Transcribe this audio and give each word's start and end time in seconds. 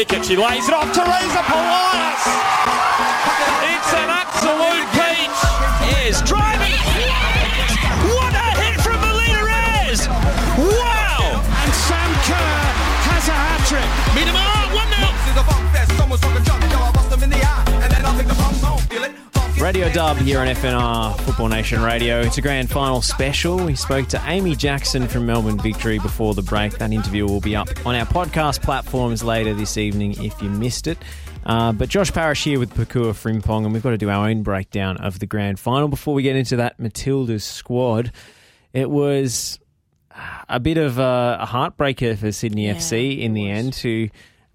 Pickett. 0.00 0.24
She 0.24 0.34
lays 0.34 0.66
it 0.66 0.72
off. 0.72 0.90
Teresa 0.94 1.42
Polias. 1.42 2.59
Radio 19.80 19.94
Dub 19.94 20.18
here 20.18 20.40
on 20.40 20.46
FNR 20.46 21.18
Football 21.22 21.48
Nation 21.48 21.80
Radio. 21.80 22.20
It's 22.20 22.36
a 22.36 22.42
grand 22.42 22.68
final 22.68 23.00
special. 23.00 23.56
We 23.64 23.74
spoke 23.74 24.08
to 24.08 24.22
Amy 24.26 24.54
Jackson 24.54 25.08
from 25.08 25.24
Melbourne 25.24 25.58
Victory 25.58 25.98
before 25.98 26.34
the 26.34 26.42
break. 26.42 26.76
That 26.76 26.92
interview 26.92 27.24
will 27.24 27.40
be 27.40 27.56
up 27.56 27.70
on 27.86 27.94
our 27.94 28.04
podcast 28.04 28.60
platforms 28.60 29.24
later 29.24 29.54
this 29.54 29.78
evening 29.78 30.22
if 30.22 30.42
you 30.42 30.50
missed 30.50 30.86
it. 30.86 30.98
Uh, 31.46 31.72
but 31.72 31.88
Josh 31.88 32.12
Parrish 32.12 32.44
here 32.44 32.58
with 32.58 32.74
Pakua 32.74 33.14
Frimpong, 33.14 33.64
and 33.64 33.72
we've 33.72 33.82
got 33.82 33.92
to 33.92 33.96
do 33.96 34.10
our 34.10 34.28
own 34.28 34.42
breakdown 34.42 34.98
of 34.98 35.18
the 35.18 35.24
grand 35.24 35.58
final 35.58 35.88
before 35.88 36.12
we 36.12 36.22
get 36.22 36.36
into 36.36 36.56
that 36.56 36.78
Matilda's 36.78 37.42
squad. 37.44 38.12
It 38.74 38.90
was 38.90 39.58
a 40.46 40.60
bit 40.60 40.76
of 40.76 40.98
a, 40.98 41.38
a 41.40 41.46
heartbreaker 41.46 42.18
for 42.18 42.30
Sydney 42.32 42.66
Yeah, 42.66 42.74
FC 42.74 43.18
in 43.18 43.32
the 43.32 43.48
end, 43.48 43.76
who 43.76 44.10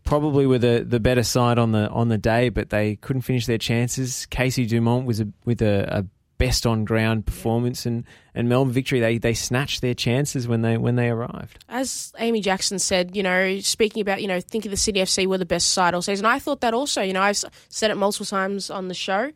probably 0.05 0.45
were 0.45 0.59
the, 0.59 0.85
the 0.87 0.99
better 0.99 1.23
side 1.23 1.59
on 1.59 1.73
the 1.73 1.89
on 1.89 2.07
the 2.07 2.17
day, 2.17 2.49
but 2.49 2.69
they 2.69 2.95
couldn't 2.95 3.23
finish 3.23 3.45
their 3.45 3.57
chances. 3.57 4.25
Casey 4.27 4.65
Dumont 4.65 5.05
was 5.05 5.19
a, 5.19 5.27
with 5.43 5.61
a, 5.61 5.99
a 5.99 6.05
best 6.37 6.65
on 6.65 6.85
ground 6.85 7.25
performance, 7.25 7.85
and, 7.85 8.05
and 8.33 8.47
Melbourne 8.47 8.73
victory. 8.73 8.99
They 8.99 9.17
they 9.17 9.33
snatched 9.33 9.81
their 9.81 9.93
chances 9.93 10.47
when 10.47 10.61
they 10.61 10.77
when 10.77 10.95
they 10.95 11.09
arrived. 11.09 11.63
As 11.67 12.13
Amy 12.19 12.41
Jackson 12.41 12.79
said, 12.79 13.15
you 13.15 13.23
know, 13.23 13.59
speaking 13.59 14.01
about, 14.01 14.21
you 14.21 14.27
know, 14.27 14.39
thinking 14.39 14.71
the 14.71 14.77
City 14.77 15.01
FC 15.01 15.27
were 15.27 15.37
the 15.37 15.45
best 15.45 15.69
side 15.69 15.93
all 15.93 16.01
season, 16.01 16.25
I 16.25 16.39
thought 16.39 16.61
that 16.61 16.73
also. 16.73 17.01
You 17.01 17.13
know, 17.13 17.21
I've 17.21 17.43
said 17.69 17.91
it 17.91 17.95
multiple 17.95 18.25
times 18.25 18.69
on 18.69 18.87
the 18.87 18.93
show. 18.93 19.31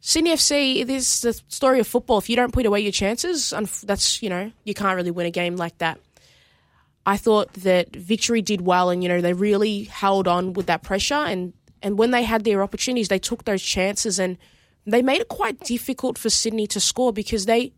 Sydney 0.00 0.32
FC, 0.32 0.80
it 0.82 0.90
is 0.90 1.22
the 1.22 1.32
story 1.48 1.80
of 1.80 1.86
football. 1.86 2.18
If 2.18 2.28
you 2.28 2.36
don't 2.36 2.52
put 2.52 2.66
away 2.66 2.80
your 2.80 2.92
chances, 2.92 3.54
that's, 3.82 4.22
you 4.22 4.28
know, 4.28 4.52
you 4.62 4.74
can't 4.74 4.96
really 4.96 5.10
win 5.10 5.24
a 5.24 5.30
game 5.30 5.56
like 5.56 5.78
that. 5.78 5.98
I 7.06 7.16
thought 7.16 7.52
that 7.54 7.94
Victory 7.94 8.40
did 8.40 8.62
well 8.62 8.88
and, 8.90 9.02
you 9.02 9.08
know, 9.08 9.20
they 9.20 9.32
really 9.34 9.84
held 9.84 10.26
on 10.26 10.54
with 10.54 10.66
that 10.66 10.82
pressure. 10.82 11.14
And, 11.14 11.52
and 11.82 11.98
when 11.98 12.12
they 12.12 12.22
had 12.22 12.44
their 12.44 12.62
opportunities, 12.62 13.08
they 13.08 13.18
took 13.18 13.44
those 13.44 13.62
chances 13.62 14.18
and 14.18 14.38
they 14.86 15.02
made 15.02 15.20
it 15.20 15.28
quite 15.28 15.60
difficult 15.60 16.16
for 16.18 16.30
Sydney 16.30 16.66
to 16.68 16.80
score 16.80 17.12
because 17.12 17.46
they, 17.46 17.72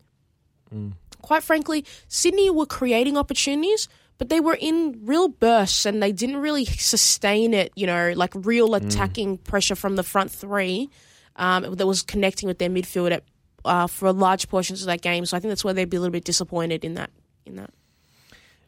quite 1.21 1.43
frankly, 1.43 1.85
Sydney 2.07 2.49
were 2.49 2.65
creating 2.65 3.17
opportunities, 3.17 3.89
but 4.17 4.29
they 4.29 4.39
were 4.39 4.57
in 4.59 4.99
real 5.03 5.27
bursts 5.27 5.85
and 5.85 6.01
they 6.01 6.11
didn't 6.11 6.37
really 6.37 6.65
sustain 6.65 7.53
it, 7.53 7.71
you 7.75 7.85
know, 7.85 8.13
like 8.15 8.33
real 8.33 8.75
attacking 8.75 9.37
pressure 9.39 9.75
from 9.75 9.95
the 9.95 10.03
front 10.03 10.31
three 10.31 10.89
um, 11.35 11.75
that 11.75 11.85
was 11.85 12.01
connecting 12.01 12.47
with 12.47 12.59
their 12.59 12.69
midfield 12.69 13.11
at, 13.11 13.23
uh, 13.65 13.87
for 13.87 14.11
large 14.13 14.47
portions 14.47 14.81
of 14.81 14.87
that 14.87 15.01
game. 15.01 15.25
So 15.25 15.35
I 15.35 15.39
think 15.39 15.51
that's 15.51 15.63
where 15.65 15.73
they'd 15.73 15.89
be 15.89 15.97
a 15.97 15.99
little 15.99 16.13
bit 16.13 16.23
disappointed 16.23 16.83
in 16.85 16.95
that. 16.95 17.09
In 17.45 17.57
that. 17.57 17.71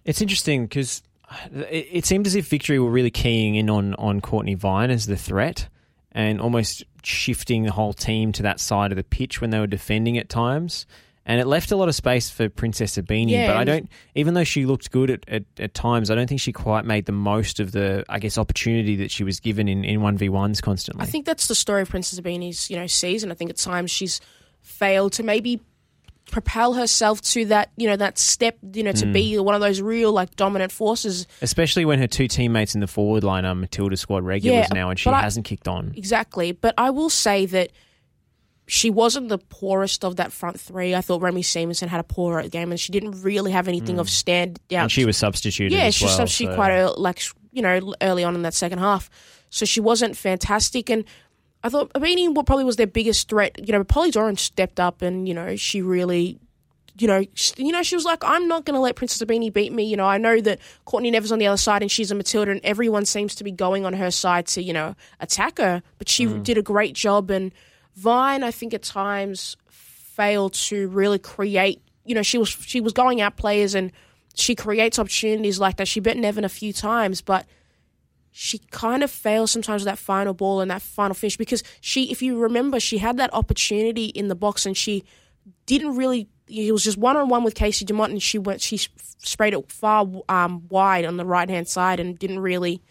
It's 0.10 0.22
interesting 0.22 0.66
because 0.66 1.04
uh, 1.30 1.60
it, 1.70 1.88
it 1.92 2.06
seemed 2.06 2.26
as 2.26 2.34
if 2.34 2.48
victory 2.48 2.80
were 2.80 2.90
really 2.90 3.12
keying 3.12 3.54
in 3.54 3.70
on 3.70 3.94
on 3.96 4.22
Courtney 4.22 4.56
Vine 4.56 4.90
as 4.90 5.06
the 5.06 5.16
threat, 5.16 5.70
and 6.12 6.42
almost 6.42 6.84
shifting 7.04 7.62
the 7.62 7.72
whole 7.72 7.94
team 7.94 8.32
to 8.32 8.44
that 8.44 8.60
side 8.60 8.92
of 8.92 8.96
the 8.96 9.04
pitch 9.04 9.40
when 9.40 9.52
they 9.52 9.60
were 9.60 9.68
defending 9.68 10.18
at 10.18 10.28
times. 10.28 10.88
And 11.28 11.40
it 11.40 11.46
left 11.46 11.72
a 11.72 11.76
lot 11.76 11.90
of 11.90 11.94
space 11.94 12.28
for 12.32 12.50
Princess 12.50 12.98
Ibini, 12.98 13.30
Yeah, 13.30 13.46
but 13.46 13.58
I 13.58 13.64
don't. 13.64 13.88
Even 14.16 14.34
though 14.34 14.44
she 14.44 14.66
looked 14.66 14.90
good 14.90 15.12
at, 15.12 15.30
at, 15.30 15.44
at 15.60 15.76
times, 15.76 16.10
I 16.10 16.16
don't 16.16 16.26
think 16.26 16.42
she 16.42 16.52
quite 16.52 16.86
made 16.86 17.06
the 17.06 17.12
most 17.12 17.60
of 17.60 17.72
the, 17.72 18.04
I 18.10 18.18
guess, 18.18 18.40
opportunity 18.40 18.96
that 18.96 19.12
she 19.12 19.24
was 19.24 19.40
given 19.40 19.68
in 19.68 19.86
in 19.86 20.02
one 20.02 20.18
v 20.18 20.28
ones 20.28 20.60
constantly. 20.60 21.04
I 21.04 21.06
think 21.06 21.28
that's 21.28 21.46
the 21.46 21.54
story 21.54 21.84
of 21.84 21.90
Princess 21.90 22.20
Ibini's, 22.20 22.72
you 22.72 22.78
know, 22.78 22.88
season. 22.88 23.30
I 23.30 23.36
think 23.36 23.52
at 23.52 23.58
times 23.58 23.92
she's 23.92 24.22
failed 24.64 25.14
to 25.14 25.24
maybe 25.24 25.62
propel 26.32 26.74
herself 26.74 27.22
to 27.22 27.46
that, 27.46 27.72
you 27.76 27.88
know, 27.88 27.96
that 27.96 28.18
step, 28.18 28.58
you 28.74 28.84
know, 28.84 28.92
to 28.92 29.06
be 29.06 29.38
one 29.40 29.56
of 29.56 29.62
those 29.62 29.82
real 29.82 30.12
like 30.12 30.36
dominant 30.36 30.72
forces 30.72 31.28
especially 31.42 31.86
when 31.86 32.00
her 32.00 32.08
two 32.08 32.28
teammates 32.28 32.76
in 32.76 32.82
the 32.82 32.88
forward 32.88 33.24
line 33.24 33.46
are 33.46 33.56
Matilda 33.56 33.98
squad 33.98 34.24
regulars 34.24 34.68
Yeah, 34.70 34.74
now, 34.74 34.90
and 34.90 35.00
she 35.00 35.10
hasn't 35.10 35.46
kicked 35.46 35.68
on. 35.68 35.94
Exactly. 35.96 36.52
But 36.52 36.74
I 36.78 36.90
will 36.90 37.10
say 37.10 37.46
that 37.48 37.72
she 38.68 38.90
wasn't 38.90 39.30
the 39.30 39.40
poorest 39.40 40.06
of 40.06 40.18
that 40.18 40.32
front 40.32 40.60
three. 40.60 40.94
I 40.94 41.02
thought 41.02 41.22
Remy 41.22 41.42
Siemsen 41.42 41.88
had 41.88 42.00
a 42.00 42.04
poorer 42.04 42.48
game 42.48 42.72
and 42.72 42.80
she 42.80 42.92
didn't 42.92 43.22
really 43.24 43.52
have 43.52 43.68
anything 43.68 43.98
of 44.00 44.10
stand 44.10 44.60
out. 44.72 44.76
Mm. 44.76 44.82
And 44.84 44.92
she 44.92 45.06
was 45.06 45.18
substituted. 45.18 45.76
yeah, 45.76 45.86
as 45.86 45.96
she 45.96 46.06
well, 46.06 46.26
she 46.28 46.46
so- 46.46 46.56
quite 46.56 46.72
early, 46.72 46.94
like 46.98 47.22
you 47.52 47.62
know 47.64 47.94
early 48.02 48.24
on 48.24 48.36
in 48.36 48.44
that 48.44 48.54
second 48.54 48.80
half. 48.80 49.10
So 49.50 49.66
she 49.66 49.80
wasn't 49.80 50.16
fantastic 50.16 50.92
and 50.92 51.04
I 51.64 51.70
thought 51.70 51.92
Ibini 51.94 52.34
what 52.34 52.46
probably 52.46 52.64
was 52.64 52.78
their 52.78 52.88
biggest 52.88 53.30
threat. 53.30 53.68
You 53.68 53.74
know, 53.74 53.84
Polly 53.84 54.12
Doran 54.12 54.38
stepped 54.38 54.80
up 54.80 55.02
and 55.02 55.28
you 55.28 55.34
know 55.34 55.56
she 55.56 55.82
really 55.82 56.40
you 57.02 57.08
know, 57.08 57.24
sh- 57.34 57.54
you 57.58 57.72
know, 57.72 57.82
she 57.82 57.96
was 57.96 58.06
like, 58.06 58.24
"I'm 58.24 58.48
not 58.48 58.66
going 58.66 58.76
to 58.76 58.80
let 58.80 58.96
Princess 58.96 59.22
Ibini 59.22 59.52
beat 59.52 59.72
me." 59.72 59.84
You 59.84 59.98
know, 59.98 60.06
I 60.06 60.18
know 60.18 60.40
that 60.42 60.60
Courtney 60.86 61.12
Nevin's 61.12 61.32
on 61.32 61.40
the 61.40 61.48
other 61.48 61.58
side, 61.58 61.82
and 61.82 61.90
she's 61.90 62.12
a 62.12 62.16
Matilda, 62.16 62.52
and 62.52 62.62
everyone 62.64 63.06
seems 63.06 63.36
to 63.36 63.44
be 63.44 63.52
going 63.52 63.86
on 63.86 63.94
her 63.94 64.12
side 64.12 64.48
to, 64.48 64.62
you 64.62 64.74
know, 64.74 64.96
attack 65.20 65.58
her. 65.60 65.82
But 65.98 66.10
she 66.10 66.26
mm. 66.26 66.44
did 66.44 66.58
a 66.58 66.62
great 66.62 66.94
job, 66.94 67.32
and 67.32 67.54
Vine, 67.96 68.44
I 68.44 68.52
think, 68.52 68.74
at 68.74 68.84
times 68.84 69.58
failed 69.70 70.54
to 70.54 70.90
really 70.90 71.20
create. 71.20 71.82
You 72.06 72.16
know, 72.16 72.22
she 72.22 72.38
was 72.38 72.50
she 72.50 72.82
was 72.82 72.94
going 72.94 73.22
out 73.22 73.38
players, 73.38 73.76
and 73.76 73.92
she 74.36 74.56
creates 74.56 75.00
opportunities 75.00 75.60
like 75.60 75.78
that. 75.78 75.88
She 75.88 76.00
bet 76.00 76.18
Nevin 76.18 76.44
a 76.44 76.50
few 76.50 76.74
times, 76.74 77.22
but 77.22 77.46
she 78.32 78.60
kind 78.72 79.04
of 79.04 79.10
fails 79.12 79.52
sometimes 79.52 79.82
with 79.82 79.88
that 79.88 79.98
final 79.98 80.34
ball 80.34 80.62
and 80.62 80.70
that 80.72 80.82
final 80.82 81.14
finish 81.14 81.36
because 81.38 81.64
she, 81.82 82.12
if 82.12 82.22
you 82.22 82.38
remember, 82.38 82.80
she 82.80 82.98
had 83.00 83.18
that 83.18 83.34
opportunity 83.34 84.06
in 84.06 84.28
the 84.28 84.36
box 84.36 84.66
and 84.66 84.78
she 84.78 85.04
didn't 85.66 85.96
really. 85.96 86.28
It 86.48 86.72
was 86.72 86.84
just 86.84 86.98
one 86.98 87.16
on 87.16 87.30
one 87.30 87.44
with 87.44 87.54
Casey 87.54 87.86
Dumont, 87.86 88.12
and 88.12 88.22
she 88.22 88.38
went. 88.40 88.62
She 88.62 88.78
sprayed 88.78 89.54
it 89.54 89.72
far 89.72 90.08
um, 90.30 90.68
wide 90.70 91.06
on 91.06 91.18
the 91.18 91.26
right 91.26 91.48
hand 91.50 91.68
side 91.68 92.00
and 92.00 92.18
didn't 92.18 92.40
really, 92.40 92.82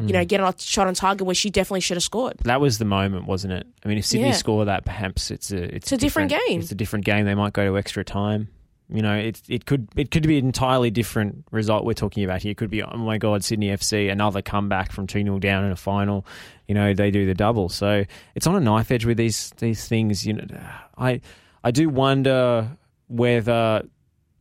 you 0.00 0.12
know, 0.12 0.24
get 0.24 0.40
a 0.40 0.52
shot 0.58 0.88
on 0.88 0.94
target 0.94 1.24
where 1.24 1.34
she 1.34 1.48
definitely 1.50 1.80
should 1.80 1.96
have 1.96 2.02
scored. 2.02 2.38
That 2.44 2.60
was 2.60 2.78
the 2.78 2.84
moment, 2.84 3.26
wasn't 3.26 3.52
it? 3.52 3.66
I 3.84 3.88
mean, 3.88 3.98
if 3.98 4.06
Sydney 4.06 4.28
Yeah. 4.28 4.32
score 4.32 4.64
that, 4.64 4.84
perhaps 4.84 5.30
it's 5.30 5.52
a 5.52 5.74
it's, 5.76 5.92
a 5.92 5.96
different 5.96 6.30
game. 6.30 6.60
It's 6.60 6.72
a 6.72 6.74
different 6.74 7.04
game. 7.04 7.24
They 7.24 7.34
might 7.36 7.52
go 7.52 7.64
to 7.64 7.78
extra 7.78 8.04
time. 8.04 8.48
You 8.88 9.00
know, 9.00 9.14
it 9.14 9.40
it 9.48 9.64
could 9.64 9.88
it 9.96 10.10
could 10.10 10.26
be 10.26 10.38
an 10.38 10.44
entirely 10.44 10.90
different 10.90 11.44
result 11.50 11.84
we're 11.84 11.94
talking 11.94 12.22
about 12.22 12.42
here. 12.42 12.50
It 12.50 12.58
could 12.58 12.70
be 12.70 12.82
oh 12.82 12.96
my 12.96 13.16
god, 13.16 13.42
Sydney 13.42 13.68
FC 13.68 14.10
another 14.10 14.42
comeback 14.42 14.92
from 14.92 15.06
two 15.06 15.22
0 15.22 15.38
down 15.38 15.64
in 15.64 15.72
a 15.72 15.76
final. 15.76 16.26
You 16.68 16.74
know, 16.74 16.92
they 16.92 17.10
do 17.10 17.24
the 17.24 17.34
double. 17.34 17.68
So 17.70 18.04
it's 18.34 18.46
on 18.46 18.56
a 18.56 18.60
knife 18.60 18.90
edge 18.90 19.06
with 19.06 19.16
these 19.16 19.54
these 19.58 19.88
things. 19.88 20.26
You 20.26 20.34
know, 20.34 20.60
I 20.98 21.22
I 21.62 21.70
do 21.70 21.88
wonder 21.88 22.76
whether 23.08 23.84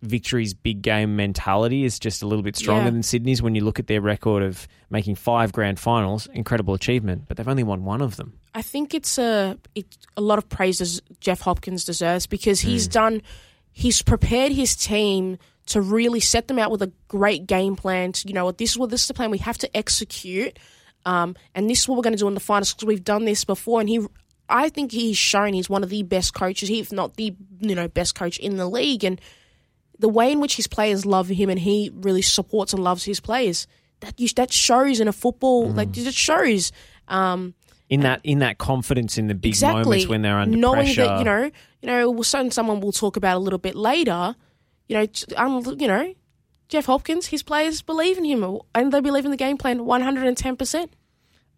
Victory's 0.01 0.53
big 0.53 0.81
game 0.81 1.15
mentality 1.15 1.85
is 1.85 1.97
just 1.97 2.21
a 2.21 2.27
little 2.27 2.43
bit 2.43 2.57
stronger 2.57 2.85
Yeah. 2.85 2.91
than 2.91 3.03
Sydney's 3.03 3.41
when 3.41 3.55
you 3.55 3.63
look 3.63 3.79
at 3.79 3.87
their 3.87 4.01
record 4.01 4.43
of 4.43 4.67
making 4.89 5.15
five 5.15 5.53
grand 5.53 5.79
finals. 5.79 6.27
Incredible 6.33 6.73
achievement, 6.73 7.23
but 7.29 7.37
they've 7.37 7.47
only 7.47 7.63
won 7.63 7.85
one 7.85 8.01
of 8.01 8.17
them. 8.17 8.33
I 8.53 8.61
think 8.61 8.93
it's 8.93 9.17
a 9.17 9.57
it, 9.73 9.85
a 10.17 10.21
lot 10.21 10.37
of 10.37 10.49
praises 10.49 11.01
Jeff 11.21 11.39
Hopkins 11.41 11.85
deserves 11.85 12.27
because 12.27 12.59
he's 12.59 12.89
mm. 12.89 12.91
done 12.91 13.21
he's 13.73 14.01
prepared 14.01 14.51
his 14.51 14.75
team 14.75 15.37
to 15.65 15.81
really 15.81 16.19
set 16.19 16.47
them 16.47 16.59
out 16.59 16.71
with 16.71 16.81
a 16.81 16.91
great 17.07 17.47
game 17.47 17.75
plan. 17.75 18.11
To, 18.13 18.27
you 18.27 18.33
know, 18.33 18.51
this 18.51 18.71
is 18.71 18.77
what 18.77 18.89
this 18.89 19.01
is 19.01 19.07
the 19.07 19.13
plan 19.13 19.31
we 19.31 19.39
have 19.39 19.57
to 19.59 19.77
execute, 19.77 20.57
um, 21.05 21.35
and 21.53 21.69
this 21.69 21.81
is 21.81 21.87
what 21.87 21.97
we're 21.97 22.03
going 22.03 22.15
to 22.15 22.19
do 22.19 22.27
in 22.27 22.33
the 22.33 22.39
finals 22.39 22.73
because 22.73 22.87
we've 22.87 23.03
done 23.03 23.25
this 23.25 23.43
before. 23.43 23.81
And 23.81 23.89
he, 23.89 24.05
I 24.47 24.69
think 24.69 24.91
he's 24.91 25.17
shown 25.17 25.53
he's 25.53 25.69
one 25.69 25.83
of 25.83 25.89
the 25.89 26.03
best 26.03 26.33
coaches, 26.33 26.69
if 26.69 26.91
not 26.91 27.17
the 27.17 27.35
you 27.59 27.75
know 27.75 27.87
best 27.87 28.15
coach 28.15 28.37
in 28.37 28.57
the 28.57 28.69
league, 28.69 29.03
and 29.03 29.19
the 29.99 30.09
way 30.09 30.31
in 30.31 30.39
which 30.39 30.55
his 30.55 30.67
players 30.67 31.05
love 31.05 31.29
him 31.29 31.49
and 31.49 31.59
he 31.59 31.91
really 31.93 32.21
supports 32.21 32.73
and 32.73 32.83
loves 32.83 33.03
his 33.03 33.19
players. 33.19 33.67
That 34.01 34.19
you, 34.19 34.27
that 34.35 34.51
shows 34.51 34.99
in 34.99 35.07
a 35.07 35.13
football 35.13 35.69
like 35.69 35.97
it 35.97 36.13
shows. 36.13 36.73
Um, 37.07 37.53
In 37.89 38.01
that 38.01 38.21
in 38.23 38.39
that 38.39 38.57
confidence 38.57 39.17
in 39.17 39.27
the 39.27 39.35
big 39.35 39.51
exactly 39.51 39.83
moments 39.83 40.07
when 40.07 40.21
they're 40.23 40.39
under 40.39 40.57
knowing 40.57 40.85
pressure. 40.85 41.05
that 41.05 41.19
you 41.19 41.25
know 41.25 41.43
you 41.81 41.87
know 41.87 42.09
well, 42.09 42.23
someone 42.23 42.79
we'll 42.79 42.91
talk 42.91 43.17
about 43.17 43.37
a 43.37 43.39
little 43.39 43.59
bit 43.59 43.75
later 43.75 44.35
you 44.87 44.97
know 44.97 45.07
um, 45.37 45.63
you 45.77 45.87
know 45.87 46.13
Jeff 46.69 46.85
Hopkins 46.85 47.27
his 47.27 47.43
players 47.43 47.81
believe 47.83 48.17
in 48.17 48.23
him 48.25 48.43
and 48.73 48.91
they 48.91 48.99
believe 48.99 49.25
in 49.25 49.31
the 49.31 49.37
game 49.37 49.57
plan 49.57 49.79
110% 49.79 50.89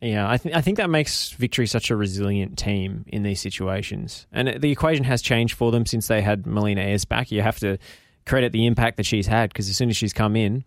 Yeah, 0.01 0.29
I, 0.29 0.37
th- 0.37 0.53
I 0.53 0.61
think 0.61 0.77
that 0.77 0.89
makes 0.89 1.31
Victory 1.31 1.67
such 1.67 1.89
a 1.89 1.95
resilient 1.95 2.57
team 2.57 3.05
in 3.07 3.23
these 3.23 3.39
situations. 3.39 4.27
And 4.31 4.61
the 4.61 4.71
equation 4.71 5.05
has 5.05 5.21
changed 5.21 5.55
for 5.55 5.71
them 5.71 5.85
since 5.85 6.07
they 6.07 6.21
had 6.21 6.45
Melina 6.45 6.81
Ayres 6.81 7.05
back. 7.05 7.31
You 7.31 7.41
have 7.43 7.59
to 7.59 7.77
credit 8.25 8.51
the 8.51 8.65
impact 8.65 8.97
that 8.97 9.05
she's 9.05 9.27
had 9.27 9.51
because 9.51 9.69
as 9.69 9.77
soon 9.77 9.89
as 9.89 9.95
she's 9.95 10.11
come 10.11 10.35
in, 10.35 10.65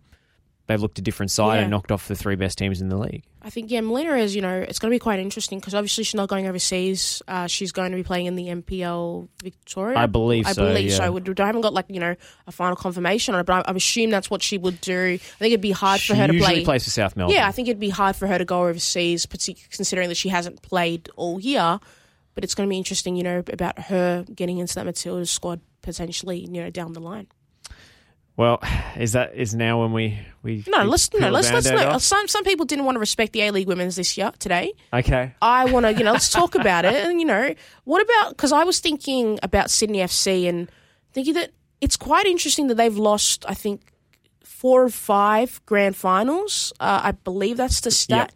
they've 0.69 0.81
looked 0.81 0.97
a 0.97 1.01
different 1.01 1.31
side 1.31 1.55
Yeah. 1.55 1.61
and 1.63 1.71
knocked 1.71 1.91
off 1.91 2.07
the 2.07 2.15
three 2.15 2.35
best 2.35 2.57
teams 2.57 2.79
in 2.79 2.87
the 2.87 2.95
league. 2.97 3.23
I 3.41 3.49
think 3.49 3.69
yeah, 3.71 3.81
Melina 3.81 4.15
is 4.15 4.35
you 4.35 4.41
know 4.41 4.53
it's 4.57 4.79
going 4.79 4.89
to 4.91 4.95
be 4.95 4.99
quite 4.99 5.19
interesting 5.19 5.59
because 5.59 5.73
obviously 5.75 6.03
she's 6.05 6.15
not 6.15 6.29
going 6.29 6.47
overseas. 6.47 7.21
Uh, 7.27 7.47
she's 7.47 7.71
going 7.73 7.91
to 7.91 7.97
be 7.97 8.03
playing 8.03 8.27
in 8.27 8.35
the 8.35 8.47
NPL 8.47 9.27
Victoria. 9.43 9.97
I 9.97 10.05
believe 10.05 10.45
I 10.47 10.53
so, 10.53 10.65
believe 10.67 10.91
yeah. 10.91 10.97
so. 10.97 11.03
I 11.43 11.45
haven't 11.45 11.61
got 11.61 11.73
like 11.73 11.85
you 11.89 11.99
know 11.99 12.15
a 12.47 12.51
final 12.51 12.75
confirmation 12.75 13.33
on 13.35 13.41
it, 13.41 13.45
but 13.45 13.65
I, 13.67 13.71
I 13.71 13.75
assume 13.75 14.09
that's 14.09 14.29
what 14.29 14.41
she 14.41 14.57
would 14.57 14.79
do. 14.81 15.13
I 15.13 15.17
think 15.17 15.51
it'd 15.51 15.61
be 15.61 15.71
hard 15.71 15.99
She 15.99 16.13
for 16.13 16.17
her 16.17 16.27
to 16.27 16.33
play. 16.33 16.37
usually 16.37 16.55
play. 16.57 16.65
plays 16.65 16.83
for 16.85 16.89
South 16.91 17.15
Melbourne. 17.17 17.35
Yeah, 17.35 17.47
I 17.47 17.51
think 17.51 17.67
it'd 17.67 17.79
be 17.79 17.89
hard 17.89 18.15
for 18.15 18.27
her 18.27 18.37
to 18.37 18.45
go 18.45 18.67
overseas, 18.67 19.25
particularly 19.25 19.67
considering 19.71 20.09
that 20.09 20.15
she 20.17 20.29
hasn't 20.29 20.61
played 20.61 21.09
all 21.15 21.39
year. 21.39 21.79
But 22.35 22.43
it's 22.43 22.55
going 22.55 22.69
to 22.69 22.71
be 22.71 22.77
interesting, 22.77 23.15
you 23.17 23.23
know, 23.23 23.43
about 23.51 23.79
her 23.79 24.23
getting 24.33 24.59
into 24.59 24.75
that 24.75 24.85
Matilda 24.85 25.25
squad 25.25 25.59
potentially, 25.81 26.39
you 26.39 26.61
know, 26.61 26.69
down 26.69 26.93
the 26.93 26.99
line. 27.01 27.27
Well, 28.39 28.61
is 28.95 29.11
that 29.11 29.35
is 29.35 29.53
now 29.53 29.81
when 29.81 29.91
we 29.91 30.17
we 30.43 30.63
No, 30.65 30.85
let's 30.85 31.13
no, 31.13 31.29
let's 31.29 31.51
let's 31.51 31.69
no. 31.69 31.89
off? 31.89 32.01
Some 32.01 32.29
some 32.29 32.45
people 32.45 32.65
didn't 32.65 32.85
want 32.85 32.95
to 32.95 32.99
respect 33.01 33.33
the 33.33 33.41
A 33.41 33.51
League 33.51 33.67
Women's 33.67 33.97
this 33.97 34.17
year 34.17 34.31
today. 34.39 34.71
Okay. 34.93 35.35
I 35.41 35.65
want 35.65 35.85
to, 35.85 35.93
you 35.93 36.05
know, 36.05 36.13
let's 36.13 36.29
talk 36.39 36.55
about 36.55 36.85
it. 36.85 36.93
And, 36.93 37.19
you 37.19 37.27
know, 37.27 37.53
what 37.83 38.01
about, 38.01 38.29
because 38.29 38.53
I 38.53 38.63
was 38.63 38.79
thinking 38.79 39.39
about 39.43 39.69
Sydney 39.69 39.97
FC 39.97 40.47
and 40.47 40.71
thinking 41.11 41.33
that 41.33 41.51
it's 41.81 41.97
quite 41.97 42.27
interesting 42.27 42.67
that 42.67 42.75
they've 42.75 42.95
lost, 42.95 43.43
I 43.45 43.55
think, 43.55 43.91
four 44.41 44.83
or 44.83 44.89
five 44.89 45.59
grand 45.65 45.97
finals. 45.97 46.71
Uh, 46.79 47.01
I 47.03 47.11
believe 47.11 47.57
that's 47.57 47.81
the 47.81 47.91
stat. 47.91 48.31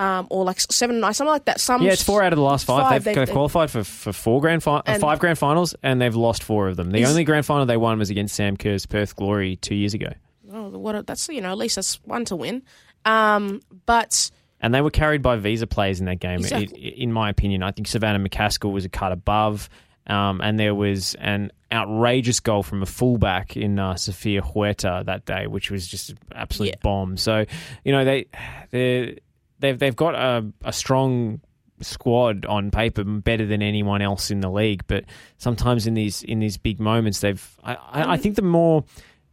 Um, 0.00 0.26
or 0.30 0.44
like 0.44 0.58
seven, 0.60 0.96
and 0.96 1.00
nine, 1.02 1.12
something 1.12 1.30
like 1.32 1.44
that. 1.44 1.60
Some 1.60 1.82
Yeah, 1.82 1.92
it's 1.92 2.02
four 2.02 2.22
out 2.22 2.32
of 2.32 2.38
the 2.38 2.42
last 2.42 2.64
five. 2.64 2.84
Five, 2.84 3.04
they've, 3.04 3.14
they've- 3.14 3.26
they've 3.26 3.32
qualified 3.34 3.70
for, 3.70 3.84
for 3.84 4.12
four 4.14 4.40
grand 4.40 4.62
fi- 4.62 4.80
uh, 4.86 4.98
five 4.98 5.18
grand 5.18 5.38
finals, 5.38 5.74
and 5.82 6.00
they've 6.00 6.14
lost 6.16 6.42
four 6.42 6.68
of 6.68 6.76
them. 6.76 6.90
The 6.90 7.04
only 7.04 7.22
grand 7.24 7.44
final 7.44 7.66
they 7.66 7.76
won 7.76 7.98
was 7.98 8.08
against 8.08 8.34
Sam 8.34 8.56
Kerr's 8.56 8.86
Perth 8.86 9.14
Glory 9.14 9.56
two 9.56 9.74
years 9.74 9.92
ago, 9.92 10.08
Oh, 10.52 10.70
what 10.70 10.94
a, 10.94 11.02
that's 11.02 11.28
you 11.28 11.40
know 11.42 11.50
at 11.50 11.58
least 11.58 11.76
that's 11.76 11.96
one 12.04 12.24
to 12.26 12.36
win. 12.36 12.62
Um, 13.04 13.60
but 13.86 14.30
and 14.60 14.74
they 14.74 14.80
were 14.80 14.90
carried 14.90 15.22
by 15.22 15.36
visa 15.36 15.66
players 15.66 16.00
in 16.00 16.06
that 16.06 16.18
game. 16.20 16.40
Exactly. 16.40 16.78
It- 16.78 16.94
in 17.02 17.12
my 17.12 17.28
opinion, 17.30 17.62
I 17.62 17.70
think 17.70 17.86
Savannah 17.86 18.26
McCaskill 18.26 18.72
was 18.72 18.84
a 18.84 18.88
cut 18.88 19.12
above, 19.12 19.68
um, 20.06 20.40
and 20.40 20.58
there 20.58 20.74
was 20.74 21.14
an 21.16 21.50
outrageous 21.72 22.40
goal 22.40 22.62
from 22.62 22.82
a 22.82 22.86
fullback 22.86 23.56
in 23.56 23.78
uh, 23.78 23.94
Sofia 23.96 24.40
Huerta 24.42 25.02
that 25.06 25.24
day, 25.24 25.46
which 25.46 25.70
was 25.70 25.86
just 25.86 26.10
an 26.10 26.18
absolute 26.34 26.70
Yeah. 26.70 26.80
bomb. 26.82 27.16
So, 27.16 27.44
you 27.84 27.92
know 27.92 28.04
they 28.04 28.26
they 28.70 29.18
they've 29.60 29.78
they've 29.78 29.96
got 29.96 30.14
a, 30.14 30.46
a 30.64 30.72
strong 30.72 31.40
squad 31.82 32.44
on 32.44 32.70
paper 32.70 33.04
better 33.04 33.46
than 33.46 33.62
anyone 33.62 34.02
else 34.02 34.30
in 34.30 34.40
the 34.40 34.50
league 34.50 34.82
but 34.86 35.04
sometimes 35.38 35.86
in 35.86 35.94
these 35.94 36.22
in 36.24 36.38
these 36.40 36.58
big 36.58 36.78
moments 36.78 37.20
they've 37.20 37.56
I, 37.64 37.74
I, 37.74 38.12
I 38.12 38.16
think 38.18 38.36
the 38.36 38.42
more 38.42 38.84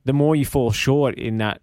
the 0.06 0.14
more 0.14 0.34
you 0.36 0.46
fall 0.46 0.72
short 0.72 1.16
in 1.16 1.40
that 1.40 1.62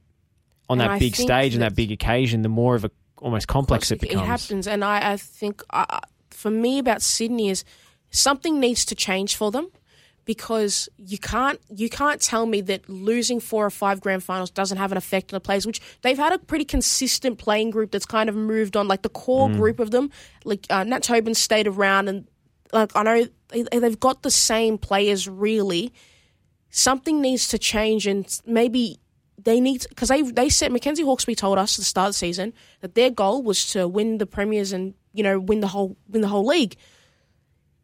on 0.69 0.81
And 0.81 0.91
that 0.91 0.95
I 0.95 0.99
big 0.99 1.17
stage 1.17 1.55
and 1.55 1.63
that 1.63 1.71
that- 1.71 1.77
big 1.77 1.91
occasion 1.91 2.43
the 2.43 2.51
more 2.51 2.75
of 2.75 2.85
a 2.85 2.91
almost 3.19 3.49
complex 3.49 3.91
it 3.91 4.01
becomes 4.01 4.23
It 4.23 4.27
happens, 4.27 4.67
and 4.69 4.85
I, 4.85 5.13
I 5.13 5.17
think 5.17 5.63
uh, 5.71 6.01
for 6.31 6.51
me 6.51 6.79
about 6.79 7.01
Sydney 7.01 7.49
is 7.49 7.65
something 8.11 8.61
needs 8.61 8.85
to 8.87 8.95
change 8.95 9.35
for 9.37 9.51
them 9.51 9.71
because 10.25 10.89
you 10.99 11.19
can't 11.19 11.61
you 11.75 11.89
can't 11.89 12.21
tell 12.21 12.47
me 12.47 12.61
that 12.63 12.89
losing 12.89 13.41
four 13.41 13.67
or 13.67 13.71
five 13.71 14.01
grand 14.01 14.23
finals 14.23 14.51
doesn't 14.51 14.79
have 14.79 14.93
an 14.93 14.99
effect 14.99 15.33
on 15.33 15.37
the 15.37 15.41
players, 15.41 15.67
which 15.67 15.81
they've 16.03 16.19
had 16.19 16.33
a 16.33 16.39
pretty 16.39 16.65
consistent 16.65 17.39
playing 17.39 17.71
group 17.71 17.91
that's 17.91 18.07
kind 18.07 18.29
of 18.29 18.35
moved 18.35 18.77
on, 18.77 18.89
like 18.89 19.03
the 19.03 19.09
core 19.09 19.51
group 19.51 19.81
of 19.81 19.91
them. 19.91 20.11
Like 20.45 20.67
uh, 20.71 20.85
Nat 20.85 21.03
Tobin 21.03 21.35
stayed 21.35 21.67
around, 21.67 22.09
and 22.09 22.27
like 22.73 22.93
I 22.95 23.03
know 23.03 23.27
they, 23.49 23.63
they've 23.63 24.01
got 24.01 24.23
the 24.23 24.31
same 24.31 24.79
players 24.79 25.29
really. 25.29 25.93
Something 26.71 27.21
needs 27.21 27.49
to 27.49 27.59
change, 27.59 28.07
and 28.07 28.27
maybe 28.47 28.99
they 29.43 29.61
need 29.61 29.87
because 29.89 30.09
they 30.09 30.23
they 30.23 30.49
said 30.49 30.73
Mackenzie 30.73 31.05
Hawkesby 31.05 31.37
told 31.37 31.59
us 31.59 31.77
at 31.79 31.81
the 31.81 31.85
start 31.85 32.09
of 32.09 32.15
the 32.15 32.19
season 32.19 32.53
that 32.81 32.95
their 32.95 33.11
goal 33.11 33.43
was 33.43 33.67
to 33.73 33.87
win 33.87 34.19
the 34.19 34.27
premiers 34.27 34.73
and 34.73 34.95
you 35.13 35.23
know 35.23 35.39
win 35.39 35.61
the 35.61 35.69
whole 35.69 35.97
win 36.09 36.23
the 36.23 36.29
whole 36.29 36.47
league, 36.47 36.77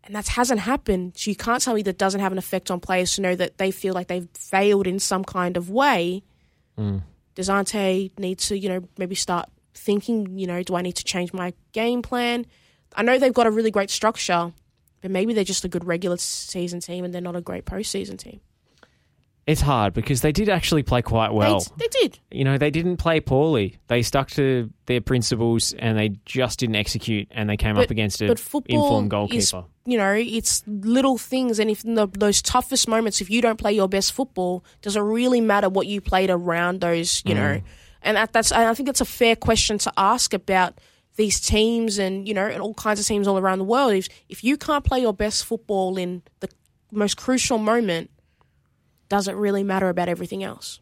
and 0.04 0.14
that 0.14 0.28
hasn't 0.28 0.60
happened. 0.60 1.12
So 1.16 1.30
you 1.30 1.36
can't 1.36 1.62
tell 1.62 1.74
me 1.74 1.82
that 1.82 1.98
doesn't 1.98 2.20
have 2.20 2.32
an 2.32 2.38
effect 2.38 2.70
on 2.70 2.80
players 2.80 3.14
to 3.14 3.20
know 3.20 3.34
that 3.34 3.58
they 3.58 3.70
feel 3.70 3.94
like 3.94 4.08
they've 4.08 4.28
failed 4.34 4.86
in 4.86 4.98
some 4.98 5.24
kind 5.24 5.56
of 5.56 5.70
way. 5.70 6.22
Hmm. 6.76 6.98
Does 7.34 7.50
Ante 7.50 8.12
need 8.18 8.38
to 8.40 8.58
you 8.58 8.68
know 8.68 8.88
maybe 8.98 9.14
start 9.14 9.48
thinking 9.74 10.38
you 10.38 10.46
know 10.46 10.62
do 10.62 10.74
I 10.74 10.82
need 10.82 10.96
to 10.96 11.04
change 11.04 11.32
my 11.32 11.52
game 11.72 12.02
plan? 12.02 12.46
I 12.94 13.02
know 13.02 13.18
they've 13.18 13.32
got 13.32 13.46
a 13.46 13.50
really 13.50 13.70
great 13.70 13.90
structure, 13.90 14.52
but 15.00 15.10
maybe 15.10 15.32
they're 15.32 15.44
just 15.44 15.64
a 15.64 15.68
good 15.68 15.84
regular 15.84 16.16
season 16.16 16.80
team 16.80 17.04
and 17.04 17.14
they're 17.14 17.20
not 17.20 17.36
a 17.36 17.40
great 17.40 17.64
postseason 17.64 18.18
team. 18.18 18.40
It's 19.50 19.60
hard 19.60 19.92
because 19.92 20.20
they 20.20 20.32
did 20.32 20.48
actually 20.48 20.82
play 20.82 21.02
quite 21.02 21.32
well 21.32 21.60
they, 21.60 21.86
they 21.86 21.88
did. 22.00 22.18
you 22.30 22.44
know 22.44 22.58
they 22.58 22.70
didn't 22.70 22.96
play 22.96 23.20
poorly 23.20 23.78
they 23.88 24.02
stuck 24.02 24.30
to 24.30 24.70
their 24.86 25.00
principles 25.00 25.72
and 25.78 25.98
they 25.98 26.10
just 26.24 26.58
didn't 26.58 26.76
execute 26.76 27.28
and 27.30 27.48
they 27.48 27.56
came 27.56 27.76
up 27.76 27.90
against 27.90 28.20
an 28.20 28.28
but 28.28 28.40
informed 28.66 29.10
goalkeeper 29.10 29.38
is, 29.38 29.54
you 29.90 29.96
know, 29.96 30.12
it's 30.12 30.62
little 30.66 31.18
things, 31.18 31.58
and 31.58 31.68
if 31.68 31.84
in 31.84 31.94
the, 31.94 32.06
those 32.06 32.42
toughest 32.42 32.86
moments, 32.86 33.20
if 33.20 33.28
you 33.28 33.42
don't 33.42 33.58
play 33.58 33.72
your 33.72 33.88
best 33.88 34.12
football, 34.12 34.64
does 34.82 34.94
it 34.94 35.00
really 35.00 35.40
matter 35.40 35.68
what 35.68 35.88
you 35.88 36.00
played 36.00 36.30
around 36.30 36.80
those? 36.80 37.22
You 37.24 37.34
know, 37.34 37.40
mm. 37.40 37.62
and 38.02 38.16
that, 38.16 38.32
that's 38.32 38.52
I 38.52 38.72
think 38.74 38.86
that's 38.86 39.00
a 39.00 39.06
fair 39.06 39.34
question 39.34 39.78
to 39.78 39.92
ask 39.96 40.34
about 40.34 40.78
these 41.16 41.40
teams, 41.40 41.98
and 41.98 42.28
you 42.28 42.34
know, 42.34 42.46
and 42.46 42.62
all 42.62 42.74
kinds 42.74 43.00
of 43.00 43.06
teams 43.06 43.26
all 43.26 43.38
around 43.38 43.58
the 43.58 43.64
world. 43.64 43.94
If 43.94 44.08
if 44.28 44.44
you 44.44 44.56
can't 44.56 44.84
play 44.84 45.00
your 45.00 45.14
best 45.14 45.44
football 45.44 45.96
in 45.96 46.22
the 46.40 46.48
most 46.92 47.16
crucial 47.16 47.58
moment, 47.58 48.10
does 49.10 49.28
it 49.28 49.34
really 49.36 49.62
matter 49.62 49.90
about 49.90 50.08
everything 50.08 50.42
else? 50.42 50.80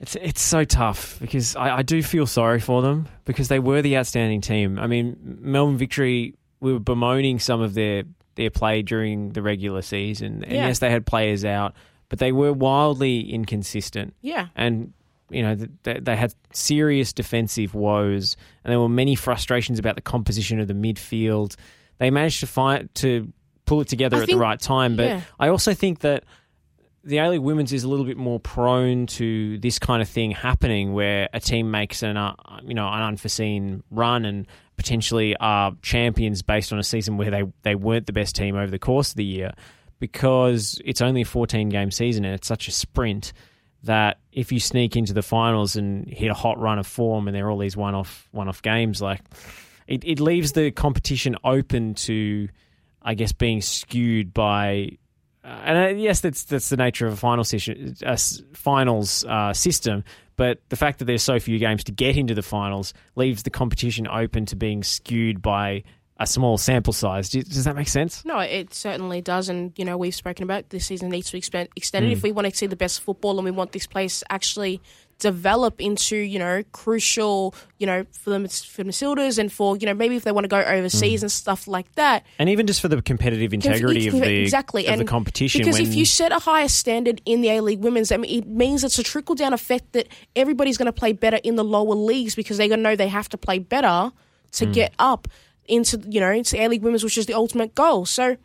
It's 0.00 0.14
it's 0.16 0.40
so 0.40 0.64
tough 0.64 1.18
because 1.20 1.56
I, 1.56 1.78
I 1.78 1.82
do 1.82 2.02
feel 2.02 2.26
sorry 2.26 2.60
for 2.60 2.82
them 2.82 3.08
because 3.24 3.48
they 3.48 3.58
were 3.58 3.82
the 3.82 3.96
outstanding 3.96 4.40
team. 4.40 4.78
I 4.78 4.86
mean, 4.86 5.16
Melbourne 5.40 5.76
Victory 5.76 6.34
we 6.60 6.72
were 6.72 6.78
bemoaning 6.80 7.38
some 7.40 7.60
of 7.60 7.74
their 7.74 8.04
their 8.36 8.50
play 8.50 8.82
during 8.82 9.30
the 9.30 9.42
regular 9.42 9.82
season, 9.82 10.44
and 10.44 10.52
Yeah. 10.52 10.66
yes, 10.68 10.78
they 10.78 10.90
had 10.90 11.04
players 11.04 11.44
out, 11.44 11.74
but 12.08 12.20
they 12.20 12.30
were 12.30 12.52
wildly 12.52 13.20
inconsistent. 13.32 14.14
Yeah. 14.20 14.48
and 14.54 14.92
you 15.30 15.42
know 15.42 15.56
they, 15.82 15.98
they 15.98 16.14
had 16.16 16.32
serious 16.52 17.12
defensive 17.12 17.74
woes, 17.74 18.36
and 18.64 18.70
there 18.70 18.78
were 18.78 18.88
many 18.88 19.16
frustrations 19.16 19.80
about 19.80 19.96
the 19.96 20.00
composition 20.02 20.60
of 20.60 20.68
the 20.68 20.74
midfield. 20.74 21.56
They 21.98 22.10
managed 22.12 22.38
to 22.40 22.46
find 22.46 22.88
to 22.96 23.32
pull 23.66 23.80
it 23.80 23.88
together 23.88 24.16
I 24.16 24.20
at 24.20 24.26
think- 24.26 24.36
the 24.36 24.40
right 24.40 24.60
time, 24.60 24.94
but 24.94 25.06
yeah. 25.06 25.20
I 25.40 25.48
also 25.48 25.74
think 25.74 25.98
that 26.00 26.22
the 27.04 27.18
A 27.18 27.30
League 27.30 27.40
Women's 27.40 27.72
is 27.72 27.84
a 27.84 27.88
little 27.88 28.04
bit 28.04 28.16
more 28.16 28.40
prone 28.40 29.06
to 29.06 29.58
this 29.58 29.78
kind 29.78 30.02
of 30.02 30.08
thing 30.08 30.32
happening, 30.32 30.92
where 30.92 31.28
a 31.32 31.40
team 31.40 31.70
makes 31.70 32.02
an 32.02 32.16
uh, 32.16 32.34
you 32.62 32.74
know 32.74 32.88
an 32.88 33.02
unforeseen 33.02 33.82
run 33.90 34.24
and 34.24 34.46
potentially 34.76 35.36
are 35.36 35.72
champions 35.82 36.42
based 36.42 36.72
on 36.72 36.78
a 36.78 36.82
season 36.82 37.16
where 37.16 37.30
they 37.30 37.44
they 37.62 37.74
weren't 37.74 38.06
the 38.06 38.12
best 38.12 38.36
team 38.36 38.56
over 38.56 38.70
the 38.70 38.78
course 38.78 39.10
of 39.10 39.16
the 39.16 39.24
year, 39.24 39.52
because 40.00 40.80
it's 40.84 41.00
only 41.00 41.22
a 41.22 41.24
fourteen 41.24 41.68
game 41.68 41.90
season 41.90 42.24
and 42.24 42.34
it's 42.34 42.48
such 42.48 42.68
a 42.68 42.72
sprint 42.72 43.32
that 43.84 44.18
if 44.32 44.50
you 44.50 44.58
sneak 44.58 44.96
into 44.96 45.12
the 45.12 45.22
finals 45.22 45.76
and 45.76 46.08
hit 46.08 46.30
a 46.30 46.34
hot 46.34 46.58
run 46.58 46.80
of 46.80 46.86
form 46.86 47.28
and 47.28 47.36
there 47.36 47.46
are 47.46 47.50
all 47.50 47.58
these 47.58 47.76
one 47.76 47.94
off 47.94 48.28
one 48.32 48.48
off 48.48 48.60
games, 48.60 49.00
like 49.00 49.20
it, 49.86 50.02
it 50.04 50.20
leaves 50.20 50.52
the 50.52 50.72
competition 50.72 51.36
open 51.44 51.94
to, 51.94 52.48
I 53.00 53.14
guess, 53.14 53.32
being 53.32 53.62
skewed 53.62 54.34
by 54.34 54.98
uh, 55.48 55.60
and 55.64 55.78
uh, 55.78 55.98
yes, 56.00 56.20
that's 56.20 56.44
that's 56.44 56.68
the 56.68 56.76
nature 56.76 57.06
of 57.06 57.12
a 57.14 57.16
final 57.16 57.44
session, 57.44 57.96
uh, 58.04 58.16
finals 58.52 59.24
uh, 59.24 59.52
system. 59.52 60.04
But 60.36 60.60
the 60.68 60.76
fact 60.76 61.00
that 61.00 61.06
there's 61.06 61.22
so 61.22 61.40
few 61.40 61.58
games 61.58 61.82
to 61.84 61.92
get 61.92 62.16
into 62.16 62.34
the 62.34 62.42
finals 62.42 62.94
leaves 63.16 63.42
the 63.42 63.50
competition 63.50 64.06
open 64.06 64.46
to 64.46 64.56
being 64.56 64.84
skewed 64.84 65.42
by 65.42 65.82
a 66.20 66.26
small 66.26 66.58
sample 66.58 66.92
size. 66.92 67.28
Do- 67.30 67.42
Does 67.42 67.64
that 67.64 67.74
make 67.76 67.88
sense? 67.88 68.24
No, 68.24 68.38
it 68.38 68.74
certainly 68.74 69.20
does, 69.20 69.48
and 69.48 69.72
you 69.76 69.84
know 69.84 69.96
we've 69.96 70.14
spoken 70.14 70.44
about 70.44 70.68
this 70.70 70.86
season 70.86 71.08
needs 71.08 71.26
to 71.28 71.32
be 71.32 71.38
expand, 71.38 71.68
extended 71.76 72.12
if 72.12 72.22
we 72.22 72.32
want 72.32 72.48
to 72.48 72.56
see 72.56 72.66
the 72.66 72.76
best 72.76 73.00
football 73.00 73.38
and 73.38 73.44
we 73.44 73.50
want 73.50 73.72
this 73.72 73.86
place 73.86 74.22
actually 74.30 74.80
develop 75.18 75.80
into 75.80 76.16
you 76.16 76.38
know 76.38 76.62
crucial 76.70 77.52
you 77.78 77.86
know 77.86 78.04
for 78.12 78.30
the 78.30 78.48
for 78.48 78.84
the 78.84 78.90
Matildas 78.90 79.36
and 79.38 79.52
for 79.52 79.76
you 79.76 79.84
know 79.84 79.92
maybe 79.94 80.14
if 80.14 80.22
they 80.22 80.30
want 80.30 80.44
to 80.44 80.48
go 80.48 80.60
overseas 80.60 81.22
and 81.22 81.32
stuff 81.32 81.66
like 81.66 81.92
that. 81.96 82.24
And 82.38 82.48
even 82.48 82.66
just 82.68 82.80
for 82.80 82.86
the 82.88 83.02
competitive 83.02 83.52
integrity 83.52 84.06
of 84.06 84.14
the 84.14 84.42
exactly 84.42 84.86
of 84.86 84.92
and 84.92 85.00
the 85.00 85.04
competition. 85.04 85.60
Because 85.60 85.80
if 85.80 85.94
you 85.94 86.04
set 86.04 86.30
a 86.30 86.38
higher 86.38 86.68
standard 86.68 87.20
in 87.24 87.40
the 87.40 87.48
A 87.50 87.60
League 87.62 87.80
Women's, 87.80 88.12
I 88.12 88.16
mean, 88.16 88.42
it 88.42 88.46
means 88.46 88.84
it's 88.84 88.98
a 88.98 89.02
trickle 89.02 89.34
down 89.34 89.52
effect 89.52 89.92
that 89.92 90.06
everybody's 90.36 90.78
going 90.78 90.86
to 90.86 90.92
play 90.92 91.12
better 91.12 91.40
in 91.42 91.56
the 91.56 91.64
lower 91.64 91.94
leagues 91.96 92.34
because 92.36 92.56
they're 92.56 92.68
going 92.68 92.78
to 92.78 92.84
know 92.84 92.94
they 92.94 93.08
have 93.08 93.28
to 93.30 93.38
play 93.38 93.58
better 93.58 94.12
to 94.52 94.66
Hmm. 94.66 94.72
get 94.72 94.94
up 94.98 95.28
into 95.66 96.00
you 96.08 96.20
know 96.20 96.30
into 96.30 96.60
A 96.60 96.68
League 96.68 96.82
Women's, 96.82 97.02
which 97.04 97.18
is 97.18 97.26
the 97.26 97.34
ultimate 97.34 97.74
goal. 97.74 98.06
So, 98.06 98.36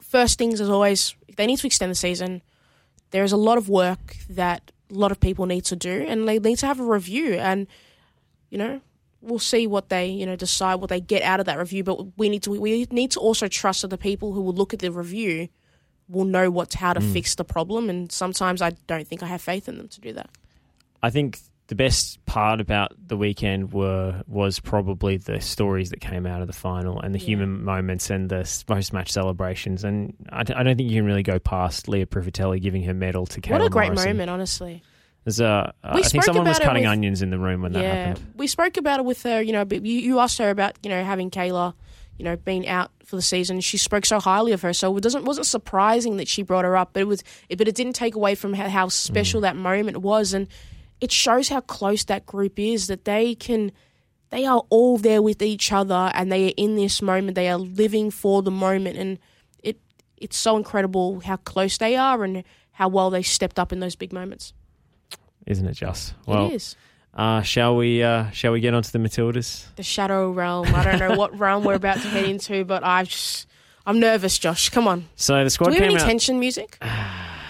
first 0.00 0.38
things 0.38 0.60
as 0.60 0.68
always, 0.68 1.14
if 1.28 1.36
they 1.36 1.46
need 1.46 1.58
to 1.58 1.66
extend 1.66 1.90
the 1.90 1.94
season, 1.96 2.42
there 3.10 3.24
is 3.24 3.32
a 3.32 3.36
lot 3.36 3.58
of 3.58 3.68
work 3.68 4.16
that 4.30 4.71
a 4.92 4.98
lot 4.98 5.10
of 5.10 5.20
people 5.20 5.46
need 5.46 5.64
to 5.66 5.76
do, 5.76 6.04
and 6.06 6.28
they 6.28 6.38
need 6.38 6.58
to 6.58 6.66
have 6.66 6.78
a 6.78 6.84
review. 6.84 7.34
And 7.34 7.66
you 8.50 8.58
know, 8.58 8.80
we'll 9.20 9.38
see 9.38 9.66
what 9.66 9.88
they 9.88 10.06
you 10.06 10.26
know 10.26 10.36
decide 10.36 10.76
what 10.76 10.90
they 10.90 11.00
get 11.00 11.22
out 11.22 11.40
of 11.40 11.46
that 11.46 11.58
review. 11.58 11.82
But 11.84 12.18
we 12.18 12.28
need 12.28 12.42
to 12.44 12.50
we 12.50 12.86
need 12.90 13.10
to 13.12 13.20
also 13.20 13.48
trust 13.48 13.82
that 13.82 13.88
the 13.88 13.98
people 13.98 14.32
who 14.32 14.42
will 14.42 14.54
look 14.54 14.74
at 14.74 14.80
the 14.80 14.92
review 14.92 15.48
will 16.08 16.24
know 16.24 16.50
what 16.50 16.74
how 16.74 16.92
to 16.92 17.00
mm. 17.00 17.12
fix 17.12 17.34
the 17.34 17.44
problem. 17.44 17.88
And 17.88 18.12
sometimes 18.12 18.60
I 18.60 18.70
don't 18.86 19.06
think 19.06 19.22
I 19.22 19.26
have 19.26 19.40
faith 19.40 19.68
in 19.68 19.78
them 19.78 19.88
to 19.88 20.00
do 20.00 20.12
that. 20.12 20.30
I 21.02 21.10
think 21.10 21.40
the 21.68 21.74
best 21.74 22.24
part 22.26 22.60
about 22.60 22.92
the 23.06 23.16
weekend 23.16 23.72
were 23.72 24.22
was 24.26 24.60
probably 24.60 25.16
the 25.16 25.40
stories 25.40 25.90
that 25.90 26.00
came 26.00 26.26
out 26.26 26.40
of 26.42 26.46
the 26.46 26.52
final 26.52 27.00
and 27.00 27.14
the 27.14 27.18
Yeah. 27.18 27.24
human 27.26 27.64
moments 27.64 28.10
and 28.10 28.28
the 28.28 28.62
post 28.66 28.92
match 28.92 29.10
celebrations. 29.12 29.84
And 29.84 30.14
I 30.30 30.42
don't 30.42 30.76
think 30.76 30.90
you 30.90 30.96
can 30.98 31.06
really 31.06 31.22
go 31.22 31.38
past 31.38 31.88
Lia 31.88 32.04
Privitelli 32.06 32.60
giving 32.60 32.82
her 32.84 32.94
medal 32.94 33.26
to 33.26 33.40
Kayla 33.40 33.50
what 33.52 33.62
a 33.62 33.68
great 33.70 33.86
Morrison. 33.88 34.08
moment, 34.16 34.30
honestly. 34.30 34.82
There's 35.24 35.38
a, 35.40 35.46
uh, 35.46 35.72
I 35.84 36.02
think 36.02 36.24
someone 36.24 36.46
was 36.46 36.58
cutting 36.58 36.82
with- 36.82 36.90
onions 36.90 37.22
in 37.22 37.30
the 37.30 37.38
room 37.38 37.62
when 37.62 37.72
that 37.72 37.84
happened. 37.84 38.26
we 38.36 38.48
spoke 38.48 38.76
about 38.76 38.98
it 38.98 39.04
with 39.06 39.22
her. 39.22 39.40
You 39.40 39.52
know, 39.52 39.64
you, 39.70 39.80
you 39.80 40.18
asked 40.18 40.38
her 40.38 40.50
about 40.50 40.76
you 40.82 40.90
know 40.90 41.02
having 41.04 41.30
Kayla, 41.30 41.74
you 42.18 42.24
know, 42.24 42.34
being 42.36 42.66
out 42.66 42.90
for 43.06 43.14
the 43.16 43.22
season. 43.22 43.60
She 43.60 43.78
spoke 43.78 44.04
so 44.04 44.18
highly 44.18 44.50
of 44.50 44.62
her, 44.62 44.72
so 44.72 44.94
it 44.96 45.00
doesn't 45.00 45.24
wasn't 45.24 45.46
surprising 45.46 46.16
that 46.16 46.26
she 46.26 46.42
brought 46.42 46.64
her 46.64 46.76
up. 46.76 46.90
But 46.92 47.02
it 47.02 47.06
was, 47.06 47.22
it, 47.48 47.56
but 47.56 47.68
it 47.68 47.76
didn't 47.76 47.92
take 47.94 48.16
away 48.16 48.34
from 48.34 48.52
how, 48.52 48.68
how 48.68 48.88
special 48.88 49.38
Mm. 49.38 49.42
that 49.44 49.56
moment 49.56 49.98
was, 49.98 50.34
and 50.34 50.48
it 51.02 51.10
shows 51.10 51.48
how 51.48 51.60
close 51.60 52.04
that 52.04 52.24
group 52.24 52.58
is. 52.58 52.86
That 52.86 53.04
they 53.04 53.34
can, 53.34 53.72
they 54.30 54.46
are 54.46 54.62
all 54.70 54.96
there 54.98 55.20
with 55.20 55.42
each 55.42 55.72
other, 55.72 56.12
and 56.14 56.30
they 56.30 56.50
are 56.50 56.54
in 56.56 56.76
this 56.76 57.02
moment. 57.02 57.34
They 57.34 57.48
are 57.48 57.58
living 57.58 58.12
for 58.12 58.40
the 58.40 58.52
moment, 58.52 58.96
and 58.96 59.18
it 59.62 59.80
it's 60.16 60.36
so 60.36 60.56
incredible 60.56 61.20
how 61.20 61.36
close 61.36 61.76
they 61.76 61.96
are 61.96 62.22
and 62.22 62.44
how 62.70 62.88
well 62.88 63.10
they 63.10 63.22
stepped 63.22 63.58
up 63.58 63.72
in 63.72 63.80
those 63.80 63.96
big 63.96 64.12
moments. 64.12 64.54
Isn't 65.44 65.66
it 65.66 65.74
just? 65.74 66.14
Well, 66.24 66.46
it 66.46 66.54
is. 66.54 66.76
Uh, 67.12 67.42
shall 67.42 67.76
we? 67.76 68.00
Uh, 68.02 68.30
shall 68.30 68.52
we 68.52 68.60
get 68.60 68.72
onto 68.72 68.90
the 68.92 69.00
Matildas? 69.00 69.74
the 69.74 69.82
shadow 69.82 70.30
realm. 70.30 70.72
I 70.72 70.84
don't 70.84 71.00
know 71.00 71.16
what 71.16 71.36
realm 71.46 71.64
we're 71.64 71.74
about 71.74 71.96
to 71.96 72.08
head 72.08 72.26
into, 72.26 72.64
but 72.64 72.84
I 72.84 73.02
just 73.02 73.48
I'm 73.84 73.98
nervous, 73.98 74.38
Josh. 74.38 74.68
Come 74.68 74.86
on. 74.86 75.08
So 75.16 75.42
the 75.42 75.50
squad. 75.50 75.66
Do 75.66 75.70
we 75.72 75.78
have 75.78 75.82
came 75.88 75.96
any 75.96 76.00
out. 76.00 76.06
tension 76.06 76.38
music? 76.38 76.78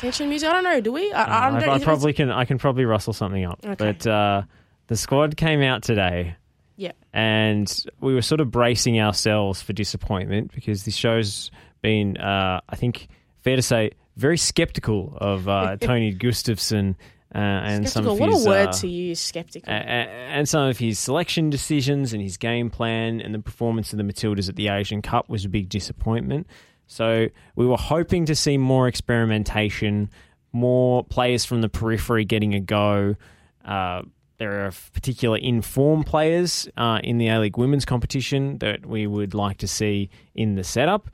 tension 0.02 0.28
music? 0.28 0.49
I 0.49 0.52
don't 0.52 0.64
know. 0.64 0.80
Do 0.80 0.92
we? 0.92 1.11
I, 1.12 1.23
I, 1.23 1.47
I, 1.47 1.61
don't, 1.61 1.68
I 1.71 1.78
probably 1.78 2.12
can. 2.12 2.30
I 2.30 2.44
can 2.44 2.59
probably 2.59 2.85
rustle 2.85 3.12
something 3.14 3.44
up. 3.44 3.61
Okay. 3.64 3.75
But 3.78 4.06
uh, 4.06 4.42
the 4.88 4.97
squad 4.97 5.37
came 5.37 5.62
out 5.62 5.82
today. 5.82 6.37
Yeah. 6.76 6.92
and 7.12 7.85
we 8.00 8.14
were 8.14 8.23
sort 8.23 8.40
of 8.40 8.50
bracing 8.50 8.99
ourselves 8.99 9.62
for 9.62 9.73
disappointment 9.73 10.52
because 10.52 10.82
the 10.85 10.90
show's 10.90 11.50
been, 11.80 12.16
uh, 12.16 12.61
I 12.68 12.76
think, 12.76 13.09
fair 13.42 13.54
to 13.56 13.62
say, 13.62 13.92
very 14.16 14.38
skeptical 14.38 15.16
of 15.21 15.49
uh, 15.49 15.76
Tony 15.80 16.12
Gustavsson 16.14 16.97
uh, 17.35 17.38
and 17.38 17.88
some 17.88 18.09
of 18.09 18.18
What 18.18 18.30
his 18.30 18.44
a 18.44 18.49
word 18.49 18.68
uh, 18.71 18.73
to 18.73 18.88
use, 18.88 19.21
skeptical. 19.21 19.71
and 19.73 20.49
some 20.49 20.66
of 20.66 20.78
his 20.78 20.99
selection 20.99 21.50
decisions 21.50 22.12
and 22.12 22.23
his 22.23 22.37
game 22.37 22.68
plan 22.68 23.21
and 23.21 23.35
the 23.35 23.38
performance 23.38 23.92
of 23.92 23.99
the 23.99 24.04
Matildas 24.04 24.49
at 24.49 24.56
the 24.56 24.68
Asian 24.68 25.02
Cup 25.02 25.28
was 25.28 25.44
a 25.44 25.49
big 25.49 25.68
disappointment. 25.68 26.47
So 26.93 27.29
we 27.57 27.67
were 27.67 27.79
hoping 27.79 28.27
to 28.27 28.35
see 28.35 28.59
more 28.59 28.87
experimentation, 28.87 30.11
more 30.53 31.03
players 31.03 31.45
from 31.47 31.63
the 31.63 31.71
periphery 31.71 32.27
getting 32.27 32.55
a 32.55 32.61
go. 32.61 33.17
Uh, 33.65 34.03
there 34.37 34.67
are 34.67 34.73
particular 34.93 35.39
informed 35.39 36.05
players 36.05 36.69
uh, 36.77 37.01
in 37.03 37.17
the 37.17 37.29
A 37.29 37.39
League 37.39 37.57
women's 37.57 37.87
competition 37.87 38.59
that 38.59 38.85
we 38.85 39.07
would 39.07 39.33
like 39.33 39.59
to 39.59 39.69
see 39.69 40.11
in 40.35 40.55
the 40.55 40.65
setup. 40.65 41.09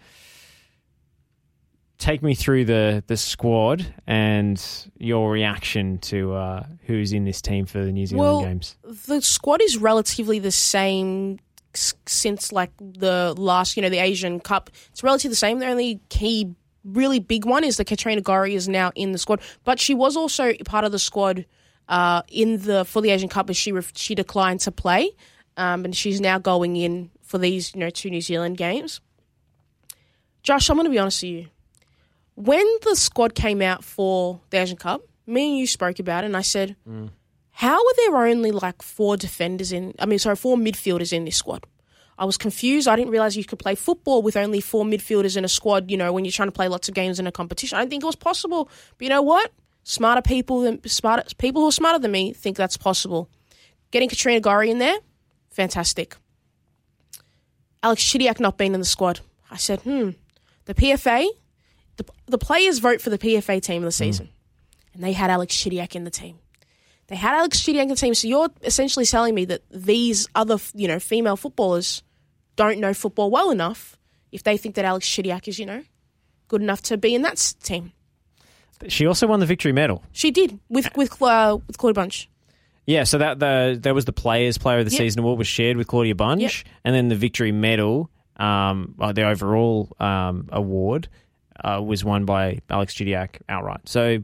Take 1.99 2.23
me 2.23 2.35
through 2.35 2.65
the, 2.65 3.05
the 3.07 3.17
squad 3.17 3.87
and 4.07 4.61
your 4.99 5.31
reaction 5.31 5.99
to 5.99 6.33
uh, 6.33 6.67
who's 6.87 7.13
in 7.13 7.25
this 7.25 7.41
team 7.43 7.67
for 7.67 7.85
the 7.85 7.93
New 7.93 8.07
Zealand 8.07 8.29
Well, 8.29 8.41
games. 8.43 8.77
the 9.07 9.21
squad 9.21 9.61
is 9.63 9.79
relatively 9.79 10.39
the 10.39 10.53
same 10.53 11.39
since 11.75 12.53
like 12.53 12.71
the 12.79 13.35
last, 13.37 13.77
you 13.77 13.83
know, 13.83 13.89
the 13.89 13.99
Asian 13.99 14.41
Cup. 14.41 14.71
It's 14.91 15.03
relatively 15.03 15.31
the 15.31 15.37
same. 15.37 15.59
The 15.59 15.67
only 15.67 16.01
key, 16.09 16.55
really 16.85 17.19
big 17.19 17.45
one 17.45 17.65
is 17.65 17.77
that 17.77 17.87
Katrina 17.87 18.21
Gorry 18.21 18.55
is 18.55 18.69
now 18.69 18.93
in 18.95 19.13
the 19.13 19.19
squad, 19.19 19.41
but 19.65 19.79
she 19.79 19.95
was 19.95 20.17
also 20.17 20.53
part 20.65 20.85
of 20.85 20.93
the 20.93 20.99
squad 20.99 21.45
uh, 21.89 22.23
in 22.29 22.59
the 22.63 22.85
for 22.85 23.01
the 23.01 23.11
Asian 23.11 23.29
Cup, 23.29 23.51
as 23.51 23.57
she 23.57 23.73
ref- 23.73 23.97
she 23.97 24.15
declined 24.15 24.61
to 24.61 24.73
play, 24.73 25.11
um, 25.57 25.85
and 25.85 25.97
she's 25.97 26.21
now 26.21 26.39
going 26.39 26.77
in 26.77 27.11
for 27.23 27.39
these, 27.39 27.75
you 27.75 27.81
know, 27.81 27.91
two 27.91 28.11
New 28.11 28.21
Zealand 28.21 28.57
games. 28.57 29.01
Josh, 30.43 30.71
I'm 30.71 30.77
going 30.77 30.85
to 30.87 30.91
be 30.91 30.99
honest 30.99 31.23
with 31.23 31.31
you. 31.31 31.47
When 32.35 32.65
the 32.83 32.95
squad 32.95 33.35
came 33.35 33.61
out 33.61 33.85
for 33.85 34.41
the 34.51 34.59
Asian 34.59 34.77
Cup, 34.77 35.03
me 35.27 35.51
and 35.51 35.59
you 35.59 35.67
spoke 35.67 35.99
about 35.99 36.25
it, 36.25 36.29
and 36.29 36.37
I 36.37 36.43
said, 36.43 36.77
how 37.59 37.75
are 37.75 37.95
there 37.97 38.17
only 38.19 38.53
like 38.53 38.83
four 38.83 39.17
defenders 39.17 39.73
in? 39.73 39.93
I 39.99 40.07
mean, 40.07 40.21
sorry, 40.21 40.37
four 40.37 40.57
midfielders 40.57 41.12
in 41.12 41.25
this 41.25 41.37
squad. 41.37 41.67
I 42.17 42.25
was 42.25 42.38
confused. 42.38 42.87
I 42.87 42.95
didn't 42.95 43.11
realize 43.11 43.37
you 43.37 43.45
could 43.45 43.59
play 43.59 43.75
football 43.75 44.23
with 44.23 44.37
only 44.37 44.61
four 44.61 44.85
midfielders 44.85 45.37
in 45.37 45.45
a 45.45 45.49
squad. 45.49 45.91
You 45.91 45.97
know, 45.97 46.12
when 46.12 46.25
you're 46.25 46.31
trying 46.31 46.47
to 46.47 46.53
play 46.53 46.69
lots 46.69 46.88
of 46.88 46.95
games 46.95 47.19
in 47.19 47.27
a 47.27 47.33
competition, 47.33 47.77
I 47.77 47.81
didn't 47.81 47.91
think 47.91 48.05
it 48.05 48.07
was 48.07 48.15
possible. 48.15 48.71
But 48.97 49.05
you 49.05 49.09
know 49.09 49.23
what? 49.23 49.50
Smarter 49.83 50.23
people 50.23 50.61
than 50.61 50.88
smarter 50.88 51.25
people 51.38 51.62
who 51.62 51.67
are 51.67 51.73
smarter 51.73 51.99
than 51.99 52.12
me 52.12 52.33
think 52.33 52.57
that's 52.57 52.77
possible. 52.77 53.29
Getting 53.91 54.09
Katrina 54.09 54.38
Gorry 54.38 54.71
in 54.71 54.79
there, 54.79 54.99
fantastic. 55.50 56.15
Alex 57.83 58.05
Chidiac 58.05 58.38
not 58.38 58.57
being 58.57 58.73
in 58.73 58.79
the 58.79 58.87
squad. 58.87 59.19
I 59.50 59.57
said, 59.57 59.81
hmm, 59.81 60.11
the 60.67 60.75
PFA, 60.75 61.27
the, 61.97 62.05
the 62.27 62.38
players 62.38 62.79
vote 62.79 63.00
for 63.00 63.11
the 63.11 63.19
PFA 63.19 63.61
team 63.61 63.83
of 63.83 63.87
the 63.87 63.91
season, 63.91 64.29
and 64.95 65.03
they 65.03 65.12
had 65.12 65.29
Alex 65.29 65.57
Chidiac 65.57 65.97
in 65.97 66.05
the 66.05 66.11
team. 66.11 66.38
They 67.09 67.17
had 67.17 67.35
Alex 67.35 67.62
Chidiac 67.62 67.83
in 67.83 67.88
the 67.88 67.97
team, 67.97 68.15
so 68.15 68.29
you're 68.29 68.49
essentially 68.62 69.05
telling 69.07 69.35
me 69.35 69.45
that 69.47 69.62
these 69.71 70.29
other, 70.35 70.59
you 70.75 70.87
know, 70.88 70.99
female 70.99 71.37
footballers 71.37 72.03
don't 72.57 72.79
know 72.81 72.93
football 72.95 73.31
well 73.31 73.50
enough 73.50 73.97
if 74.31 74.43
they 74.43 74.57
think 74.59 74.75
that 74.75 74.85
Alex 74.85 75.07
Chidiac 75.09 75.49
is, 75.49 75.59
you 75.59 75.65
know, 75.67 75.83
good 76.49 76.61
enough 76.61 76.83
to 76.83 76.97
be 76.99 77.15
in 77.15 77.23
that 77.23 77.55
team. 77.62 77.93
She 78.88 79.07
also 79.07 79.27
won 79.27 79.41
the 79.41 79.47
victory 79.47 79.73
medal. 79.73 80.05
She 80.12 80.31
did 80.31 80.59
with 80.69 80.88
with 80.97 81.21
uh, 81.21 81.59
with 81.67 81.79
Claudia 81.79 81.95
Bunge. 81.95 82.29
Yeah, 82.87 83.05
so 83.05 83.19
that 83.19 83.38
the 83.38 83.79
there 83.81 83.95
was 83.95 84.05
the 84.05 84.12
Players 84.12 84.57
Player 84.57 84.79
of 84.79 84.85
the 84.85 84.93
Yep. 84.93 84.99
Season 84.99 85.21
award 85.21 85.38
was 85.38 85.49
shared 85.49 85.77
with 85.77 85.87
Claudia 85.88 86.15
Bunge, 86.15 86.41
Yep. 86.43 86.53
and 86.85 86.95
then 86.95 87.09
the 87.09 87.17
victory 87.17 87.53
medal, 87.53 88.11
um, 88.37 88.95
uh, 89.00 89.12
the 89.12 89.25
overall 89.27 89.88
um, 89.99 90.49
award, 90.53 91.09
uh, 91.65 91.83
was 91.85 92.05
won 92.05 92.25
by 92.25 92.61
Alex 92.71 92.95
Chidiac 92.95 93.41
outright. 93.49 93.81
So 93.88 94.19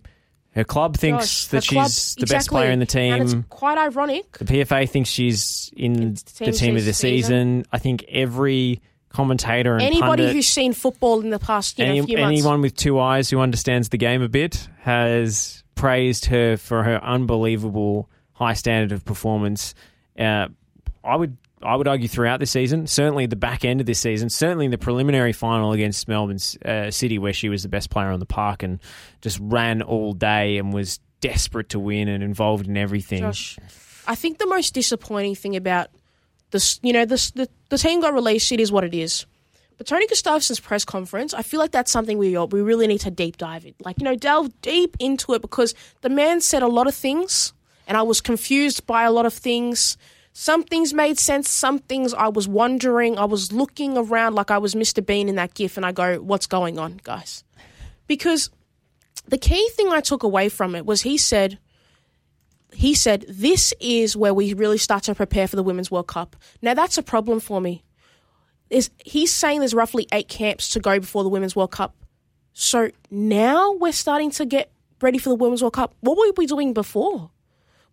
her 0.55 0.65
club 0.65 0.97
thinks 0.97 1.25
Gosh, 1.25 1.47
that 1.49 1.65
her 1.67 1.73
club- 1.75 1.87
she's 1.87 2.15
the 2.15 2.21
best 2.23 2.33
exactly. 2.33 2.57
player 2.57 2.71
in 2.71 2.79
the 2.79 2.99
and 3.01 3.23
it's 3.23 3.33
team. 3.33 3.45
quite 3.49 3.77
ironic. 3.79 4.39
The 4.39 4.45
PFA 4.45 4.89
thinks 4.89 5.11
she's 5.11 5.73
in 5.77 6.13
It's 6.13 6.23
the 6.23 6.45
team 6.47 6.55
team 6.55 6.77
of 6.77 6.85
the 6.85 6.93
season. 6.93 7.63
season. 7.63 7.67
I 7.73 7.79
think 7.79 8.05
every 8.09 8.81
commentator 9.09 9.75
and 9.75 9.83
Anybody 9.83 10.23
pundit, 10.23 10.33
who's 10.33 10.47
seen 10.49 10.73
football 10.73 11.21
in 11.21 11.31
the 11.31 11.39
past, 11.39 11.79
you 11.79 11.85
know, 11.87 11.91
any, 11.93 12.03
few 12.07 12.19
months, 12.19 12.39
anyone 12.41 12.61
with 12.61 12.77
two 12.77 12.99
eyes 13.01 13.31
who 13.31 13.41
understands 13.41 13.89
the 13.89 13.99
game 13.99 14.23
a 14.23 14.29
bit 14.29 14.69
has 14.81 15.63
praised 15.75 16.27
her 16.27 16.57
for 16.57 16.83
her 16.83 17.03
unbelievable 17.03 18.09
high 18.33 18.55
standard 18.55 18.93
of 18.93 19.05
performance. 19.05 19.75
Uh, 20.19 20.49
I 21.05 21.17
would 21.17 21.37
I 21.65 21.77
would 21.77 21.89
argue 21.89 22.09
throughout 22.09 22.41
the 22.41 22.47
season, 22.47 22.87
certainly 22.87 23.27
the 23.27 23.37
back 23.37 23.65
end 23.65 23.81
of 23.81 23.87
this 23.87 23.99
season, 23.99 24.29
certainly 24.29 24.67
in 24.67 24.71
the 24.71 24.79
preliminary 24.79 25.33
final 25.33 25.73
against 25.73 26.07
Melbourne 26.09 26.39
uh, 26.65 26.91
City, 26.91 27.19
where 27.19 27.33
she 27.33 27.49
was 27.49 27.63
the 27.63 27.69
best 27.69 27.91
player 27.91 28.11
on 28.11 28.21
the 28.21 28.27
park 28.27 28.63
and 28.63 28.81
just 29.21 29.39
ran 29.41 29.83
all 29.83 30.13
day 30.13 30.59
and 30.59 30.73
was 30.73 31.01
desperate 31.21 31.71
to 31.71 31.81
win 31.81 32.09
and 32.09 32.23
involved 32.23 32.67
in 32.67 32.77
everything. 32.77 33.21
Josh, 33.21 33.59
I 34.07 34.15
think 34.15 34.39
the 34.39 34.47
most 34.47 34.75
disappointing 34.75 35.35
thing 35.35 35.57
about 35.57 35.89
this, 36.51 36.79
you 36.83 36.93
know, 36.93 37.05
this 37.05 37.31
the, 37.31 37.49
the 37.71 37.79
team 37.79 38.01
got 38.01 38.13
released. 38.13 38.53
It 38.53 38.61
is 38.61 38.71
what 38.71 38.85
it 38.85 38.95
is. 38.95 39.27
But 39.77 39.87
Tony 39.89 40.07
Gustavsson's 40.07 40.61
press 40.61 40.85
conference, 40.85 41.35
I 41.35 41.43
feel 41.43 41.59
like 41.59 41.73
that's 41.73 41.91
something 41.91 42.19
we 42.19 42.37
we 42.39 42.61
really 42.61 42.87
need 42.87 43.01
to 43.01 43.11
deep 43.11 43.39
dive 43.39 43.67
it, 43.67 43.75
like 43.81 43.99
you 43.99 44.05
know, 44.05 44.15
delve 44.15 44.61
deep 44.61 44.97
into 45.01 45.33
it 45.35 45.43
because 45.43 45.75
the 46.03 46.09
man 46.09 46.41
said 46.41 46.63
a 46.63 46.69
lot 46.69 46.87
of 46.87 46.95
things, 46.95 47.53
and 47.89 47.97
I 47.97 48.03
was 48.03 48.21
confused 48.21 48.87
by 48.87 49.03
a 49.05 49.11
lot 49.11 49.27
of 49.27 49.33
things. 49.33 49.97
Some 50.35 50.65
things 50.65 50.93
made 50.93 51.19
sense. 51.19 51.49
Some 51.49 51.79
things 51.79 52.13
I 52.13 52.29
was 52.29 52.47
wondering. 52.47 53.17
I 53.17 53.25
was 53.25 53.53
looking 53.53 53.97
around 53.97 54.35
like 54.35 54.51
I 54.51 54.59
was 54.59 54.75
Mr. 54.75 55.05
Bean 55.05 55.29
in 55.29 55.37
that 55.37 55.55
gif, 55.55 55.77
and 55.77 55.87
I 55.87 55.93
go, 55.93 56.21
"What's 56.21 56.47
going 56.47 56.79
on, 56.79 57.01
guys?" 57.03 57.45
Because 58.07 58.51
the 59.27 59.39
key 59.39 59.69
thing 59.71 59.89
I 59.89 60.01
took 60.01 60.23
away 60.23 60.49
from 60.49 60.75
it 60.75 60.85
was 60.85 61.03
he 61.03 61.17
said 61.17 61.59
he 62.75 62.95
said, 62.95 63.25
This 63.29 63.73
is 63.81 64.17
where 64.17 64.35
we 64.35 64.53
really 64.53 64.79
start 64.79 65.05
to 65.05 65.15
prepare 65.15 65.49
for 65.49 65.57
the 65.57 65.63
Women's 65.63 65.91
World 65.91 66.09
Cup. 66.09 66.37
Now, 66.61 66.75
that's 66.75 66.99
a 66.99 67.03
problem 67.03 67.41
for 67.41 67.61
me. 67.61 67.83
Is 68.71 68.91
He's 69.05 69.33
saying 69.33 69.61
there's 69.61 69.75
roughly 69.75 70.07
eight 70.13 70.29
camps 70.29 70.71
to 70.71 70.81
go 70.81 70.99
before 70.99 71.23
the 71.23 71.29
Women's 71.29 71.55
World 71.55 71.71
Cup. 71.71 71.95
So 72.53 72.91
now 73.11 73.73
we're 73.73 73.93
starting 73.93 74.31
to 74.33 74.45
get 74.45 74.71
ready 75.01 75.19
for 75.19 75.29
the 75.29 75.35
Women's 75.35 75.63
World 75.63 75.75
Cup. 75.75 75.95
What 76.01 76.17
were 76.17 76.33
we 76.37 76.47
doing 76.47 76.73
before? 76.73 77.31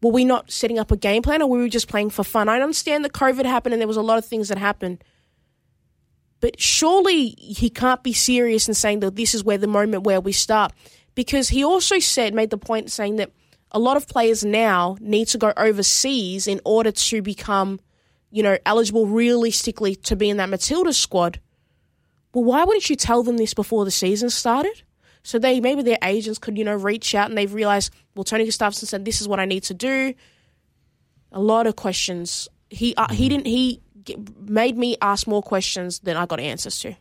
Were 0.01 0.11
we 0.11 0.25
not 0.25 0.51
setting 0.51 0.79
up 0.79 0.91
a 0.91 0.97
game 0.97 1.21
plan 1.21 1.41
or 1.41 1.49
were 1.49 1.59
we 1.59 1.69
just 1.69 1.87
playing 1.87 2.09
for 2.09 2.23
fun? 2.23 2.49
I 2.49 2.59
understand 2.59 3.05
that 3.05 3.13
COVID 3.13 3.45
happened 3.45 3.73
and 3.73 3.81
there 3.81 3.87
was 3.87 3.97
a 3.97 4.01
lot 4.01 4.17
of 4.17 4.25
things 4.25 4.49
that 4.49 4.57
happened. 4.57 5.03
But 6.39 6.59
surely 6.59 7.35
he 7.37 7.69
can't 7.69 8.01
be 8.01 8.13
serious 8.13 8.67
in 8.67 8.73
saying 8.73 9.01
that 9.01 9.15
this 9.15 9.35
is 9.35 9.43
where 9.43 9.59
the 9.59 9.67
moment 9.67 10.03
where 10.03 10.19
we 10.19 10.31
start. 10.31 10.73
Because 11.13 11.49
he 11.49 11.63
also 11.63 11.99
said, 11.99 12.33
made 12.33 12.49
the 12.49 12.57
point 12.57 12.89
saying 12.89 13.17
that 13.17 13.31
a 13.71 13.79
lot 13.79 13.95
of 13.95 14.07
players 14.07 14.43
now 14.43 14.97
need 14.99 15.27
to 15.29 15.37
go 15.37 15.53
overseas 15.55 16.47
in 16.47 16.59
order 16.65 16.91
to 16.91 17.21
become, 17.21 17.79
you 18.31 18.41
know, 18.41 18.57
eligible 18.65 19.05
realistically 19.05 19.95
to 19.95 20.15
be 20.15 20.29
in 20.29 20.37
that 20.37 20.49
Matilda 20.49 20.93
squad. 20.93 21.39
Well, 22.33 22.43
why 22.43 22.63
wouldn't 22.63 22.89
you 22.89 22.95
tell 22.95 23.23
them 23.23 23.37
this 23.37 23.53
before 23.53 23.85
the 23.85 23.91
season 23.91 24.29
started? 24.29 24.83
So 25.23 25.37
they 25.39 25.59
maybe 25.59 25.81
their 25.83 25.99
agents 26.03 26.39
could 26.39 26.57
you 26.57 26.63
know 26.63 26.75
reach 26.75 27.13
out 27.15 27.29
and 27.29 27.37
they've 27.37 27.53
realized 27.53 27.93
well 28.15 28.23
Tony 28.23 28.45
Gustavsson 28.45 28.85
said 28.85 29.05
this 29.05 29.21
is 29.21 29.27
what 29.27 29.39
I 29.39 29.45
need 29.45 29.63
to 29.63 29.73
do. 29.73 30.13
A 31.31 31.39
lot 31.41 31.67
of 31.67 31.75
questions. 31.75 32.47
He 32.69 32.95
uh, 32.95 33.07
he 33.13 33.29
didn't 33.29 33.47
he 33.47 33.81
made 34.45 34.77
me 34.77 34.97
ask 35.01 35.27
more 35.27 35.43
questions 35.43 35.99
than 35.99 36.17
I 36.17 36.25
got 36.25 36.39
answers 36.39 36.79
to. 36.79 36.95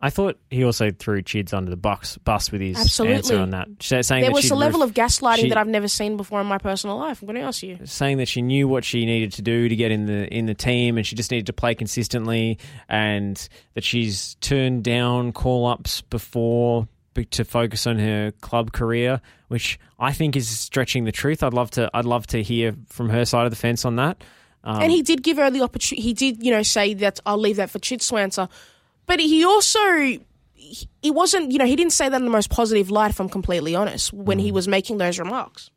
I 0.00 0.10
thought 0.10 0.38
he 0.48 0.62
also 0.62 0.92
threw 0.92 1.22
Chids 1.22 1.52
under 1.52 1.70
the 1.70 1.76
bus, 1.76 2.18
bus 2.18 2.52
with 2.52 2.60
his 2.60 2.76
Absolutely. 2.78 3.16
answer 3.16 3.38
on 3.40 3.50
that, 3.50 3.66
saying 3.80 4.02
There 4.22 4.30
that 4.30 4.32
was 4.32 4.48
a 4.48 4.54
level 4.54 4.80
ref- 4.80 4.90
of 4.90 4.94
gaslighting 4.94 5.36
she- 5.38 5.48
that 5.48 5.58
I've 5.58 5.66
never 5.66 5.88
seen 5.88 6.16
before 6.16 6.40
in 6.40 6.46
my 6.46 6.58
personal 6.58 6.96
life. 6.98 7.20
I'm 7.20 7.26
going 7.26 7.34
to 7.40 7.42
ask 7.42 7.64
you. 7.64 7.80
saying 7.84 8.18
that 8.18 8.28
she 8.28 8.40
knew 8.40 8.68
what 8.68 8.84
she 8.84 9.04
needed 9.06 9.32
to 9.32 9.42
do 9.42 9.68
to 9.68 9.74
get 9.74 9.90
in 9.90 10.06
the 10.06 10.32
in 10.32 10.46
the 10.46 10.54
team, 10.54 10.98
and 10.98 11.06
she 11.06 11.16
just 11.16 11.32
needed 11.32 11.46
to 11.46 11.52
play 11.52 11.74
consistently, 11.74 12.58
and 12.88 13.48
that 13.74 13.82
she's 13.82 14.36
turned 14.36 14.84
down 14.84 15.32
call 15.32 15.66
ups 15.66 16.00
before 16.02 16.82
be- 16.84 16.88
to 17.26 17.44
focus 17.44 17.86
on 17.86 17.98
her 17.98 18.32
club 18.40 18.72
career, 18.72 19.20
which 19.48 19.78
I 19.98 20.12
think 20.12 20.36
is 20.36 20.48
stretching 20.48 21.04
the 21.04 21.12
truth. 21.12 21.42
I'd 21.42 21.54
love 21.54 21.70
to 21.72 21.90
I'd 21.94 22.04
love 22.04 22.26
to 22.28 22.42
hear 22.42 22.74
from 22.88 23.08
her 23.10 23.24
side 23.24 23.44
of 23.44 23.50
the 23.50 23.56
fence 23.56 23.84
on 23.84 23.96
that. 23.96 24.22
Um, 24.64 24.82
and 24.82 24.92
he 24.92 25.02
did 25.02 25.22
give 25.22 25.36
her 25.36 25.50
the 25.50 25.62
opportunity. 25.62 26.02
He 26.02 26.12
did, 26.12 26.42
you 26.44 26.50
know, 26.50 26.62
say 26.62 26.92
that 26.94 27.20
I'll 27.24 27.38
leave 27.38 27.56
that 27.56 27.70
for 27.70 27.78
Chid 27.78 28.00
Swanser. 28.00 28.48
But 29.06 29.20
he 29.20 29.44
also, 29.44 29.80
he- 30.54 30.88
it 31.02 31.14
wasn't, 31.14 31.52
you 31.52 31.58
know, 31.58 31.64
he 31.64 31.76
didn't 31.76 31.92
say 31.92 32.08
that 32.08 32.16
in 32.16 32.24
the 32.24 32.30
most 32.30 32.50
positive 32.50 32.90
light, 32.90 33.10
if 33.10 33.20
I'm 33.20 33.28
completely 33.28 33.74
honest, 33.74 34.12
when 34.12 34.38
Mm. 34.38 34.42
he 34.42 34.52
was 34.52 34.66
making 34.68 34.98
those 34.98 35.18
remarks. 35.18 35.70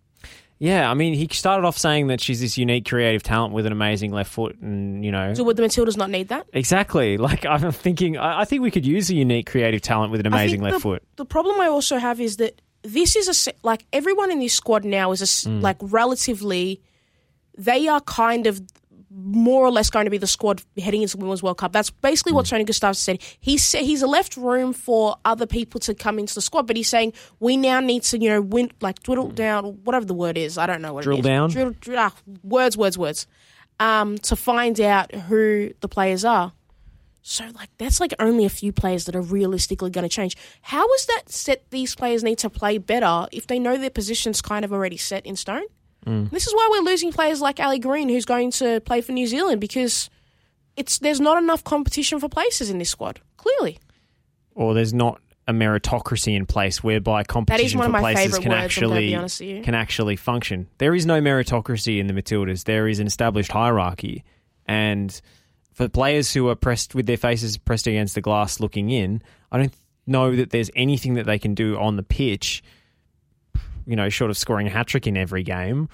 Yeah, 0.63 0.91
I 0.91 0.94
mean, 0.94 1.15
he 1.15 1.27
started 1.32 1.65
off 1.65 1.75
saying 1.75 2.06
that 2.08 2.22
she's 2.22 2.39
this 2.39 2.56
unique 2.56 2.86
creative 2.88 3.24
talent 3.24 3.51
with 3.51 3.65
an 3.65 3.72
amazing 3.72 4.12
left 4.12 4.32
foot, 4.32 4.60
and 4.62 5.03
you 5.03 5.12
know, 5.12 5.34
So 5.34 5.44
would 5.44 5.58
the 5.58 5.63
Matildas 5.63 5.98
not 5.98 6.12
need 6.12 6.27
that? 6.27 6.46
exactly. 6.53 7.18
Like 7.27 7.46
I'm 7.48 7.72
thinking, 7.72 8.15
I 8.18 8.41
I 8.41 8.46
think 8.46 8.62
we 8.62 8.70
could 8.70 8.86
use 8.86 9.10
a 9.10 9.15
unique 9.15 9.48
creative 9.50 9.82
talent 9.82 10.12
with 10.12 10.20
an 10.22 10.27
amazing 10.27 10.62
left 10.62 10.75
the, 10.75 10.80
foot. 10.80 11.03
The 11.15 11.25
problem 11.25 11.60
I 11.60 11.65
also 11.68 11.98
have 11.98 12.22
is 12.22 12.38
that 12.38 12.62
this 12.84 13.15
is 13.15 13.27
a 13.48 13.53
like 13.63 13.86
everyone 13.91 14.30
in 14.32 14.38
this 14.39 14.53
squad 14.53 14.86
now 14.86 15.12
is 15.12 15.22
a, 15.24 15.50
Mm. 15.50 15.62
like 15.63 15.77
relatively, 15.82 16.80
they 17.58 17.88
are 17.88 18.01
kind 18.01 18.46
of 18.46 18.62
more 19.13 19.65
or 19.65 19.72
less 19.72 19.89
going 19.89 20.06
to 20.06 20.10
be 20.12 20.18
the 20.18 20.27
squad 20.27 20.62
heading 20.80 21.01
into 21.01 21.18
the 21.18 21.24
Women's 21.25 21.44
World 21.44 21.58
Cup. 21.58 21.74
That's 21.74 21.89
basically 21.89 22.32
Mm. 22.32 22.36
what 22.36 22.46
Tony 22.46 22.63
Gustavs 22.63 22.96
said. 22.98 23.22
He 23.39 23.58
said 23.58 23.84
he's 23.84 24.01
left 24.03 24.38
room 24.38 24.72
for 24.72 25.18
other 25.25 25.46
people 25.46 25.80
to 25.82 25.94
come 25.94 26.18
into 26.18 26.34
the 26.34 26.41
squad, 26.41 26.65
but 26.68 26.77
he's 26.77 26.88
saying 26.88 27.12
we 27.39 27.58
now 27.58 27.82
need 27.82 28.03
to, 28.03 28.18
you 28.18 28.30
know, 28.30 28.41
win 28.41 28.72
like 28.80 29.03
dwindle 29.03 29.30
down, 29.30 29.65
whatever 29.84 30.06
the 30.06 30.13
word 30.13 30.38
is. 30.38 30.58
I 30.58 30.65
don't 30.65 30.82
know 30.82 30.94
what 30.94 31.03
Drill 31.03 31.18
it 31.18 31.20
is. 31.20 31.25
down? 31.25 31.50
Drill, 31.50 31.72
drill, 31.82 32.00
ah, 32.00 32.13
words, 32.44 32.77
words, 32.77 32.98
words. 32.98 33.27
Um, 33.80 34.18
to 34.20 34.36
find 34.36 34.80
out 34.80 35.13
who 35.13 35.72
the 35.82 35.88
players 35.89 36.24
are. 36.24 36.53
So 37.24 37.44
like 37.53 37.70
that's 37.77 38.00
like 38.00 38.13
only 38.20 38.46
a 38.46 38.50
few 38.50 38.72
players 38.72 39.06
that 39.06 39.15
are 39.15 39.22
realistically 39.22 39.89
going 39.89 40.03
to 40.03 40.10
change. 40.10 40.38
How 40.62 40.91
is 40.94 41.06
that 41.08 41.24
set 41.30 41.70
these 41.70 41.96
players 41.96 42.24
need 42.24 42.38
to 42.39 42.50
play 42.50 42.77
better 42.77 43.27
if 43.32 43.46
they 43.48 43.60
know 43.60 43.77
their 43.77 43.89
position's 43.89 44.41
kind 44.41 44.63
of 44.65 44.72
already 44.72 44.98
set 44.98 45.25
in 45.25 45.36
stone? 45.36 45.63
Mm. 46.05 46.29
This 46.31 46.48
is 46.48 46.53
why 46.53 46.67
we're 46.72 46.89
losing 46.89 47.12
players 47.12 47.41
like 47.41 47.60
Ali 47.60 47.79
Green 47.79 48.10
who's 48.10 48.25
going 48.25 48.51
to 48.51 48.79
play 48.81 49.01
for 49.01 49.12
New 49.12 49.27
Zealand 49.27 49.62
because 49.62 50.10
it's 50.75 51.00
there's 51.00 51.20
not 51.20 51.38
enough 51.38 51.63
competition 51.63 52.20
for 52.20 52.29
places 52.29 52.70
in 52.70 52.77
this 52.79 52.89
squad. 52.89 53.20
Clearly. 53.38 53.79
or 54.53 54.74
there's 54.74 54.93
not 54.93 55.20
a 55.48 55.53
meritocracy 55.53 56.36
in 56.36 56.46
place 56.46 56.84
whereby 56.84 57.24
competition 57.24 57.81
for 57.81 57.89
places 57.89 58.38
can 58.38 58.51
words, 58.51 58.77
I'm 58.77 58.89
gonna 58.89 59.00
be 59.00 59.13
actually 59.13 59.15
honest 59.15 59.39
with 59.39 59.50
you. 59.50 59.63
can 59.63 59.74
actually 59.75 60.15
function. 60.15 60.67
There 60.77 60.93
is 60.93 61.05
no 61.05 61.20
meritocracy 61.20 62.00
in 62.00 62.08
the 62.08 62.13
Matildas. 62.13 62.65
There 62.65 62.88
is 62.88 63.00
an 63.00 63.08
established 63.08 63.51
hierarchy, 63.51 64.24
and 64.67 65.20
for 65.74 65.89
players 65.89 66.31
who 66.34 66.48
are 66.50 66.55
pressed 66.55 66.93
with 66.93 67.08
their 67.08 67.17
faces 67.17 67.58
pressed 67.58 67.88
against 67.88 68.13
the 68.13 68.22
glass, 68.22 68.60
looking 68.60 68.91
in, 68.91 69.22
I 69.51 69.58
don't 69.58 69.74
know 70.05 70.36
that 70.36 70.51
there's 70.51 70.70
anything 70.75 71.15
that 71.15 71.25
they 71.25 71.39
can 71.39 71.55
do 71.55 71.77
on 71.77 71.96
the 71.96 72.03
pitch. 72.03 72.63
You 73.86 73.96
know, 73.96 74.10
short 74.10 74.32
of 74.32 74.38
scoring 74.38 74.68
a 74.68 74.70
hat 74.70 74.88
trick 74.88 75.08
in 75.08 75.18
every 75.18 75.44
game, 75.44 75.90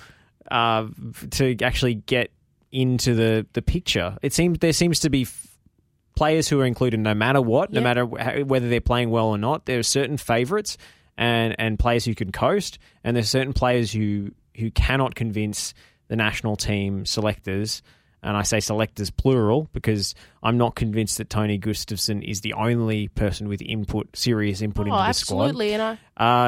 uh, 0.51 0.87
to 1.31 1.55
actually 1.61 1.95
get 1.95 2.31
into 2.71 3.13
the 3.15 3.45
the 3.53 3.61
picture. 3.61 4.17
It 4.21 4.33
seems 4.33 4.59
there 4.59 4.73
seems 4.73 4.99
to 5.01 5.09
be 5.09 5.23
f- 5.23 5.57
players 6.15 6.47
who 6.47 6.59
are 6.59 6.65
included 6.65 6.99
no 6.99 7.13
matter 7.13 7.41
what, 7.41 7.71
no 7.71 7.81
matter 7.81 8.05
whether 8.05 8.69
they're 8.69 8.81
playing 8.81 9.09
well 9.09 9.27
or 9.27 9.37
not. 9.37 9.65
There 9.65 9.79
are 9.79 9.83
certain 9.83 10.17
favourites 10.17 10.77
and 11.17 11.55
and 11.59 11.79
players 11.79 12.05
who 12.05 12.15
can 12.15 12.31
coast, 12.31 12.79
and 13.03 13.15
there's 13.15 13.29
certain 13.29 13.53
players 13.53 13.91
who 13.91 14.31
who 14.57 14.71
cannot 14.71 15.15
convince 15.15 15.73
the 16.07 16.15
national 16.15 16.55
team 16.55 17.05
selectors. 17.05 17.81
And 18.23 18.35
I 18.35 18.41
say 18.41 18.59
selectors 18.59 19.11
plural 19.11 19.69
because 19.73 20.15
I'm 20.41 20.57
not 20.57 20.75
convinced 20.75 21.19
that 21.19 21.29
Tony 21.29 21.59
Gustavsson 21.59 22.23
is 22.27 22.41
the 22.41 22.53
only 22.53 23.09
person 23.09 23.47
with 23.47 23.61
input, 23.61 24.15
serious 24.17 24.61
input 24.61 24.87
Oh, 24.87 24.93
into 24.95 25.07
the 25.07 25.13
squad. 25.13 25.43
absolutely. 25.45 25.73
And 25.73 25.81
I 25.83 25.97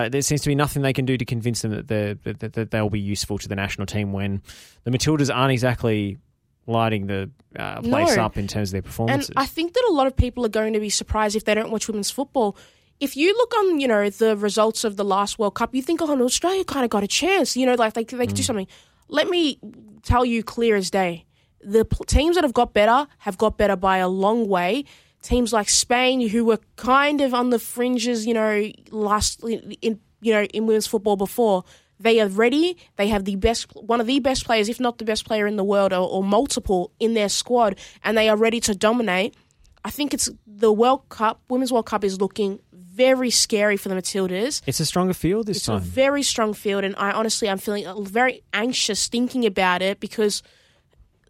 Uh, 0.06 0.10
there 0.10 0.22
seems 0.24 0.41
to 0.41 0.50
be 0.50 0.56
nothing 0.56 0.82
they 0.82 0.94
can 0.94 1.06
do 1.06 1.15
to 1.15 1.26
convince 1.26 1.62
them 1.62 1.72
that, 1.72 1.88
they're, 1.88 2.15
that, 2.24 2.54
that 2.54 2.72
they'll 2.72 2.89
be 2.89 3.00
useful 3.00 3.38
to 3.38 3.48
the 3.48 3.56
national 3.56 3.86
team 3.86 4.12
when 4.13 4.41
the 4.84 4.91
Matildas 4.91 5.34
aren't 5.34 5.52
exactly 5.52 6.17
lighting 6.65 7.06
the 7.08 7.30
uh, 7.56 7.82
place 7.82 8.15
No. 8.15 8.24
up 8.24 8.38
in 8.38 8.48
terms 8.48 8.70
of 8.70 8.74
their 8.74 8.82
performances. 8.82 9.30
And. 9.30 9.39
I 9.39 9.46
think 9.46 9.74
that 9.74 9.86
a 9.89 9.94
lot 9.94 10.08
of 10.08 10.15
people 10.15 10.44
are 10.46 10.50
going 10.50 10.74
to 10.74 10.80
be 10.80 10.89
surprised 10.89 11.36
if 11.36 11.46
they 11.46 11.54
don't 11.54 11.72
watch 11.72 11.88
women's 11.88 12.10
football. 12.12 12.58
If 13.00 13.15
you 13.15 13.32
look 13.34 13.54
on, 13.58 13.80
you 13.80 13.88
know, 13.88 14.10
the 14.10 14.36
results 14.36 14.84
of 14.84 14.98
the 14.98 15.06
last 15.06 15.38
World 15.39 15.54
Cup, 15.56 15.74
you 15.74 15.82
think, 15.84 16.02
oh, 16.02 16.13
no, 16.15 16.26
Australia 16.26 16.63
kind 16.65 16.84
of 16.84 16.89
got 16.89 17.04
a 17.04 17.08
chance. 17.08 17.56
You 17.56 17.65
know, 17.67 17.76
like 17.76 17.94
they, 17.94 18.04
they 18.04 18.17
could 18.26 18.30
Mm. 18.30 18.36
do 18.36 18.44
something. 18.44 18.67
Let 19.08 19.30
me 19.30 19.60
tell 20.04 20.26
you 20.26 20.44
clear 20.44 20.76
as 20.76 20.89
day. 20.91 21.26
The 21.62 21.86
teams 22.08 22.36
that 22.36 22.43
have 22.43 22.54
got 22.54 22.74
better 22.74 23.08
have 23.19 23.38
got 23.38 23.58
better 23.58 23.76
by 23.76 23.98
a 23.98 24.08
long 24.08 24.48
way. 24.48 24.86
Teams 25.22 25.52
like 25.52 25.67
Spain, 25.69 26.28
who 26.30 26.45
were 26.45 26.60
kind 26.78 27.19
of 27.19 27.34
on 27.34 27.50
the 27.50 27.60
fringes, 27.60 28.26
you 28.26 28.34
know, 28.34 28.72
last 28.91 29.43
in 29.43 30.00
you 30.22 30.34
know 30.34 30.43
in 30.43 30.65
women's 30.65 30.88
football 30.88 31.17
before, 31.17 31.65
they 32.00 32.22
are 32.22 32.28
ready. 32.30 32.78
They 32.95 33.10
have 33.10 33.26
the 33.26 33.36
best, 33.36 33.67
one 33.76 34.00
of 34.00 34.08
the 34.08 34.19
best 34.22 34.45
players, 34.45 34.69
if 34.69 34.80
not 34.80 34.98
the 34.98 35.04
best 35.06 35.26
player 35.26 35.45
in 35.45 35.58
the 35.58 35.63
world, 35.65 35.91
or, 35.91 36.08
or 36.08 36.24
multiple 36.24 36.91
in 37.00 37.13
their 37.13 37.28
squad, 37.28 37.78
and 38.04 38.17
they 38.17 38.30
are 38.30 38.38
ready 38.38 38.62
to 38.62 38.74
dominate. 38.74 39.36
I 39.84 39.91
think 39.91 40.13
it's 40.13 40.30
the 40.48 40.72
World 40.72 41.08
Cup, 41.10 41.41
Women's 41.50 41.72
World 41.72 41.86
Cup 41.86 42.04
is 42.04 42.19
looking 42.19 42.60
very 42.74 43.30
scary 43.30 43.78
for 43.78 43.88
the 43.88 43.95
Matildas. 43.95 44.62
it's 44.65 44.80
a 44.82 44.86
stronger 44.86 45.13
field 45.13 45.48
this 45.48 45.58
It's 45.58 45.67
a 45.69 45.72
time. 45.72 45.82
very 45.82 46.24
strong 46.24 46.54
field, 46.54 46.84
and 46.86 46.95
I 46.98 47.12
honestly 47.12 47.50
I'm 47.50 47.58
feeling 47.58 47.86
very 48.06 48.41
anxious 48.54 49.08
thinking 49.08 49.45
about 49.45 49.82
it 49.82 50.00
because 50.02 50.43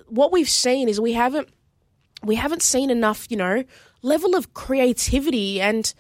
what 0.09 0.31
we've 0.31 0.49
seen 0.49 0.89
is 0.89 0.99
we 0.99 1.13
haven't 1.13 1.49
we 2.23 2.35
haven't 2.35 2.61
seen 2.61 2.89
enough, 2.89 3.27
you 3.29 3.37
know, 3.37 3.63
level 4.01 4.35
of 4.35 4.53
creativity 4.53 5.61
and. 5.61 5.93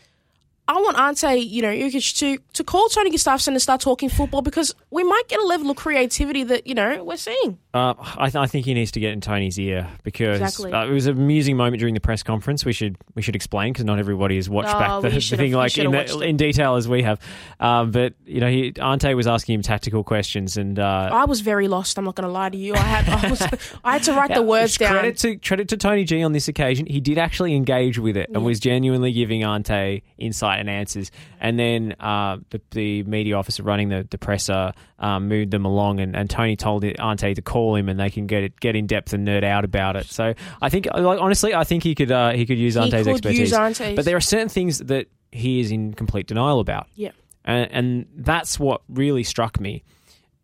I 0.69 0.73
want 0.73 0.99
Ante, 0.99 1.39
you 1.39 1.63
know, 1.63 1.89
to 1.89 2.37
to 2.37 2.63
call 2.63 2.87
Tony 2.89 3.09
Gustavsson 3.09 3.47
and 3.49 3.61
start 3.61 3.81
talking 3.81 4.07
football 4.07 4.43
because 4.43 4.75
we 4.91 5.03
might 5.03 5.23
get 5.27 5.39
a 5.39 5.45
level 5.45 5.71
of 5.71 5.77
creativity 5.77 6.43
that 6.43 6.67
you 6.67 6.75
know 6.75 7.03
we're 7.03 7.17
seeing. 7.17 7.57
Uh, 7.73 7.93
I, 8.17 8.25
th- 8.29 8.35
I 8.35 8.45
think 8.47 8.65
he 8.65 8.73
needs 8.75 8.91
to 8.91 8.99
get 8.99 9.11
in 9.13 9.21
Tony's 9.21 9.59
ear 9.59 9.87
because 10.03 10.39
Exactly. 10.41 10.71
uh, 10.71 10.85
it 10.85 10.91
was 10.91 11.05
an 11.07 11.17
amusing 11.17 11.55
moment 11.57 11.79
during 11.79 11.93
the 11.95 11.99
press 11.99 12.21
conference. 12.23 12.65
We 12.65 12.73
should 12.73 12.97
we 13.15 13.21
should 13.23 13.35
explain 13.35 13.73
because 13.73 13.85
not 13.85 13.97
everybody 13.99 14.35
has 14.35 14.47
watched 14.47 14.69
Oh, 14.75 14.79
back 14.79 15.01
the, 15.01 15.09
the 15.09 15.37
thing 15.37 15.53
like 15.53 15.75
in, 15.77 15.89
the- 15.89 16.19
in 16.19 16.37
detail 16.37 16.75
as 16.75 16.87
we 16.87 17.01
have. 17.01 17.19
Um, 17.59 17.89
but 17.89 18.13
you 18.25 18.39
know, 18.39 18.49
he, 18.49 18.73
Ante 18.79 19.15
was 19.15 19.25
asking 19.25 19.55
him 19.55 19.61
tactical 19.63 20.03
questions 20.03 20.55
and 20.57 20.77
uh, 20.77 21.09
I 21.11 21.25
was 21.25 21.41
very 21.41 21.67
lost. 21.67 21.97
I'm 21.97 22.05
not 22.05 22.13
going 22.15 22.27
to 22.27 22.31
lie 22.31 22.49
to 22.49 22.57
you. 22.57 22.75
I 22.75 22.79
had 22.79 23.09
I, 23.25 23.29
was, 23.29 23.41
I 23.83 23.93
had 23.93 24.03
to 24.03 24.13
write 24.13 24.33
the 24.35 24.43
words 24.43 24.77
down. 24.77 24.91
Credit 24.91 25.17
to 25.17 25.35
credit 25.37 25.67
to 25.69 25.77
Tony 25.77 26.03
G 26.03 26.21
on 26.21 26.31
this 26.33 26.47
occasion. 26.47 26.85
He 26.85 26.99
did 26.99 27.17
actually 27.17 27.55
engage 27.55 27.97
with 27.97 28.17
it 28.17 28.29
and 28.33 28.43
was 28.45 28.59
genuinely 28.59 29.11
giving 29.13 29.43
Ante 29.43 30.03
insight 30.19 30.58
and 30.59 30.69
answers. 30.69 31.11
And 31.39 31.57
then 31.57 31.95
uh, 31.99 32.37
the, 32.49 32.61
the 32.71 33.03
media 33.03 33.35
officer 33.35 33.63
running 33.63 33.89
the, 33.89 34.07
the 34.09 34.17
presser 34.17 34.73
um, 34.99 35.27
moved 35.27 35.51
them 35.51 35.65
along, 35.65 35.99
and, 35.99 36.15
and 36.15 36.29
Tony 36.29 36.55
told 36.55 36.83
Ante 36.83 37.33
to 37.33 37.41
call 37.41 37.75
him, 37.75 37.89
and 37.89 37.99
they 37.99 38.09
can 38.09 38.27
get 38.27 38.43
it, 38.43 38.59
get 38.59 38.75
in 38.75 38.87
depth 38.87 39.13
and 39.13 39.27
nerd 39.27 39.43
out 39.43 39.65
about 39.65 39.95
it. 39.95 40.05
So 40.05 40.33
I 40.61 40.69
think, 40.69 40.87
like, 40.93 41.19
honestly, 41.19 41.55
I 41.55 41.63
think 41.63 41.83
he 41.83 41.95
could 41.95 42.11
uh, 42.11 42.31
he 42.31 42.45
could 42.45 42.59
use 42.59 42.75
He 42.75 42.81
Ante's 42.81 43.05
could 43.05 43.13
expertise. 43.15 43.39
use 43.39 43.53
Ante's. 43.53 43.95
But 43.95 44.05
there 44.05 44.17
are 44.17 44.21
certain 44.21 44.49
things 44.49 44.79
that 44.79 45.07
he 45.31 45.59
is 45.59 45.71
in 45.71 45.93
complete 45.93 46.25
denial 46.25 46.59
about 46.59 46.87
yeah. 46.95 47.11
and, 47.45 47.71
and 47.71 48.05
that's 48.15 48.59
what 48.59 48.81
really 48.89 49.23
struck 49.23 49.59
me 49.59 49.83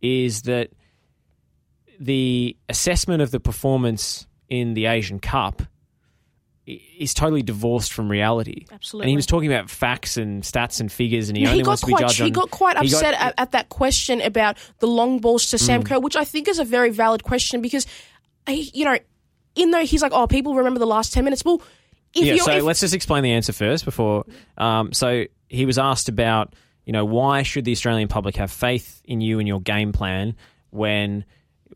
is 0.01 0.43
that 0.43 0.69
the 1.99 2.56
assessment 2.69 3.23
of 3.23 3.32
the 3.32 3.39
performance 3.39 4.28
in 4.47 4.75
the 4.75 4.86
Asian 4.86 5.19
Cup 5.19 5.63
is 6.67 7.13
totally 7.13 7.43
divorced 7.43 7.93
from 7.93 8.10
reality. 8.10 8.65
Absolutely. 8.71 9.04
And 9.06 9.10
he 9.12 9.15
was 9.15 9.25
talking 9.28 9.51
about 9.51 9.69
facts 9.69 10.17
and 10.17 10.41
stats 10.43 10.80
and 10.80 10.91
figures, 10.91 11.30
and 11.30 11.38
he 11.38 11.43
Yeah, 11.43 11.49
only 11.49 11.62
he 11.63 11.67
wants 11.67 11.82
to 11.82 11.88
be 11.88 11.93
quite 11.93 12.01
judged 12.01 12.17
he 12.17 12.23
on. 12.25 12.32
got 12.32 12.49
quite 12.51 12.78
he 12.80 12.89
got- 12.89 12.95
upset 13.04 13.13
at, 13.13 13.34
at 13.38 13.51
that 13.51 13.69
question 13.69 14.21
about 14.21 14.58
the 14.80 14.88
long 14.88 15.19
balls 15.19 15.49
to 15.51 15.58
Mm. 15.58 15.60
Sam 15.60 15.84
Kerr, 15.84 15.99
which 15.99 16.15
I 16.15 16.23
think 16.25 16.47
is 16.47 16.58
a 16.60 16.63
very 16.65 16.89
valid 16.89 17.23
question 17.23 17.62
because, 17.62 17.86
he, 18.47 18.71
you 18.73 18.86
know, 18.86 18.97
in 19.56 19.71
though 19.71 19.86
he's 19.86 20.01
like, 20.01 20.12
oh, 20.13 20.25
people 20.28 20.56
remember 20.56 20.80
the 20.80 20.88
last 20.88 21.13
ten 21.13 21.23
minutes. 21.23 21.45
Well, 21.45 21.62
if 22.15 22.25
yeah, 22.25 22.36
so 22.38 22.51
if, 22.51 22.63
let's 22.63 22.80
just 22.80 22.93
explain 22.95 23.23
the 23.23 23.32
answer 23.34 23.54
first 23.54 23.86
before. 23.86 24.25
Um, 24.58 24.91
so 24.91 25.25
he 25.49 25.65
was 25.65 25.78
asked 25.78 26.10
about, 26.10 26.54
you 26.86 26.93
know, 26.93 27.06
why 27.06 27.43
should 27.43 27.65
the 27.65 27.71
Australian 27.73 28.08
public 28.08 28.38
have 28.38 28.51
faith 28.51 29.01
in 29.06 29.21
you 29.21 29.38
and 29.39 29.47
your 29.47 29.60
game 29.62 29.91
plan 29.91 30.36
when 30.71 31.25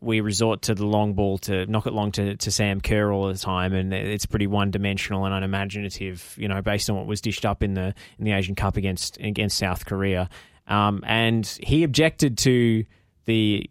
we 0.00 0.20
resort 0.20 0.62
to 0.62 0.74
the 0.74 0.86
long 0.86 1.14
ball 1.14 1.38
to 1.38 1.66
knock 1.66 1.86
it 1.86 1.92
long 1.92 2.12
to, 2.12 2.36
to 2.36 2.50
Sam 2.50 2.80
Kerr 2.80 3.12
all 3.12 3.28
the 3.28 3.38
time, 3.38 3.72
and 3.72 3.92
it's 3.92 4.26
pretty 4.26 4.46
one 4.46 4.70
dimensional 4.70 5.24
and 5.24 5.34
unimaginative. 5.34 6.34
You 6.38 6.48
know, 6.48 6.62
based 6.62 6.88
on 6.90 6.96
what 6.96 7.06
was 7.06 7.20
dished 7.20 7.44
up 7.44 7.62
in 7.62 7.74
the 7.74 7.94
in 8.18 8.24
the 8.24 8.32
Asian 8.32 8.54
Cup 8.54 8.76
against 8.76 9.18
against 9.18 9.58
South 9.58 9.84
Korea, 9.86 10.28
um, 10.66 11.02
and 11.06 11.46
he 11.62 11.82
objected 11.82 12.38
to 12.38 12.84
the 13.26 13.68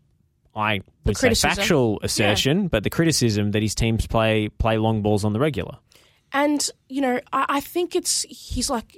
I 0.56 0.82
would 1.06 1.18
say 1.18 1.34
factual 1.34 2.00
assertion, 2.04 2.68
but 2.68 2.84
the 2.84 2.90
criticism 2.90 3.52
that 3.52 3.62
his 3.62 3.76
teams 3.76 4.08
play 4.08 4.50
play 4.50 4.78
long 4.78 5.02
balls 5.02 5.24
on 5.24 5.34
the 5.34 5.40
regular. 5.40 5.78
And, 6.32 6.70
you 6.88 7.02
know, 7.02 7.20
I, 7.34 7.46
I 7.50 7.60
think 7.60 7.96
it's, 7.96 8.24
he's 8.24 8.70
like, 8.70 8.98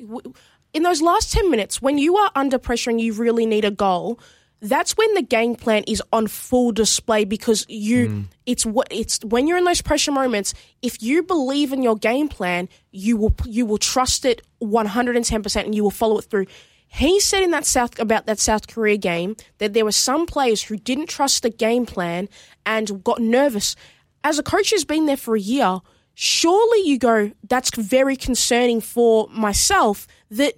in 0.73 0.83
those 0.83 1.01
last 1.01 1.31
10 1.31 1.49
minutes, 1.49 1.81
when 1.81 1.97
you 1.97 2.17
are 2.17 2.31
under 2.35 2.57
pressure 2.57 2.89
and 2.89 2.99
you 2.99 3.13
really 3.13 3.45
need 3.45 3.65
a 3.65 3.71
goal, 3.71 4.19
that's 4.61 4.95
when 4.95 5.13
the 5.15 5.23
game 5.23 5.55
plan 5.55 5.83
is 5.87 6.03
on 6.13 6.27
full 6.27 6.71
display 6.71 7.25
because 7.25 7.65
you 7.67 8.07
hmm. 8.07 8.21
it's 8.45 8.65
what 8.65 8.87
it's 8.91 9.19
when 9.25 9.47
you're 9.47 9.57
in 9.57 9.63
those 9.63 9.81
pressure 9.81 10.11
moments 10.11 10.53
if 10.81 11.01
you 11.01 11.23
believe 11.23 11.73
in 11.73 11.81
your 11.81 11.95
game 11.95 12.27
plan 12.27 12.69
you 12.91 13.17
will 13.17 13.33
you 13.45 13.65
will 13.65 13.79
trust 13.79 14.23
it 14.23 14.41
110% 14.61 15.65
and 15.65 15.75
you 15.75 15.83
will 15.83 15.91
follow 15.91 16.19
it 16.19 16.25
through. 16.25 16.45
He 16.87 17.19
said 17.21 17.41
in 17.41 17.51
that 17.51 17.65
south 17.65 17.99
about 17.99 18.25
that 18.25 18.37
South 18.37 18.67
Korea 18.67 18.97
game 18.97 19.35
that 19.59 19.73
there 19.73 19.85
were 19.85 19.93
some 19.93 20.25
players 20.25 20.61
who 20.61 20.75
didn't 20.75 21.07
trust 21.07 21.41
the 21.41 21.49
game 21.49 21.85
plan 21.85 22.27
and 22.65 23.03
got 23.03 23.21
nervous. 23.21 23.75
As 24.23 24.37
a 24.37 24.43
coach 24.43 24.71
who's 24.71 24.83
been 24.85 25.05
there 25.05 25.17
for 25.17 25.35
a 25.35 25.39
year 25.39 25.79
surely 26.13 26.87
you 26.87 26.99
go 26.99 27.31
that's 27.47 27.73
very 27.75 28.15
concerning 28.15 28.81
for 28.81 29.27
myself 29.29 30.07
that 30.29 30.55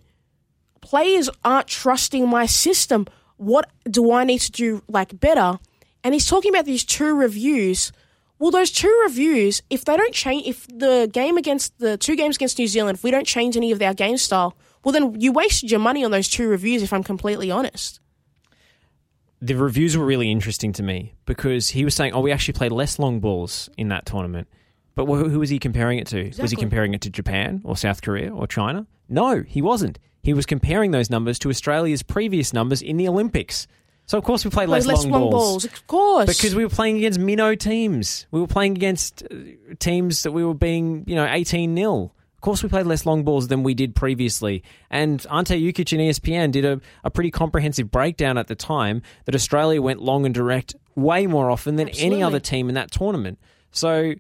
players 0.82 1.30
aren't 1.46 1.68
trusting 1.68 2.28
my 2.28 2.46
system. 2.46 3.08
What 3.44 3.70
do 3.90 4.12
I 4.12 4.24
need 4.24 4.40
to 4.42 4.52
do 4.52 4.84
like 4.88 5.20
better? 5.20 5.60
And 6.04 6.14
he's 6.14 6.28
talking 6.28 6.54
about 6.54 6.66
these 6.66 6.84
two 6.84 7.16
reviews. 7.16 7.92
Well, 8.40 8.52
those 8.52 8.72
two 8.72 9.02
reviews, 9.04 9.62
if 9.70 9.86
they 9.86 9.96
don't 9.96 10.14
change, 10.14 10.48
if 10.48 10.68
the 10.68 11.10
game 11.12 11.38
against 11.38 11.78
the 11.80 11.98
two 11.98 12.16
games 12.16 12.36
against 12.36 12.60
New 12.60 12.68
Zealand, 12.68 12.98
if 12.98 13.04
we 13.04 13.12
don't 13.12 13.28
change 13.28 13.56
any 13.56 13.72
of 13.72 13.82
our 13.82 13.94
game 13.94 14.18
style, 14.18 14.58
well, 14.84 14.92
then 14.92 15.20
you 15.20 15.32
wasted 15.32 15.72
your 15.72 15.80
money 15.80 16.04
on 16.04 16.12
those 16.12 16.28
two 16.28 16.48
reviews. 16.50 16.84
If 16.84 16.92
I'm 16.92 17.04
completely 17.04 17.50
honest, 17.52 18.00
the 19.42 19.56
reviews 19.56 19.98
were 19.98 20.06
really 20.06 20.32
interesting 20.32 20.74
to 20.74 20.84
me 20.84 21.14
because 21.26 21.70
he 21.70 21.86
was 21.86 21.94
saying, 21.94 22.14
"Oh, 22.14 22.22
we 22.22 22.32
actually 22.32 22.54
played 22.54 22.72
less 22.72 23.00
long 23.00 23.20
balls 23.20 23.70
in 23.78 23.90
that 23.90 24.06
tournament." 24.06 24.48
But 24.96 25.06
who 25.06 25.30
who 25.30 25.40
was 25.40 25.50
he 25.50 25.60
comparing 25.60 26.00
it 26.00 26.08
to? 26.08 26.32
Was 26.42 26.52
he 26.52 26.58
comparing 26.58 26.94
it 26.94 27.02
to 27.02 27.10
Japan 27.10 27.62
or 27.64 27.76
South 27.76 28.02
Korea 28.02 28.34
or 28.34 28.46
China? 28.48 28.88
No, 29.10 29.42
he 29.42 29.62
wasn't. 29.62 30.00
He 30.24 30.34
was 30.34 30.46
comparing 30.46 30.92
those 30.92 31.10
numbers 31.10 31.38
to 31.40 31.50
Australia's 31.50 32.02
previous 32.02 32.54
numbers 32.54 32.82
in 32.82 32.98
the 32.98 33.08
Olympics. 33.08 33.68
So 34.06 34.18
of 34.18 34.24
course 34.24 34.44
we 34.44 34.52
played 34.52 34.70
less, 34.70 34.86
less 34.86 35.04
long, 35.04 35.12
long 35.12 35.22
balls. 35.22 35.34
balls, 35.34 35.66
of 35.66 35.88
course, 35.88 36.26
Because 36.26 36.56
we 36.56 36.64
were 36.64 36.70
playing 36.70 36.98
against 36.98 37.20
minnow 37.20 37.56
teams. 37.56 38.26
We 38.32 38.42
were 38.42 38.48
playing 38.48 38.76
against 38.76 39.24
uh, 39.24 39.36
teams 39.80 40.24
that 40.24 40.32
we 40.32 40.44
were 40.44 40.54
being, 40.54 41.04
you 41.08 41.16
know, 41.16 41.28
18 41.30 41.76
0. 41.76 42.12
Of 42.36 42.42
course, 42.42 42.62
we 42.62 42.68
played 42.68 42.86
less 42.86 43.06
long 43.06 43.24
balls 43.24 43.48
than 43.48 43.64
we 43.64 43.74
did 43.74 43.96
previously. 43.96 44.64
And 44.90 45.26
Ante 45.32 45.56
Jukic 45.62 45.94
and 45.94 46.02
E 46.02 46.10
ESPN 46.10 46.52
did 46.52 46.66
a, 46.66 46.82
a 47.06 47.10
pretty 47.10 47.32
comprehensive 47.32 47.90
breakdown 47.90 48.38
at 48.38 48.48
the 48.48 48.56
time 48.56 49.02
that 49.24 49.34
Australia 49.34 49.82
went 49.82 50.02
long 50.02 50.26
and 50.26 50.36
direct 50.36 50.76
way 50.96 51.26
more 51.26 51.50
often 51.50 51.78
than 51.78 51.88
any 51.90 52.22
other 52.22 52.42
team 52.42 52.68
in 52.68 52.76
that 52.76 52.92
tournament. 52.92 53.40
So 53.72 54.16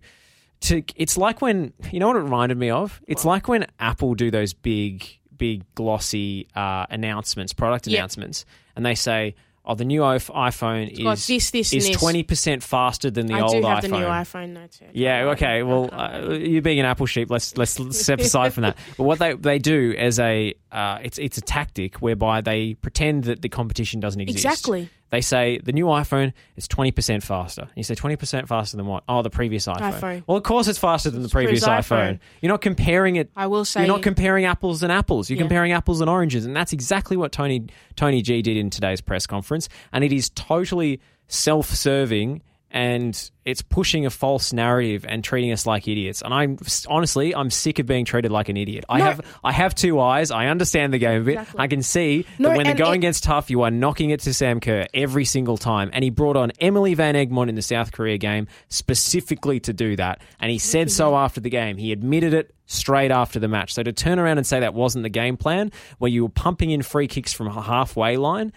to 0.62 0.84
it's 0.96 1.18
like 1.18 1.42
when 1.42 1.74
you 1.92 2.00
know 2.00 2.08
what 2.08 2.16
it 2.16 2.22
reminded 2.22 2.58
me 2.58 2.70
of. 2.70 3.02
It's 3.08 3.26
like 3.26 3.48
when 3.48 3.68
Apple 3.80 4.16
do 4.16 4.32
those 4.32 4.54
big, 4.54 5.06
big 5.38 5.64
glossy 5.76 6.48
uh, 6.56 6.86
announcements, 6.90 7.54
product 7.54 7.88
Yeah. 7.88 8.00
announcents, 8.00 8.46
and 8.76 8.86
they 8.86 8.96
say, 8.96 9.36
"Oh, 9.66 9.76
the 9.76 9.86
new 9.86 10.02
iPhone 10.02 10.90
is 10.92 11.28
this, 11.28 11.52
this, 11.52 11.74
is 11.74 11.90
twenty 11.92 12.24
percent 12.24 12.64
faster 12.64 13.10
than 13.12 13.26
the 13.28 13.36
I 13.36 13.42
old 13.42 13.52
do 13.52 13.62
have 13.68 13.80
iPhone." 13.80 13.82
the 13.82 13.88
new 14.00 14.06
iPhone 14.06 14.54
though 14.56 14.68
too. 14.68 14.92
Yeah. 14.94 15.24
Okay. 15.32 15.64
Well, 15.64 15.90
uh, 15.92 16.32
you 16.34 16.62
being 16.62 16.80
an 16.80 16.86
Apple 16.86 17.06
sheep, 17.06 17.30
let's 17.30 17.58
let's 17.58 17.78
step 17.98 18.20
aside 18.20 18.54
from 18.54 18.64
that. 18.64 18.78
But 18.98 19.04
what 19.04 19.20
they 19.20 19.34
they 19.34 19.60
do 19.60 19.94
as 19.98 20.20
a 20.20 20.54
uh, 20.72 21.00
it's 21.04 21.18
it's 21.20 21.38
a 21.38 21.42
tactic 21.42 21.96
whereby 21.98 22.42
they 22.42 22.74
pretend 22.76 23.26
that 23.26 23.42
the 23.42 23.50
competition 23.50 24.00
doesn't 24.00 24.22
exist. 24.22 24.46
Exactly. 24.46 24.90
They 25.14 25.22
say 25.22 25.60
the 25.60 25.72
new 25.74 25.86
iPhone 25.86 26.34
is 26.56 26.68
twenty 26.68 26.92
percent 26.92 27.22
faster. 27.22 27.62
And 27.62 27.72
you 27.76 27.84
say 27.84 27.94
twenty 27.94 28.16
percent 28.16 28.48
faster 28.48 28.78
than 28.78 28.88
what? 28.88 29.04
Oh, 29.08 29.22
the 29.22 29.30
previous 29.30 29.68
iPhone. 29.68 29.94
iPhone. 29.94 30.24
Well, 30.26 30.38
of 30.38 30.44
course 30.44 30.68
it's 30.68 30.80
faster 30.80 31.12
than 31.12 31.22
the 31.22 31.30
previous 31.30 31.64
iPhone. 31.68 32.14
iPhone. 32.16 32.20
You're 32.42 32.52
not 32.52 32.62
comparing 32.62 33.18
it. 33.18 33.30
I 33.36 33.46
will 33.46 33.64
say- 33.64 33.82
you're 33.82 33.94
not 33.94 34.02
comparing 34.02 34.46
apples 34.46 34.82
and 34.82 34.92
apples. 34.92 35.30
You're 35.30 35.38
Yeah. 35.38 35.44
comparing 35.44 35.72
apples 35.72 36.02
and 36.02 36.10
oranges, 36.10 36.48
and 36.48 36.56
that's 36.56 36.74
exactly 36.74 37.16
what 37.16 37.32
Tony 37.32 37.68
Tony 37.96 38.24
G 38.24 38.42
did 38.42 38.58
in 38.58 38.72
today's 38.72 39.02
press 39.02 39.28
conference. 39.28 39.70
And 39.92 40.04
it 40.04 40.12
is 40.12 40.32
totally 40.32 41.00
self-serving 41.28 42.42
and 42.76 43.30
it's 43.46 43.62
pushing 43.62 44.08
a 44.08 44.10
false 44.10 44.52
narrative 44.52 45.06
and 45.08 45.24
treating 45.24 45.52
us 45.52 45.68
like 45.68 45.88
idiots. 45.88 46.24
And 46.24 46.34
I'm 46.34 46.58
honestly, 46.88 47.36
I'm 47.36 47.52
sick 47.52 47.78
of 47.78 47.86
being 47.86 48.04
treated 48.04 48.32
like 48.32 48.50
an 48.50 48.58
idiot. 48.58 48.84
I 48.90 49.00
have, 49.02 49.22
I 49.44 49.52
have 49.52 49.76
two 49.76 50.00
eyes. 50.00 50.32
I 50.32 50.48
understand 50.48 50.92
the 50.92 50.98
game 50.98 51.22
a 51.22 51.24
bit. 51.26 51.32
Exactly. 51.34 51.60
I 51.60 51.68
can 51.68 51.84
see 51.84 52.26
No, 52.40 52.50
that 52.50 52.58
when 52.58 52.66
the 52.66 52.74
going 52.74 53.00
it- 53.00 53.02
gets 53.04 53.22
tough, 53.22 53.52
you 53.52 53.62
are 53.62 53.70
knocking 53.70 54.10
it 54.10 54.22
to 54.22 54.34
Sam 54.34 54.60
Kerr 54.60 54.88
every 54.92 55.24
single 55.24 55.56
time. 55.56 55.92
And 55.94 56.04
he 56.04 56.10
brought 56.10 56.36
on 56.36 56.52
Emily 56.60 56.96
Van 56.96 57.14
Egmond 57.14 57.50
in 57.50 57.54
the 57.56 57.62
South 57.62 57.92
Korea 57.92 58.18
game 58.18 58.48
specifically 58.70 59.60
to 59.62 59.72
do 59.74 59.96
that. 59.98 60.22
And 60.40 60.50
he 60.50 60.58
said 60.58 60.90
so 60.90 61.16
after 61.16 61.40
the 61.42 61.52
game. 61.52 61.78
He 61.78 61.92
admitted 61.92 62.34
it 62.34 62.56
straight 62.66 63.12
after 63.12 63.40
the 63.40 63.48
match. 63.48 63.74
So 63.76 63.84
to 63.84 63.94
turn 63.94 64.18
around 64.18 64.40
and 64.40 64.48
say 64.48 64.62
that 64.62 64.74
wasn't 64.74 65.04
the 65.04 65.10
game 65.10 65.38
plan, 65.38 65.72
where 66.00 66.10
you 66.10 66.24
were 66.24 66.30
pumping 66.30 66.72
in 66.72 66.82
free 66.82 67.08
kicks 67.08 67.34
from 67.34 67.48
a 67.48 67.62
halfway 67.62 68.18
line, 68.18 68.52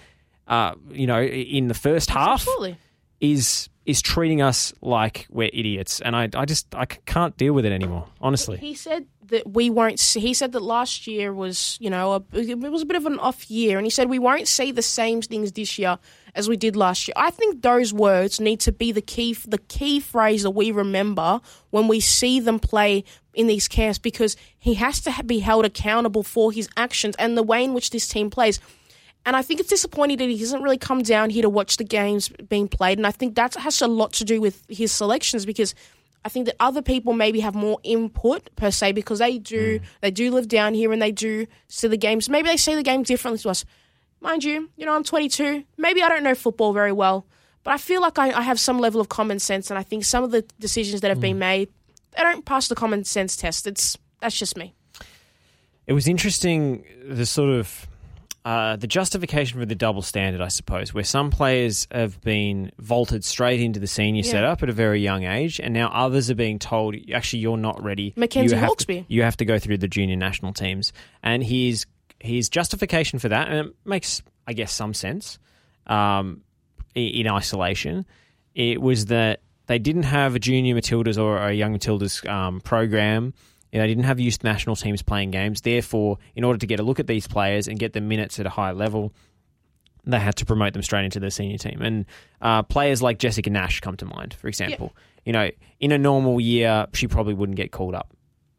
uh, 0.49 0.75
you 0.91 1.07
know, 1.07 1.21
in 1.23 1.69
the 1.69 1.75
first 1.75 2.09
half, 2.09 2.41
Absolutely. 2.41 2.79
is 3.21 3.69
is 3.87 4.03
treating 4.03 4.43
us 4.43 4.75
like 4.83 5.27
we're 5.31 5.49
idiots. 5.53 6.01
And 6.01 6.15
I, 6.15 6.29
I 6.35 6.45
just 6.45 6.75
I 6.75 6.85
can't 6.85 7.37
deal 7.37 7.55
with 7.55 7.65
it 7.65 7.73
anymore. 7.73 8.09
Honestly. 8.21 8.59
He 8.59 8.75
said 8.75 9.07
that 9.29 9.49
we 9.49 9.71
won't. 9.71 10.01
See, 10.01 10.21
he 10.21 10.35
said 10.35 10.53
that 10.53 10.63
last 10.63 11.07
year 11.07 11.33
was, 11.33 11.79
you 11.81 11.89
know, 11.89 12.15
a, 12.15 12.37
it 12.37 12.59
was 12.59 12.83
a 12.83 12.87
bit 12.87 12.97
of 12.97 13.07
an 13.07 13.19
off 13.21 13.49
year, 13.49 13.79
and 13.79 13.87
he 13.87 13.91
said 13.91 14.11
we 14.11 14.19
won't 14.19 14.49
see 14.49 14.73
the 14.73 14.83
same 14.83 15.23
things 15.23 15.53
this 15.53 15.79
year 15.79 15.99
as 16.35 16.49
we 16.49 16.57
did 16.57 16.77
last 16.77 17.07
year. 17.07 17.15
I 17.17 17.31
think 17.31 17.63
those 17.63 17.95
words 17.95 18.41
need 18.41 18.61
to 18.61 18.73
be 18.73 18.93
the 18.93 19.01
key, 19.01 19.35
the 19.47 19.59
key 19.59 20.01
phrase 20.01 20.43
that 20.43 20.51
we 20.51 20.71
remember 20.73 21.41
when 21.71 21.89
we 21.89 22.01
see 22.01 22.41
them 22.41 22.59
play 22.59 23.05
in 23.35 23.47
these 23.47 23.69
camps, 23.69 23.99
because 23.99 24.37
he 24.59 24.75
has 24.75 25.01
to 25.03 25.23
be 25.25 25.39
held 25.39 25.65
accountable 25.65 26.23
for 26.23 26.51
his 26.51 26.69
actions 26.77 27.15
and 27.19 27.39
the 27.39 27.43
way 27.43 27.63
in 27.63 27.73
which 27.73 27.91
this 27.91 28.09
team 28.09 28.31
plays. 28.31 28.61
And 29.27 29.35
I 29.35 29.43
think 29.43 29.61
it's 29.61 29.69
disappointing 29.69 30.19
that 30.19 30.29
he 30.29 30.39
hasn't 30.39 30.63
really 30.63 30.79
come 30.79 31.03
down 31.03 31.31
here 31.31 31.43
to 31.43 31.51
watch 31.51 31.77
the 31.77 31.85
games 31.85 32.29
being 32.49 32.69
played. 32.69 32.97
And 32.97 33.07
I 33.07 33.11
think 33.11 33.35
that 33.35 33.55
has 33.57 33.83
a 33.83 33.89
lot 33.89 34.13
to 34.15 34.25
do 34.25 34.41
with 34.41 34.65
his 34.69 34.93
selections 34.93 35.45
because 35.45 35.75
I 36.25 36.29
think 36.29 36.47
that 36.47 36.57
other 36.61 36.81
people 36.81 37.13
maybe 37.13 37.41
have 37.41 37.55
more 37.55 37.79
input 37.83 38.55
per 38.57 38.71
se 38.71 38.93
because 38.93 39.19
they 39.19 39.39
do 39.39 39.81
mm. 39.81 39.85
they 40.01 40.11
do 40.11 40.31
live 40.31 40.49
down 40.49 40.75
here 40.75 40.93
and 40.93 41.03
they 41.03 41.13
do 41.13 41.47
see 41.69 41.89
the 41.89 41.97
games. 41.97 42.29
Maybe 42.29 42.49
they 42.49 42.57
see 42.57 42.77
the 42.77 42.85
game 42.85 43.03
differently 43.03 43.39
to 43.41 43.51
us. 43.51 43.65
Mind 44.21 44.45
you, 44.45 44.71
you 44.77 44.87
know, 44.87 44.95
I'm 44.95 45.05
22. 45.05 45.65
Maybe 45.77 46.03
I 46.03 46.09
don't 46.09 46.23
know 46.23 46.35
football 46.35 46.73
very 46.73 46.93
well, 46.93 47.27
but 47.65 47.75
I 47.75 47.79
feel 47.79 48.01
like 48.01 48.19
I, 48.19 48.31
I 48.31 48.43
have 48.43 48.59
some 48.59 48.79
level 48.79 49.01
of 49.01 49.09
common 49.09 49.39
sense, 49.41 49.71
and 49.71 49.79
I 49.79 49.83
think 49.83 50.05
some 50.05 50.25
of 50.25 50.31
the 50.31 50.43
decisions 50.59 51.01
that 51.03 51.09
have 51.09 51.21
been 51.21 51.37
mm. 51.37 51.41
made 51.41 51.69
they 52.17 52.23
don't 52.23 52.45
pass 52.45 52.69
the 52.69 52.75
common 52.75 53.05
sense 53.05 53.37
test. 53.37 53.67
It's 53.67 53.99
that's 54.21 54.39
just 54.39 54.57
me. 54.57 54.75
It 55.87 55.93
was 55.93 56.09
interesting 56.09 56.85
the 57.09 57.27
sort 57.27 57.51
of 57.51 57.87
uh, 58.47 58.77
the 58.77 58.87
justification 58.87 59.59
for 59.59 59.67
the 59.67 59.75
double 59.75 60.03
standard, 60.03 60.41
I 60.41 60.47
suppose, 60.49 60.95
where 60.95 61.03
some 61.03 61.31
players 61.33 61.89
have 61.91 62.21
been 62.21 62.71
vaulted 62.79 63.25
straight 63.25 63.61
into 63.61 63.81
the 63.81 63.89
senior 63.89 64.23
Yeah. 64.25 64.31
setup 64.31 64.63
at 64.63 64.69
a 64.69 64.73
very 64.73 65.01
young 65.01 65.25
age, 65.25 65.59
and 65.59 65.75
now 65.75 65.89
others 65.89 66.31
are 66.31 66.37
being 66.37 66.61
told, 66.61 66.95
actually, 67.13 67.41
you're 67.41 67.57
not 67.57 67.83
ready. 67.83 68.15
Mackenzie 68.17 68.55
you 68.55 68.61
have 68.61 68.77
To, 68.77 69.05
you 69.09 69.23
have 69.23 69.37
to 69.39 69.45
go 69.45 69.59
through 69.59 69.79
the 69.79 69.89
junior 69.89 70.15
national 70.15 70.53
teams, 70.53 70.93
and 71.25 71.43
his 71.43 71.87
his 72.21 72.49
justification 72.49 73.19
for 73.19 73.29
that, 73.29 73.49
and 73.49 73.67
it 73.69 73.75
makes, 73.85 74.23
I 74.47 74.53
guess, 74.53 74.73
some 74.73 74.95
sense 74.95 75.39
um, 75.89 76.43
in 76.95 77.27
isolation. 77.29 78.07
It 78.55 78.81
was 78.81 79.07
that 79.07 79.41
they 79.67 79.79
didn't 79.81 80.05
have 80.05 80.37
a 80.37 80.39
junior 80.39 80.77
Matildas 80.77 81.19
or 81.21 81.37
a 81.39 81.53
young 81.53 81.77
Matildas 81.77 82.27
um, 82.29 82.61
program. 82.61 83.35
You 83.77 83.83
know, 83.83 83.85
They 83.85 83.89
didn't 83.89 84.05
have 84.05 84.19
youth 84.19 84.43
national 84.43 84.75
teams 84.77 85.03
playing 85.03 85.33
games. 85.33 85.61
Therefore, 85.61 86.17
in 86.35 86.45
order 86.45 86.59
to 86.59 86.67
get 86.67 86.81
a 86.81 86.83
look 86.83 86.99
at 86.99 87.07
these 87.07 87.27
players 87.29 87.69
and 87.69 87.79
get 87.79 87.93
them 87.93 88.09
minutes 88.09 88.41
at 88.41 88.47
a 88.47 88.49
high 88.49 88.71
level, 88.71 89.13
they 90.07 90.19
had 90.19 90.35
to 90.37 90.47
promote 90.47 90.73
them 90.73 90.81
straight 90.81 91.05
into 91.05 91.21
the 91.21 91.31
senior 91.31 91.59
team. 91.59 91.83
And 91.83 92.07
uh, 92.41 92.63
players 92.63 93.03
like 93.03 93.19
Jessika 93.19 93.51
Nash 93.53 93.81
come 93.81 93.95
to 93.99 94.07
mind, 94.07 94.33
for 94.33 94.49
example. 94.49 94.97
You 95.27 95.35
know, 95.35 95.51
in 95.79 95.93
a 95.93 95.99
normal 95.99 96.41
year, 96.41 96.87
she 96.95 97.07
probably 97.07 97.35
wouldn't 97.35 97.57
get 97.57 97.71
called 97.71 97.95
up. 97.95 98.17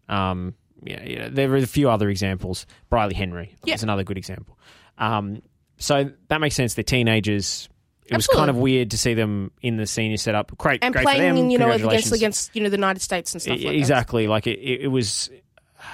Um, 0.08 0.54
yeah, 0.84 1.04
yeah, 1.04 1.30
there 1.32 1.52
are 1.52 1.58
a 1.58 1.66
few 1.66 1.90
other 1.90 2.10
examples. 2.10 2.68
Bryleeh 2.92 3.14
Henry 3.14 3.56
Yeah. 3.66 3.74
is 3.74 3.82
another 3.82 4.04
good 4.04 4.20
example. 4.20 4.60
Um, 5.00 5.42
so 5.80 6.12
that 6.28 6.42
makes 6.42 6.54
sense. 6.56 6.76
They're 6.76 6.84
teenagers. 6.84 7.70
It 8.10 8.16
was 8.16 8.28
kind 8.28 8.50
of 8.50 8.56
weird 8.56 8.92
to 8.92 8.98
see 8.98 9.14
them 9.14 9.52
in 9.62 9.78
the 9.78 9.86
senior 9.86 10.18
setup. 10.18 10.58
Great, 10.58 10.84
And 10.84 10.94
great 10.94 11.04
for 11.04 11.12
playing, 11.14 11.36
them. 11.36 11.50
you 11.50 11.58
know, 11.58 11.72
against 11.72 12.12
against 12.12 12.56
you 12.56 12.64
know 12.64 12.70
the 12.70 12.78
United 12.78 13.02
States 13.02 13.34
and 13.34 13.42
stuff 13.42 13.58
like 13.58 13.66
that. 13.66 13.76
Exactly. 13.76 14.28
Like 14.28 14.48
it, 14.48 14.60
it, 14.60 14.88
was 14.88 15.30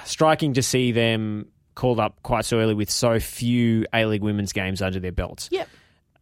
striking 0.04 0.54
to 0.54 0.62
see 0.62 0.92
them 0.92 1.48
called 1.74 1.98
up 1.98 2.22
quite 2.22 2.44
so 2.44 2.58
early 2.58 2.74
with 2.74 2.90
so 2.90 3.18
few 3.18 3.86
A 3.92 4.06
League 4.06 4.22
women's 4.22 4.52
games 4.52 4.80
under 4.80 5.00
their 5.00 5.12
belts. 5.12 5.48
Yep. 5.50 5.68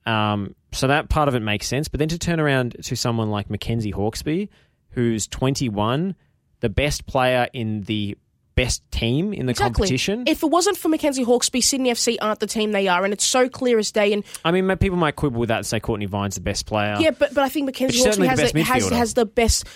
Um, 0.06 0.54
so 0.72 0.88
that 0.88 1.08
part 1.08 1.28
of 1.28 1.34
it 1.34 1.40
makes 1.40 1.66
sense. 1.66 1.88
But 1.88 1.98
then 1.98 2.08
to 2.08 2.18
turn 2.18 2.40
around 2.40 2.76
to 2.82 2.96
someone 2.96 3.30
like 3.30 3.50
Mackenzie 3.50 3.92
Hawkesby, 3.92 4.48
who's 4.90 5.26
21, 5.26 6.14
the 6.60 6.68
best 6.68 7.06
player 7.06 7.48
in 7.52 7.82
the 7.82 8.16
best 8.54 8.82
team 8.90 9.32
in 9.32 9.46
the 9.46 9.50
Exactly. 9.50 9.74
competition. 9.74 10.24
If 10.26 10.42
it 10.42 10.50
wasn't 10.50 10.76
for 10.76 10.88
Mackenzie 10.88 11.24
Hawkesby, 11.24 11.62
Sydney 11.62 11.90
FC 11.90 12.16
aren't 12.20 12.40
the 12.40 12.46
team 12.46 12.72
they 12.72 12.88
are, 12.88 13.04
and 13.04 13.12
it's 13.12 13.24
so 13.24 13.48
clear 13.48 13.78
as 13.78 13.90
day. 13.92 14.12
And 14.12 14.24
I 14.44 14.50
mean, 14.50 14.74
people 14.76 14.98
might 14.98 15.16
quibble 15.16 15.40
with 15.40 15.48
that 15.48 15.58
and 15.58 15.66
say 15.66 15.80
Courtney 15.80 16.06
Vine's 16.06 16.34
the 16.34 16.40
best 16.40 16.66
player. 16.66 16.96
yeah, 17.00 17.10
but 17.10 17.34
but 17.34 17.44
I 17.44 17.48
think 17.48 17.66
Mackenzie 17.66 17.98
Hawkesby 17.98 18.02
certainly 18.02 18.28
has 18.28 18.52
the 18.52 18.62
has 18.62 18.88
has 18.90 19.14
the 19.14 19.26
best 19.26 19.66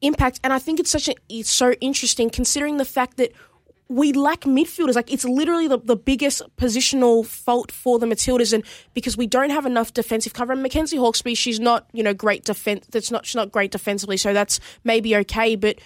impact, 0.00 0.40
and 0.44 0.52
I 0.52 0.58
think 0.58 0.80
it's 0.80 0.90
such 0.90 1.08
a 1.08 1.14
it's 1.28 1.50
so 1.50 1.72
interesting 1.80 2.30
considering 2.30 2.76
the 2.76 2.84
fact 2.84 3.16
that. 3.18 3.32
We 3.86 4.14
lack 4.14 4.40
midfielders. 4.40 4.94
Like 4.94 5.12
it's 5.12 5.26
literally 5.26 5.68
the, 5.68 5.76
the 5.78 5.94
biggest 5.94 6.40
positional 6.56 7.24
fault 7.24 7.70
for 7.70 7.98
the 7.98 8.06
Matildas, 8.06 8.54
and 8.54 8.64
because 8.94 9.14
we 9.14 9.26
don't 9.26 9.50
have 9.50 9.66
enough 9.66 9.92
defensive 9.92 10.32
cover. 10.32 10.54
And 10.54 10.62
Mackenzie 10.62 10.96
Hawkesby, 10.96 11.36
she's 11.36 11.60
not 11.60 11.86
you 11.92 12.02
know 12.02 12.14
great 12.14 12.44
defense. 12.44 12.86
That's 12.90 13.10
not 13.10 13.26
she's 13.26 13.34
not 13.34 13.52
great 13.52 13.70
defensively, 13.72 14.16
so 14.16 14.32
that's 14.32 14.58
maybe 14.84 15.14
okay. 15.16 15.54
But 15.54 15.80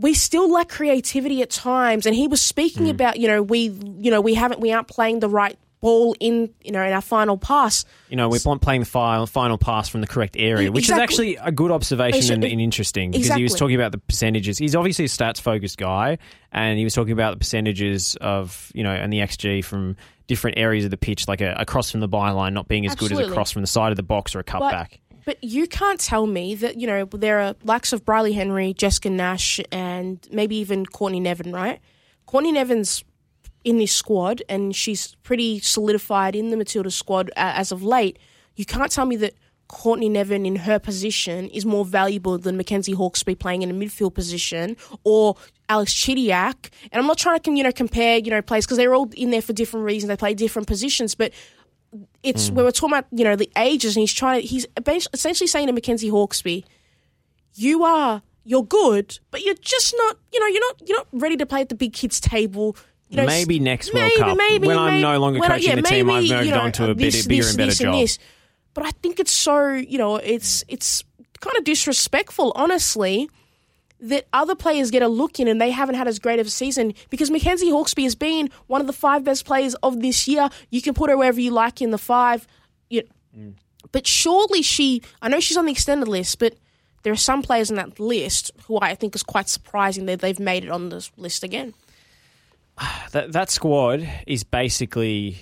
we 0.00 0.14
still 0.14 0.50
lack 0.50 0.68
creativity 0.68 1.42
at 1.42 1.50
times. 1.50 2.06
And 2.06 2.14
he 2.14 2.26
was 2.28 2.40
speaking 2.40 2.84
Hmm. 2.84 2.90
about, 2.90 3.18
you 3.18 3.28
know, 3.28 3.42
we, 3.42 3.68
you 3.98 4.10
know, 4.10 4.20
we 4.20 4.34
haven't, 4.34 4.60
we 4.60 4.72
aren't 4.72 4.88
playing 4.88 5.20
the 5.20 5.28
right 5.28 5.58
ball 5.80 6.14
in, 6.20 6.50
you 6.62 6.72
know, 6.72 6.82
in 6.82 6.92
our 6.92 7.00
final 7.00 7.38
pass. 7.38 7.84
You 8.10 8.16
know, 8.16 8.28
we're 8.28 8.38
pl- 8.38 8.58
playing 8.58 8.80
the 8.82 8.86
final, 8.86 9.26
final 9.26 9.56
pass 9.56 9.88
from 9.88 10.02
the 10.02 10.06
correct 10.06 10.36
area, 10.38 10.70
which 10.70 10.84
Exactly. 10.84 11.02
is 11.32 11.36
actually 11.38 11.48
a 11.48 11.52
good 11.52 11.70
observation 11.70 12.34
and, 12.34 12.44
and 12.44 12.60
interesting 12.60 13.10
because 13.12 13.32
he 13.32 13.42
was 13.42 13.54
talking 13.54 13.76
about 13.76 13.90
the 13.92 13.98
percentages. 13.98 14.58
He's 14.58 14.74
obviously 14.76 15.06
a 15.06 15.08
stats 15.08 15.40
focused 15.40 15.78
guy, 15.78 16.18
and 16.52 16.76
he 16.78 16.84
was 16.84 16.92
talking 16.92 17.12
about 17.12 17.32
the 17.32 17.38
percentages 17.38 18.14
of, 18.20 18.70
you 18.74 18.84
know, 18.84 18.90
and 18.92 19.10
the 19.12 19.20
XG 19.20 19.64
from 19.64 19.96
different 20.26 20.58
areas 20.58 20.84
of 20.84 20.90
the 20.90 20.98
pitch, 20.98 21.26
like 21.26 21.40
a, 21.40 21.54
a 21.58 21.64
cross 21.64 21.90
from 21.90 22.00
the 22.00 22.08
byline 22.08 22.52
not 22.52 22.68
being 22.68 22.84
as 22.86 22.94
good 22.94 23.10
as 23.12 23.18
a 23.18 23.30
cross 23.30 23.50
from 23.50 23.62
the 23.62 23.66
side 23.68 23.90
of 23.90 23.96
the 23.96 24.02
box 24.02 24.34
or 24.34 24.40
a 24.40 24.44
cutback. 24.44 24.98
But 25.24 25.42
you 25.42 25.66
can't 25.66 26.00
tell 26.00 26.26
me 26.26 26.54
that, 26.56 26.80
you 26.80 26.86
know, 26.86 27.04
there 27.04 27.40
are 27.40 27.54
likes 27.62 27.92
of 27.92 28.04
Bryleeh 28.04 28.34
Henry, 28.34 28.74
Jessika 28.74 29.10
Nash, 29.10 29.60
and 29.70 30.26
maybe 30.30 30.56
even 30.56 30.86
Courtney 30.86 31.20
Nevin, 31.20 31.52
right? 31.52 31.80
Courtney 32.26 32.52
Nevin's 32.52 33.04
in 33.64 33.78
this 33.78 33.92
squad, 33.92 34.42
and 34.48 34.74
she's 34.74 35.14
pretty 35.22 35.60
solidified 35.60 36.34
in 36.34 36.50
the 36.50 36.56
Matilda 36.56 36.90
squad 36.90 37.30
as 37.36 37.72
of 37.72 37.82
late. 37.82 38.18
You 38.56 38.64
can't 38.64 38.90
tell 38.90 39.06
me 39.06 39.16
that 39.16 39.34
Courtney 39.70 40.08
Nevin 40.08 40.44
in 40.46 40.56
her 40.56 40.80
position 40.80 41.48
is 41.50 41.64
more 41.64 41.84
valuable 41.84 42.38
than 42.38 42.56
Mackenzie 42.56 42.92
Hawkesby 42.92 43.38
playing 43.38 43.62
in 43.62 43.70
a 43.70 43.74
midfield 43.74 44.14
position 44.14 44.76
or 45.04 45.36
Alex 45.68 45.94
Chidiac. 45.94 46.70
And 46.90 47.00
I'm 47.00 47.06
not 47.06 47.18
trying 47.18 47.38
to 47.38 47.52
you 47.52 47.62
know 47.62 47.70
compare 47.70 48.18
you 48.18 48.30
know 48.30 48.42
players 48.42 48.66
because 48.66 48.78
they're 48.78 48.94
all 48.94 49.08
in 49.16 49.30
there 49.30 49.40
for 49.40 49.52
different 49.52 49.86
reasons. 49.86 50.08
They 50.08 50.16
play 50.16 50.34
different 50.34 50.66
positions, 50.66 51.14
but 51.14 51.32
it's 52.22 52.50
mm. 52.50 52.54
when 52.54 52.64
we're 52.64 52.70
talking 52.70 52.96
about 52.96 53.06
you 53.10 53.24
know 53.24 53.36
the 53.36 53.50
ages, 53.56 53.96
and 53.96 54.00
he's 54.00 54.12
trying 54.12 54.40
to 54.40 54.46
he's 54.46 54.66
essentially 55.12 55.46
saying 55.46 55.66
to 55.66 55.72
Mackenzie 55.72 56.10
Hawkesby, 56.10 56.64
you 57.54 57.84
are 57.84 58.22
you're 58.44 58.64
good, 58.64 59.18
but 59.30 59.42
you're 59.42 59.54
just 59.54 59.94
not 59.96 60.18
you 60.32 60.40
know 60.40 60.46
you're 60.46 60.60
not 60.60 60.88
you're 60.88 60.98
not 60.98 61.08
ready 61.12 61.36
to 61.36 61.46
play 61.46 61.62
at 61.62 61.68
the 61.68 61.74
big 61.74 61.92
kids 61.92 62.20
table. 62.20 62.76
You 63.08 63.16
know, 63.16 63.26
Maybe 63.26 63.58
next 63.58 63.92
World 63.92 64.04
maybe, 64.04 64.20
Cup, 64.20 64.36
maybe, 64.36 64.68
when 64.68 64.78
I'm 64.78 65.00
no 65.00 65.18
longer 65.18 65.40
coaching 65.40 65.68
yeah, 65.68 65.74
the 65.74 65.82
team, 65.82 66.08
I've 66.08 66.22
moved 66.22 66.44
you 66.46 66.52
know, 66.52 66.60
on 66.60 66.72
to 66.72 66.90
a 66.92 66.94
this, 66.94 67.26
bit- 67.26 67.28
bigger 67.28 67.42
this, 67.42 67.50
and 67.50 67.58
better 67.58 67.84
job. 67.84 67.94
this. 67.94 68.18
But 68.72 68.86
I 68.86 68.90
think 68.90 69.18
it's 69.18 69.32
so 69.32 69.72
you 69.72 69.98
know 69.98 70.16
it's 70.16 70.64
it's 70.68 71.02
kind 71.40 71.56
of 71.56 71.64
disrespectful, 71.64 72.52
honestly, 72.54 73.28
that 74.02 74.26
other 74.32 74.54
players 74.54 74.90
get 74.90 75.02
a 75.02 75.08
look 75.08 75.38
in 75.40 75.46
and 75.48 75.60
they 75.60 75.70
haven't 75.70 75.94
had 75.94 76.08
as 76.08 76.18
great 76.18 76.38
of 76.40 76.46
a 76.46 76.50
season 76.50 76.94
because 77.10 77.30
Mackenzie 77.30 77.70
Hawkesby 77.70 78.04
has 78.04 78.14
been 78.14 78.48
one 78.66 78.80
of 78.80 78.86
the 78.86 78.92
five 78.92 79.24
best 79.24 79.44
players 79.44 79.74
of 79.82 80.00
this 80.00 80.26
year. 80.26 80.48
You 80.70 80.80
can 80.80 80.94
put 80.94 81.10
her 81.10 81.16
wherever 81.18 81.40
you 81.40 81.50
like 81.50 81.82
in 81.82 81.90
the 81.90 81.98
five. 81.98 82.46
You, 82.88 83.02
But 83.92 84.06
surely 84.06 84.62
she, 84.62 85.02
I 85.20 85.28
know 85.28 85.40
she's 85.40 85.56
on 85.56 85.66
the 85.66 85.72
extended 85.72 86.08
list, 86.08 86.38
but 86.38 86.54
there 87.02 87.12
are 87.12 87.16
some 87.16 87.42
players 87.42 87.70
in 87.70 87.76
that 87.76 88.00
list 88.00 88.50
who 88.66 88.78
I 88.80 88.94
think 88.94 89.14
is 89.14 89.22
quite 89.22 89.48
surprising 89.48 90.06
that 90.06 90.20
they've 90.20 90.40
made 90.40 90.64
it 90.64 90.70
on 90.70 90.88
this 90.88 91.10
list 91.16 91.42
again. 91.44 91.74
that 93.12 93.32
that 93.32 93.50
squad 93.50 94.08
is 94.26 94.44
basically, 94.44 95.36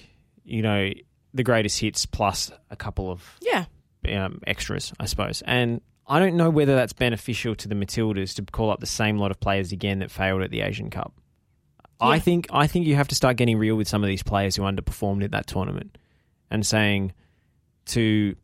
you 0.45 0.63
know, 0.63 0.91
the 1.35 1.43
greatest 1.43 1.79
hits 1.81 2.07
plus 2.07 2.51
a 2.71 2.77
couple 2.77 3.11
of 3.11 3.37
Yeah. 3.41 3.67
um, 4.13 4.41
extras, 4.47 4.93
I 4.99 5.07
suppose. 5.07 5.43
And 5.47 5.81
I 6.09 6.19
don't 6.19 6.37
know 6.37 6.49
whether 6.51 6.75
that's 6.75 6.93
beneficial 6.95 7.55
to 7.57 7.69
the 7.69 7.75
Matildas 7.75 8.35
to 8.37 8.43
call 8.43 8.71
up 8.71 8.81
the 8.81 8.87
same 8.87 9.19
lot 9.19 9.31
of 9.31 9.39
players 9.41 9.73
again 9.73 9.99
that 9.99 10.11
failed 10.11 10.43
at 10.43 10.51
the 10.51 10.63
Asian 10.63 10.89
Cup. 10.91 11.13
I 12.01 12.19
think 12.21 12.47
I 12.51 12.67
think 12.69 12.87
you 12.87 12.95
have 12.95 13.09
to 13.09 13.15
start 13.15 13.37
getting 13.37 13.59
real 13.59 13.75
with 13.77 13.89
some 13.89 14.03
of 14.05 14.09
these 14.09 14.23
players 14.23 14.55
who 14.57 14.63
underperformed 14.63 15.25
at 15.25 15.33
that 15.33 15.47
tournament, 15.49 15.99
and 16.51 16.65
saying 16.65 17.13
to, 17.87 18.37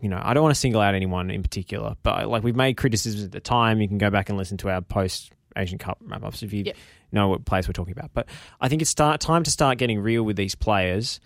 you 0.00 0.08
know, 0.08 0.18
I 0.22 0.32
don't 0.32 0.42
want 0.42 0.54
to 0.54 0.60
single 0.60 0.80
out 0.80 0.94
anyone 0.94 1.30
in 1.30 1.42
particular, 1.42 1.96
but 2.02 2.28
like 2.28 2.42
we've 2.42 2.56
made 2.56 2.78
criticisms 2.78 3.24
at 3.24 3.32
the 3.32 3.40
time. 3.40 3.80
You 3.80 3.88
can 3.88 3.98
go 3.98 4.08
back 4.10 4.28
and 4.30 4.38
listen 4.38 4.56
to 4.58 4.70
our 4.70 4.80
post 4.80 5.32
Asian 5.56 5.76
Cup 5.78 5.98
wrap 6.00 6.24
ups 6.24 6.42
if 6.42 6.52
you 6.54 6.64
Yep. 6.64 6.76
know 7.12 7.28
what 7.28 7.44
players 7.44 7.68
we're 7.68 7.72
talking 7.74 7.92
about. 7.92 8.10
But 8.14 8.26
I 8.60 8.68
think 8.68 8.80
it's 8.80 8.90
start 8.90 9.20
time 9.20 9.42
to 9.42 9.50
start 9.50 9.76
getting 9.76 10.00
real 10.00 10.22
with 10.22 10.36
these 10.36 10.54
players 10.54 11.20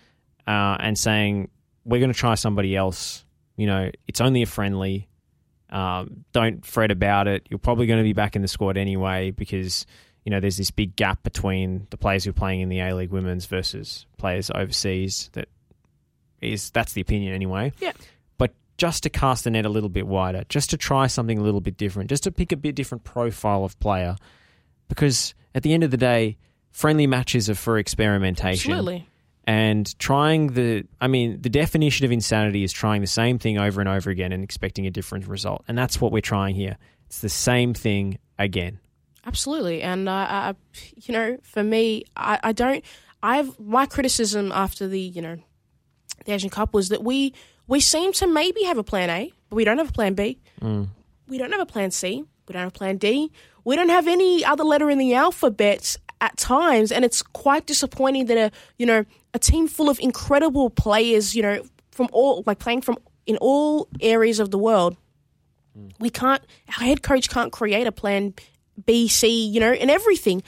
uh, 0.45 0.75
and 0.81 0.97
saying 0.97 1.49
we're 1.85 1.99
going 1.99 2.11
to 2.11 2.19
try 2.19 2.35
somebody 2.35 2.75
else. 2.75 3.23
You 3.55 3.67
know, 3.67 3.89
it's 4.07 4.19
only 4.19 4.41
a 4.41 4.45
friendly. 4.45 5.07
Um, 5.69 6.23
don't 6.31 6.65
fret 6.65 6.91
about 6.91 7.27
it. 7.27 7.45
You're 7.49 7.59
probably 7.59 7.87
going 7.87 7.99
to 7.99 8.03
be 8.03 8.13
back 8.13 8.35
in 8.35 8.41
the 8.41 8.47
squad 8.47 8.77
anyway 8.77 9.31
because 9.31 9.85
you 10.23 10.31
know 10.31 10.39
there's 10.39 10.57
this 10.57 10.71
big 10.71 10.95
gap 10.95 11.23
between 11.23 11.87
the 11.89 11.97
players 11.97 12.23
who 12.23 12.29
are 12.29 12.33
playing 12.33 12.61
in 12.61 12.69
the 12.69 12.79
A 12.79 12.95
League 12.95 13.11
Women's 13.11 13.45
versus 13.45 14.05
players 14.17 14.49
overseas. 14.53 15.29
That 15.33 15.49
is 16.41 16.69
that's 16.69 16.93
the 16.93 17.01
opinion 17.01 17.33
anyway. 17.33 17.73
Yeah. 17.79 17.93
But 18.37 18.53
just 18.77 19.03
to 19.03 19.09
cast 19.09 19.43
the 19.43 19.49
net 19.49 19.65
a 19.65 19.69
little 19.69 19.89
bit 19.89 20.07
wider, 20.07 20.43
just 20.49 20.69
to 20.69 20.77
try 20.77 21.07
something 21.07 21.37
a 21.37 21.43
little 21.43 21.61
bit 21.61 21.77
different, 21.77 22.09
just 22.09 22.23
to 22.23 22.31
pick 22.31 22.51
a 22.51 22.57
bit 22.57 22.75
different 22.75 23.03
profile 23.03 23.63
of 23.63 23.79
player, 23.79 24.15
because 24.87 25.33
at 25.53 25.63
the 25.63 25.73
end 25.73 25.83
of 25.83 25.91
the 25.91 25.97
day, 25.97 26.37
friendly 26.71 27.07
matches 27.07 27.49
are 27.49 27.55
for 27.55 27.77
experimentation. 27.77 28.71
Absolutely. 28.71 29.07
And 29.47 29.97
trying 29.97 30.47
the, 30.47 30.85
I 30.99 31.07
mean, 31.07 31.41
the 31.41 31.49
definition 31.49 32.05
of 32.05 32.11
insanity 32.11 32.63
is 32.63 32.73
trying 32.73 32.99
the 32.99 33.07
same 33.07 33.39
thing 33.39 33.57
over 33.57 33.79
and 33.79 33.89
over 33.89 34.09
again 34.09 34.33
and 34.33 34.43
expecting 34.43 34.85
a 34.85 34.91
different 34.91 35.25
result. 35.25 35.63
And 35.69 35.77
that's 35.77 36.01
what 36.01 36.11
we're 36.11 36.21
trying 36.21 36.53
here. 36.53 36.77
It's 37.05 37.21
the 37.21 37.29
same 37.29 37.73
thing 37.73 38.19
again. 38.37 38.79
Absolutely, 39.25 39.81
and 39.81 40.07
uh, 40.07 40.11
I, 40.11 40.55
you 40.95 41.13
know, 41.13 41.37
for 41.43 41.63
me, 41.63 42.03
I, 42.15 42.39
I 42.43 42.51
don't. 42.53 42.83
I've 43.21 43.59
my 43.59 43.85
criticism 43.85 44.51
after 44.53 44.87
the 44.87 44.99
you 44.99 45.21
know 45.21 45.37
the 46.25 46.33
Asian 46.33 46.49
Cup 46.49 46.73
was 46.73 46.89
that 46.89 47.03
we 47.03 47.33
we 47.67 47.81
seem 47.81 48.13
to 48.13 48.27
maybe 48.27 48.63
have 48.63 48.77
a 48.77 48.83
plan 48.83 49.09
A, 49.09 49.31
but 49.49 49.55
we 49.57 49.65
don't 49.65 49.79
have 49.79 49.89
a 49.89 49.93
plan 49.93 50.13
B. 50.13 50.39
We 51.27 51.37
don't 51.37 51.51
have 51.51 51.59
a 51.59 51.65
plan 51.65 51.91
C. 51.91 52.23
We 52.47 52.53
don't 52.53 52.61
have 52.61 52.69
a 52.69 52.77
plan 52.77 52.97
D. 52.97 53.31
We 53.65 53.75
don't 53.75 53.89
have 53.89 54.07
any 54.07 54.45
other 54.45 54.63
letter 54.63 54.89
in 54.89 54.97
the 54.97 55.13
alphabet 55.15 55.97
at 56.21 56.37
times, 56.37 56.91
and 56.91 57.05
it's 57.05 57.21
quite 57.21 57.65
disappointing 57.65 58.25
that 58.27 58.37
a 58.37 58.51
you 58.77 58.85
know 58.85 59.05
a 59.33 59.39
team 59.39 59.67
full 59.67 59.89
of 59.89 59.99
incredible 59.99 60.69
players, 60.69 61.35
you 61.35 61.41
know, 61.41 61.63
from 61.91 62.07
all 62.11 62.43
like 62.45 62.59
playing 62.59 62.81
from 62.81 62.97
in 63.25 63.37
all 63.37 63.87
areas 63.99 64.39
of 64.39 64.51
the 64.51 64.57
world, 64.57 64.95
mm. 65.77 65.91
we 65.99 66.09
can't. 66.09 66.41
Our 66.79 66.85
head 66.85 67.03
coach 67.03 67.29
can't 67.29 67.51
create 67.51 67.87
a 67.87 67.91
plan 67.91 68.33
B, 68.85 69.07
C, 69.07 69.47
you 69.47 69.59
know, 69.59 69.71
and 69.71 69.91
everything. 69.91 70.43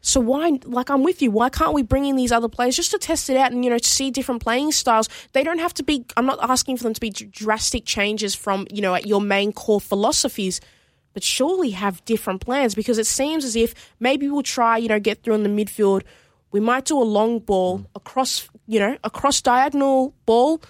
So 0.00 0.20
why, 0.20 0.60
like, 0.64 0.88
I'm 0.88 1.02
with 1.02 1.20
you. 1.20 1.32
Why 1.32 1.48
can't 1.48 1.72
we 1.72 1.82
bring 1.82 2.04
in 2.04 2.14
these 2.14 2.30
other 2.30 2.48
players 2.48 2.76
just 2.76 2.92
to 2.92 2.98
test 2.98 3.28
it 3.28 3.36
out 3.36 3.50
and 3.50 3.64
you 3.64 3.70
know 3.70 3.78
to 3.78 3.88
see 3.88 4.12
different 4.12 4.40
playing 4.40 4.70
styles? 4.70 5.08
They 5.32 5.42
don't 5.42 5.58
have 5.58 5.74
to 5.74 5.82
be. 5.82 6.04
I'm 6.16 6.26
not 6.26 6.38
asking 6.40 6.76
for 6.76 6.84
them 6.84 6.94
to 6.94 7.00
be 7.00 7.10
drastic 7.10 7.84
changes 7.84 8.34
from 8.34 8.66
you 8.70 8.82
know 8.82 8.92
like 8.92 9.06
your 9.06 9.20
main 9.20 9.52
core 9.52 9.80
philosophies, 9.80 10.60
but 11.16 11.24
surely 11.24 11.70
have 11.70 12.04
different 12.04 12.42
plans 12.42 12.74
because 12.74 12.98
it 12.98 13.06
seems 13.06 13.42
as 13.42 13.56
if 13.56 13.74
maybe 14.00 14.28
we'll 14.28 14.42
try 14.42 14.76
you 14.76 14.86
know 14.86 15.00
get 15.00 15.22
through 15.22 15.32
in 15.32 15.44
the 15.44 15.48
midfield. 15.48 16.02
We 16.52 16.60
might 16.60 16.84
do 16.84 17.00
a 17.00 17.08
long 17.08 17.38
ball 17.38 17.86
across 17.94 18.50
you 18.66 18.78
know 18.78 18.98
across 19.02 19.40
diagonal 19.40 20.12
ball. 20.26 20.60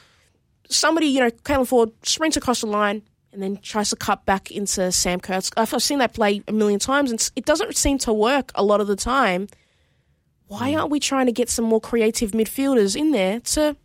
Somebody 0.69 1.09
you 1.09 1.19
know 1.19 1.31
Caitlin 1.31 1.67
Foord 1.67 1.91
sprints 2.05 2.37
across 2.37 2.61
the 2.61 2.69
line 2.69 3.03
and 3.33 3.43
then 3.43 3.57
tries 3.57 3.91
to 3.91 3.97
cut 3.97 4.25
back 4.25 4.53
into 4.53 4.93
Sam 4.93 5.19
Kerr's. 5.19 5.51
I've 5.57 5.75
I've 5.75 5.83
seen 5.83 5.99
that 5.99 6.15
play 6.15 6.45
a 6.47 6.53
million 6.53 6.79
times, 6.79 7.11
and 7.11 7.31
it 7.35 7.45
doesn't 7.45 7.77
seem 7.77 7.99
to 7.99 8.13
work 8.13 8.53
a 8.55 8.63
lot 8.63 8.81
of 8.81 8.87
the 8.87 8.95
time. 8.95 9.49
Why 10.47 10.71
hmm. 10.71 10.79
aren't 10.79 10.91
we 10.93 11.01
trying 11.01 11.27
to 11.27 11.33
get 11.33 11.51
some 11.51 11.65
more 11.65 11.81
creative 11.81 12.31
midfielders 12.31 12.95
in 12.95 13.11
there 13.11 13.41
to 13.41 13.77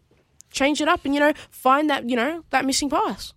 change 0.52 0.80
it 0.80 0.88
up 0.88 1.06
and 1.06 1.16
you 1.16 1.20
know 1.22 1.34
find 1.50 1.90
that 1.90 2.08
you 2.08 2.16
know 2.16 2.44
that 2.52 2.66
missing 2.66 2.92
pass? 2.92 3.34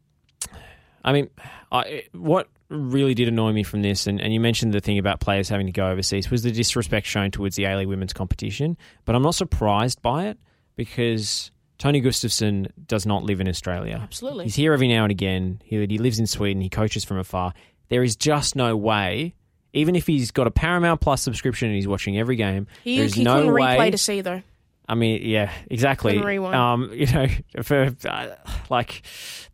I 1.02 1.12
mean, 1.14 1.30
I, 1.72 2.04
what 2.12 2.48
really 2.74 3.14
did 3.14 3.28
annoy 3.28 3.52
me 3.52 3.62
from 3.62 3.82
this, 3.82 4.06
and, 4.06 4.20
and 4.20 4.32
you 4.32 4.40
mentioned 4.40 4.74
the 4.74 4.80
thing 4.80 4.98
about 4.98 5.20
players 5.20 5.48
having 5.48 5.66
to 5.66 5.72
go 5.72 5.88
overseas, 5.88 6.30
was 6.30 6.42
the 6.42 6.52
disrespect 6.52 7.06
shown 7.06 7.30
towards 7.30 7.56
the 7.56 7.64
A 7.64 7.86
women's 7.86 8.12
competition. 8.12 8.76
But 9.04 9.14
I'm 9.14 9.22
not 9.22 9.34
surprised 9.34 10.02
by 10.02 10.26
it 10.26 10.38
because 10.76 11.50
Tony 11.78 12.00
Gustavsson 12.00 12.70
does 12.86 13.06
not 13.06 13.24
live 13.24 13.40
in 13.40 13.48
Australia. 13.48 14.00
Absolutely. 14.02 14.44
He's 14.44 14.54
here 14.54 14.72
every 14.72 14.88
now 14.88 15.04
and 15.04 15.10
again. 15.10 15.60
He, 15.64 15.84
he 15.86 15.98
lives 15.98 16.18
in 16.18 16.26
Sweden. 16.26 16.62
He 16.62 16.68
coaches 16.68 17.04
from 17.04 17.18
afar. 17.18 17.54
There 17.88 18.02
is 18.02 18.16
just 18.16 18.56
no 18.56 18.76
way, 18.76 19.34
even 19.72 19.96
if 19.96 20.06
he's 20.06 20.30
got 20.30 20.46
a 20.46 20.50
Paramount 20.50 21.00
Plus 21.00 21.22
subscription 21.22 21.68
and 21.68 21.76
he's 21.76 21.88
watching 21.88 22.18
every 22.18 22.36
game, 22.36 22.66
He, 22.82 22.98
there's 22.98 23.14
he 23.14 23.24
no 23.24 23.52
way 23.52 23.76
replay 23.76 23.90
to 23.90 23.98
see 23.98 24.20
though. 24.20 24.42
I 24.86 24.94
mean, 24.94 25.22
yeah, 25.22 25.50
exactly. 25.70 26.18
Um, 26.38 26.90
you 26.92 27.06
know, 27.06 27.26
for 27.62 27.94
uh, 28.06 28.28
like, 28.68 29.02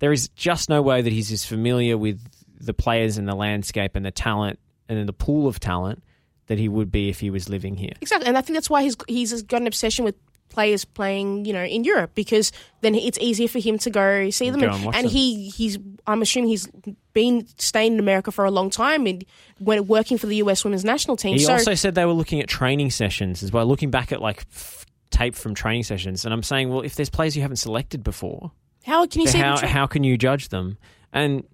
there 0.01 0.13
is 0.13 0.29
just 0.31 0.69
no 0.69 0.83
way 0.83 1.03
that 1.03 1.13
he's 1.13 1.31
as 1.31 1.45
familiar 1.45 1.97
with 1.97 2.21
the 2.61 2.75
players 2.75 3.17
and 3.19 3.29
the 3.29 3.35
landscape 3.35 3.97
and 3.97 4.05
the 4.05 4.11
talent 4.11 4.59
and 4.89 4.99
then 4.99 5.07
the 5.07 5.13
pool 5.13 5.47
of 5.47 5.61
talent 5.61 6.03
that 6.47 6.59
he 6.59 6.69
would 6.69 6.91
be 6.91 7.09
if 7.09 7.21
he 7.21 7.31
was 7.31 7.49
living 7.49 7.77
here. 7.77 7.93
Exactly, 8.01 8.27
and 8.27 8.37
I 8.37 8.41
think 8.41 8.57
that's 8.57 8.69
why 8.71 8.83
he's 8.83 8.97
he's 9.09 9.43
got 9.43 9.61
an 9.61 9.67
obsession 9.67 10.05
with 10.05 10.17
players 10.51 10.85
playing, 10.85 11.45
you 11.45 11.53
know, 11.53 11.65
in 11.65 11.85
Europe 11.85 12.11
because 12.15 12.53
then 12.83 12.95
it's 12.95 13.19
easier 13.19 13.49
for 13.49 13.61
him 13.61 13.79
to 13.79 13.89
go 13.89 14.29
see 14.31 14.51
them. 14.51 14.61
Go 14.61 14.67
and 14.67 14.75
and 14.75 14.85
watch 14.85 14.97
and 14.97 15.07
them. 15.07 15.13
he 15.13 15.49
he's 15.49 15.79
I'm 16.07 16.21
assuming 16.21 16.51
he's 16.51 16.69
been 17.13 17.47
staying 17.57 17.95
in 17.95 17.99
America 17.99 18.31
for 18.31 18.45
a 18.45 18.51
long 18.51 18.69
time 18.69 19.07
and 19.07 19.25
when 19.59 19.87
working 19.87 20.19
for 20.19 20.27
the 20.27 20.37
US 20.37 20.65
women's 20.65 20.85
national 20.85 21.17
team. 21.17 21.35
He 21.35 21.45
so 21.45 21.55
also 21.55 21.75
said 21.75 21.95
they 21.95 22.05
were 22.05 22.13
looking 22.13 22.41
at 22.41 22.49
training 22.49 22.91
sessions 22.91 23.43
as 23.43 23.53
well, 23.53 23.65
looking 23.65 23.91
back 23.91 24.13
at 24.13 24.21
like 24.21 24.45
f- 24.53 24.87
tape 25.11 25.35
from 25.35 25.55
training 25.55 25.85
sessions. 25.85 26.25
And 26.25 26.35
I'm 26.35 26.43
saying, 26.43 26.69
well, 26.69 26.83
if 26.83 26.97
there's 26.97 27.11
players 27.11 27.37
you 27.37 27.43
haven't 27.43 27.57
selected 27.57 28.03
before, 28.03 28.53
how 28.85 29.07
can 29.07 29.23
you 29.23 29.31
how 29.31 29.65
how 29.67 29.87
can 29.87 30.05
you 30.05 30.19
judge 30.19 30.49
them? 30.49 30.79
And 31.13 31.45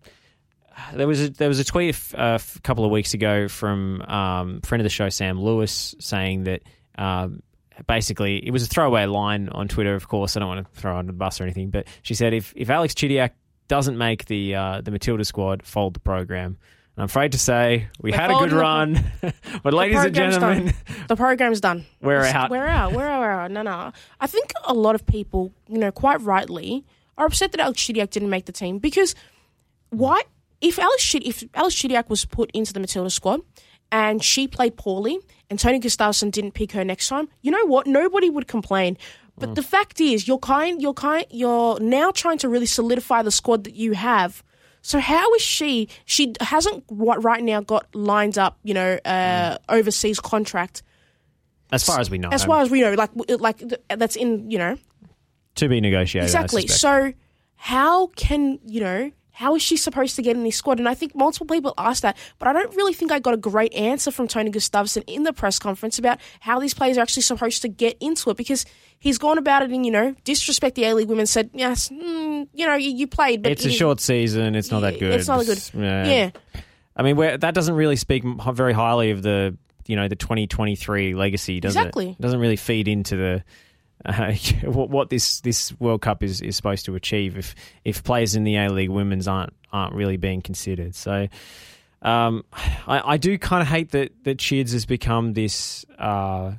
there 0.95 1.07
was 1.07 1.23
a, 1.23 1.31
there 1.31 1.49
was 1.49 1.59
a 1.59 1.65
tweet 1.65 1.95
a 1.95 1.97
f- 1.99 2.15
a 2.15 2.21
f- 2.35 2.63
couple 2.63 2.85
of 2.85 2.91
weeks 2.91 3.15
ago 3.15 3.49
from 3.49 4.03
um, 4.03 4.61
friend 4.63 4.81
of 4.81 4.85
the 4.85 4.91
show 4.91 5.09
Sam 5.09 5.41
Lewis 5.41 5.95
saying 6.01 6.45
that 6.45 6.63
um, 6.99 7.43
basically 7.87 8.47
it 8.47 8.51
was 8.51 8.63
a 8.63 8.67
throwaway 8.67 9.07
line 9.07 9.49
on 9.49 9.69
Twitter. 9.69 9.95
Of 9.95 10.09
course, 10.09 10.37
I 10.37 10.41
don't 10.41 10.49
want 10.49 10.67
to 10.75 10.81
throw 10.81 10.97
on 10.97 11.07
the 11.07 11.13
bus 11.13 11.41
or 11.41 11.45
anything, 11.45 11.71
but 11.71 11.87
she 12.03 12.15
said 12.15 12.35
if 12.35 12.53
if 12.57 12.71
Alex 12.71 12.95
Chidiac 12.95 13.31
doesn't 13.69 13.99
make 13.99 14.27
the 14.27 14.55
uh, 14.55 14.81
the 14.83 14.91
Matilda 14.91 15.25
squad, 15.25 15.63
fold 15.65 15.95
the 15.95 16.01
program. 16.01 16.57
And 16.97 17.03
I'm 17.03 17.07
afraid 17.07 17.33
to 17.33 17.39
say 17.39 17.89
we 18.01 18.11
We're 18.11 18.17
had 18.17 18.31
a 18.31 18.35
good 18.39 18.53
run, 18.53 19.05
but 19.63 19.75
ladies 19.75 20.03
and 20.03 20.15
gentlemen, 20.15 20.67
done. 20.67 20.75
the 21.09 21.17
program's 21.17 21.61
done. 21.61 21.85
We're 22.01 22.21
It's- 22.21 22.35
out. 22.35 22.51
We're 22.51 22.67
out. 22.67 22.93
We're 22.93 23.07
out. 23.07 23.21
We're 23.21 23.31
out. 23.31 23.51
No, 23.51 23.61
no. 23.63 23.93
I 24.19 24.27
think 24.27 24.51
a 24.65 24.73
lot 24.73 24.95
of 24.95 25.05
people, 25.07 25.53
you 25.69 25.77
know, 25.79 25.91
quite 25.93 26.23
rightly, 26.23 26.87
are 27.19 27.27
upset 27.27 27.53
that 27.53 27.61
Alex 27.61 27.83
Chidiac 27.83 28.11
didn't 28.11 28.31
make 28.31 28.47
the 28.47 28.53
team 28.53 28.79
because 28.79 29.15
why? 29.91 30.23
If 30.61 30.79
Alice 30.79 31.15
if 31.15 31.45
Alex 31.55 31.75
Chidiac 31.75 32.09
was 32.09 32.25
put 32.25 32.51
into 32.53 32.73
the 32.73 32.81
Matilda 32.81 33.11
squad 33.11 33.41
and 33.93 34.23
she 34.25 34.49
played 34.49 34.77
poorly 34.77 35.19
and 35.51 35.59
Tony 35.59 35.81
Gustavsson 35.81 36.31
didn't 36.31 36.53
pick 36.53 36.73
her 36.73 36.85
next 36.85 37.09
time, 37.09 37.29
you 37.43 37.51
know 37.51 37.67
what? 37.67 37.87
Nobody 37.87 38.31
would 38.31 38.47
complain. 38.47 38.97
But 39.39 39.55
the 39.55 39.63
fact 39.63 40.01
is, 40.01 40.27
you're 40.27 40.39
kind, 40.39 40.81
you're 40.81 40.95
kind, 40.95 41.27
you're 41.31 41.79
now 41.79 42.11
trying 42.11 42.39
to 42.39 42.49
really 42.49 42.65
solidify 42.65 43.21
the 43.21 43.31
squad 43.31 43.65
that 43.65 43.75
you 43.75 43.93
have. 43.93 44.43
So 44.81 44.99
how 44.99 45.35
is 45.35 45.43
she? 45.43 45.89
She 46.07 46.33
hasn't 46.41 46.85
right 46.91 47.23
right 47.23 47.43
now 47.43 47.61
got 47.61 47.95
lined 47.95 48.39
up, 48.39 48.59
you 48.63 48.73
know, 48.73 48.99
uh, 49.05 49.59
overseas 49.69 50.21
contract 50.21 50.83
as 51.73 51.85
far 51.85 52.01
as 52.01 52.11
we 52.11 52.19
know, 52.19 52.29
as 52.31 52.45
far 52.45 52.63
as 52.63 52.71
we 52.71 52.81
know, 52.81 52.95
like 52.95 53.11
like 53.41 53.63
that's 53.89 54.17
in 54.17 54.51
you 54.51 54.59
know 54.59 54.79
to 55.57 55.69
be 55.69 55.81
negotiated. 55.81 56.29
Exactly. 56.29 56.67
So 56.67 57.13
how 57.57 58.09
can 58.09 58.59
you 58.65 58.81
know 58.81 59.11
how 59.37 59.55
is 59.55 59.61
she 59.61 59.77
supposed 59.77 60.17
to 60.17 60.23
get 60.23 60.35
in 60.35 60.45
this 60.45 60.57
squad? 60.57 60.79
And 60.79 60.89
I 60.89 60.95
think 60.95 61.15
multiple 61.15 61.47
people 61.47 61.75
asked 61.77 62.01
that, 62.01 62.17
but 62.39 62.49
I 62.49 62.55
don't 62.55 62.75
really 62.75 62.95
think 62.95 63.13
I 63.13 63.19
got 63.19 63.35
a 63.35 63.37
great 63.37 63.75
answer 63.75 64.11
from 64.11 64.29
Tony 64.29 64.51
Gustavsson 64.51 65.05
in 65.07 65.25
the 65.25 65.33
press 65.35 65.59
conference 65.59 65.99
about 65.99 66.21
how 66.41 66.59
these 66.59 66.73
players 66.73 66.97
are 66.97 67.03
actually 67.03 67.21
supposed 67.21 67.61
to 67.61 67.69
get 67.69 67.99
into 68.01 68.31
it 68.31 68.39
because 68.39 68.65
he's 68.99 69.19
gone 69.19 69.37
about 69.37 69.63
it 69.63 69.71
in 69.71 69.85
you 69.85 69.91
know 69.91 70.15
disrespect 70.25 70.75
the 70.75 70.85
A 70.85 70.95
League 70.95 71.09
women 71.09 71.27
said 71.27 71.51
yes, 71.53 71.91
mm, 71.91 72.49
you 72.55 72.67
know 72.67 72.77
you, 72.77 72.91
you 72.93 73.07
played, 73.07 73.43
but 73.43 73.53
it's 73.53 73.67
a 73.67 73.71
short 73.71 74.01
season. 74.01 74.55
It's 74.55 74.71
not 74.71 74.81
that 74.81 74.99
good. 74.99 75.13
it's 75.13 75.29
not 75.29 75.45
that 75.45 75.47
good. 75.47 75.83
Yeah. 75.83 76.07
Yeah, 76.07 76.31
I 76.97 77.03
mean, 77.03 77.17
that 77.17 77.53
doesn't 77.53 77.75
really 77.75 77.97
speak 77.97 78.25
very 78.25 78.73
highly 78.73 79.11
of 79.11 79.21
the 79.21 79.55
you 79.87 79.97
know 79.97 80.09
the 80.09 80.17
2023 80.17 81.15
legacy, 81.15 81.61
does 81.61 81.77
Exactly. 81.77 82.09
it? 82.09 82.11
It 82.13 82.23
doesn't 82.23 82.41
really 82.41 82.57
feed 82.57 82.89
into 82.89 83.17
the 83.17 83.45
uh, 84.05 84.33
what, 84.65 85.11
this 85.11 85.41
this 85.41 85.73
World 85.81 86.03
Cup 86.03 86.23
is, 86.23 86.41
is 86.41 86.57
supposed 86.57 86.85
to 86.87 86.95
achieve 86.95 87.37
if 87.37 87.55
if 87.85 88.05
players 88.05 88.37
in 88.37 88.45
the 88.45 88.57
A 88.57 88.69
League 88.71 88.91
women's 88.91 89.27
aren't 89.29 89.53
aren't 89.73 89.95
really 89.95 90.17
being 90.17 90.43
considered. 90.43 90.95
So. 90.95 91.29
Um, 92.03 92.45
I, 92.87 93.15
I 93.15 93.17
do 93.17 93.37
kind 93.39 93.63
of 93.63 93.69
hate 93.69 93.93
that 93.93 94.13
that 94.25 94.39
Chids 94.39 94.73
has 94.73 94.87
become 94.87 95.33
this, 95.33 95.85
uh, 95.99 96.53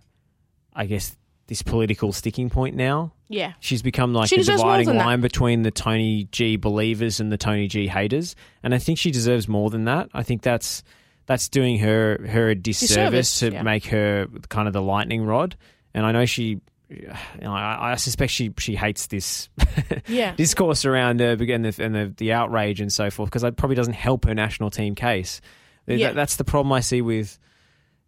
I 0.74 0.86
guess, 0.88 1.16
this 1.46 1.62
political 1.62 2.12
sticking 2.12 2.50
point 2.50 2.76
now. 2.76 3.14
yeah. 3.30 3.54
She's 3.60 3.82
become 3.82 4.14
like 4.14 4.30
She 4.30 4.38
the 4.38 4.44
dividing 4.44 4.88
than 4.88 4.98
that. 4.98 5.06
line 5.06 5.22
between 5.22 5.62
the 5.62 5.72
Tony 5.72 6.28
G 6.32 6.58
believers 6.58 7.20
and 7.20 7.32
the 7.32 7.38
Tony 7.38 7.68
G 7.68 7.88
haters, 7.88 8.36
and 8.64 8.76
I 8.76 8.80
think 8.80 8.98
she 8.98 9.12
deserves 9.12 9.48
more 9.48 9.70
than 9.70 9.86
that. 9.86 10.10
I 10.14 10.24
think 10.24 10.42
that's 10.42 10.84
that's 11.28 11.50
doing 11.50 11.78
her 11.80 12.20
her 12.28 12.50
a 12.50 12.56
disservice 12.56 13.30
Disservice, 13.32 13.40
to 13.40 13.52
yeah. 13.52 13.62
make 13.62 13.86
her 13.86 14.28
kind 14.50 14.68
of 14.68 14.74
the 14.74 14.82
lightning 14.82 15.24
rod. 15.24 15.56
And 15.94 16.06
I 16.06 16.12
know 16.12 16.26
she, 16.26 16.62
you 16.90 17.08
know, 17.42 17.52
I, 17.54 17.92
I 17.92 17.96
suspect 17.96 18.32
she 18.32 18.54
she 18.58 18.76
hates 18.76 19.08
this 19.08 19.50
Yeah. 20.08 20.34
discourse 20.36 20.86
around 20.86 21.20
her 21.20 21.32
and 21.32 21.66
the 21.66 21.84
and 21.84 21.94
the, 21.96 22.14
the 22.18 22.34
outrage 22.34 22.80
and 22.82 22.92
so 22.92 23.10
forth 23.12 23.30
because 23.30 23.44
it 23.44 23.58
probably 23.58 23.76
doesn't 23.76 23.94
help 23.94 24.26
her 24.26 24.34
national 24.34 24.70
team 24.70 24.96
case. 24.96 25.42
That- 25.86 26.16
that's 26.16 26.36
the 26.38 26.44
problem 26.44 26.72
I 26.74 26.80
see 26.82 27.02
with 27.02 27.38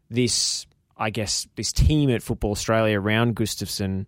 this. 0.09 0.65
I 1.01 1.11
guess 1.11 1.47
this 1.55 1.71
team 1.71 2.09
at 2.09 2.21
Football 2.21 2.51
Australia 2.51 2.99
around 2.99 3.37
Gustavsson 3.37 4.05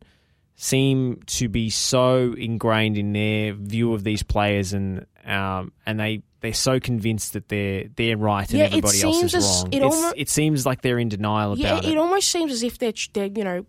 seem 0.55 1.21
to 1.25 1.47
be 1.47 1.69
so 1.69 2.33
ingrained 2.37 2.97
in 2.97 3.13
their 3.13 3.53
view 3.53 3.93
of 3.93 4.03
these 4.03 4.23
players 4.23 4.73
and 4.73 5.05
um, 5.25 5.71
and 5.85 5.99
they 5.99 6.21
they're 6.41 6.53
so 6.53 6.79
convinced 6.79 7.33
that 7.33 7.47
they're 7.47 7.85
they're 7.95 8.17
right 8.17 8.49
and 8.49 8.59
Yeah, 8.59 8.65
everybody 8.65 9.01
else 9.01 9.23
is 9.23 9.35
as- 9.35 9.43
wrong. 9.63 9.67
it 9.73 9.77
It's- 9.77 9.93
almo- 9.93 10.13
it 10.17 10.29
seems 10.29 10.65
like 10.65 10.81
they're 10.81 10.99
in 10.99 11.09
denial 11.09 11.57
Yeah, 11.57 11.73
about 11.73 11.85
it, 11.85 11.91
it. 11.91 11.97
almost 11.97 12.29
seems 12.29 12.51
as 12.51 12.61
if 12.63 12.77
they're, 12.77 12.93
they're 13.13 13.27
you 13.33 13.43
know, 13.43 13.65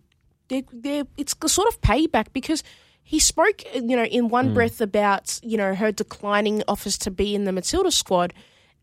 they're, 0.52 0.62
they're, 0.72 1.04
it's 1.16 1.34
a 1.42 1.48
sort 1.48 1.68
of 1.68 1.80
payback 1.80 2.26
because 2.32 2.62
he 3.02 3.18
spoke, 3.18 3.62
you 3.74 3.96
know, 3.96 4.04
in 4.04 4.28
one 4.28 4.48
hmm. 4.48 4.54
breath 4.54 4.80
about, 4.80 5.40
you 5.42 5.56
know, 5.56 5.74
her 5.74 5.90
declining 5.90 6.62
offers 6.68 6.98
to 6.98 7.10
be 7.10 7.34
in 7.34 7.44
the 7.44 7.52
Matilda 7.52 7.90
squad 7.90 8.32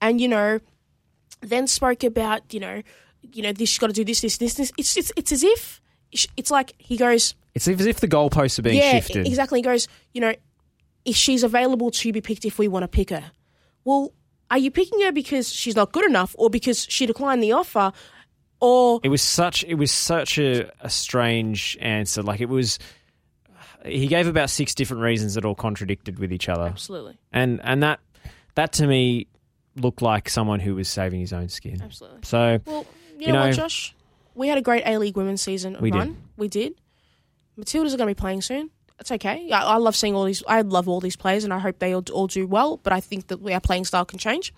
and, 0.01 0.19
you 0.19 0.27
know, 0.27 0.59
then 1.41 1.67
spoke 1.67 2.03
about, 2.03 2.53
you 2.53 2.59
know, 2.59 2.81
you 3.21 3.41
know, 3.41 3.53
this, 3.53 3.69
she's 3.69 3.79
got 3.79 3.87
to 3.87 3.93
do 3.93 4.03
this, 4.03 4.21
this, 4.21 4.37
this, 4.37 4.55
this. 4.55 4.71
It's, 4.77 4.97
it's, 4.97 5.11
it's 5.15 5.31
as 5.31 5.43
if, 5.43 5.81
it's 6.35 6.51
like 6.51 6.73
he 6.77 6.97
goes, 6.97 7.35
It's 7.53 7.67
as 7.67 7.85
if 7.85 7.99
the 7.99 8.07
goalposts 8.07 8.59
are 8.59 8.63
being 8.63 8.77
yeah, 8.77 8.93
shifted. 8.93 9.27
exactly. 9.27 9.59
He 9.59 9.63
goes, 9.63 9.87
you 10.13 10.21
know, 10.21 10.33
if 11.05 11.15
she's 11.15 11.43
available 11.43 11.91
to 11.91 12.11
be 12.11 12.21
picked 12.21 12.45
if 12.45 12.59
we 12.59 12.67
want 12.67 12.83
to 12.83 12.87
pick 12.87 13.11
her. 13.11 13.31
Well, 13.83 14.11
are 14.51 14.57
you 14.57 14.71
picking 14.71 15.01
her 15.01 15.11
because 15.11 15.51
she's 15.51 15.75
not 15.75 15.91
good 15.91 16.05
enough 16.05 16.35
or 16.37 16.49
because 16.49 16.85
she 16.89 17.05
declined 17.05 17.43
the 17.43 17.51
offer 17.51 17.93
or 18.59 18.99
It 19.03 19.09
was 19.09 19.21
such 19.21 19.63
it 19.63 19.75
was 19.75 19.91
such 19.91 20.37
a, 20.37 20.71
a 20.81 20.89
strange 20.89 21.77
answer. 21.79 22.21
Like 22.21 22.41
it 22.41 22.49
was 22.49 22.79
he 23.85 24.07
gave 24.07 24.27
about 24.27 24.49
six 24.49 24.75
different 24.75 25.03
reasons 25.03 25.35
that 25.35 25.45
all 25.45 25.55
contradicted 25.55 26.19
with 26.19 26.33
each 26.33 26.49
other. 26.49 26.63
Absolutely. 26.65 27.17
And 27.31 27.61
and 27.63 27.83
that 27.83 27.99
that 28.55 28.73
to 28.73 28.87
me 28.87 29.27
looked 29.75 30.01
like 30.01 30.29
someone 30.29 30.59
who 30.59 30.75
was 30.75 30.89
saving 30.89 31.21
his 31.21 31.31
own 31.33 31.49
skin. 31.49 31.81
Absolutely. 31.81 32.19
So 32.23 32.59
Well, 32.65 32.85
you, 33.17 33.27
You 33.27 33.33
know, 33.33 33.47
what, 33.47 33.55
Josh? 33.55 33.95
We 34.35 34.47
had 34.47 34.57
a 34.57 34.61
great 34.61 34.83
A 34.85 34.97
League 34.97 35.17
women's 35.17 35.41
season 35.41 35.77
We 35.79 35.91
did. 35.91 36.15
We 36.37 36.47
did. 36.47 36.75
Matildas 37.57 37.93
are 37.93 37.97
going 37.97 37.99
to 37.99 38.05
be 38.07 38.13
playing 38.13 38.41
soon. 38.41 38.69
It's 38.99 39.11
okay. 39.11 39.49
I, 39.51 39.63
I 39.63 39.75
love 39.77 39.95
seeing 39.95 40.15
all 40.15 40.25
these. 40.25 40.43
I 40.47 40.61
love 40.61 40.87
all 40.87 40.99
these 40.99 41.15
players, 41.15 41.43
and 41.43 41.53
I 41.53 41.59
hope 41.59 41.79
they 41.79 41.93
all, 41.93 42.03
all 42.13 42.27
do 42.27 42.45
well. 42.47 42.77
But 42.77 42.93
I 42.93 42.99
think 42.99 43.27
that 43.27 43.41
our 43.49 43.59
playing 43.61 43.85
style 43.85 44.05
can 44.05 44.19
change. 44.19 44.53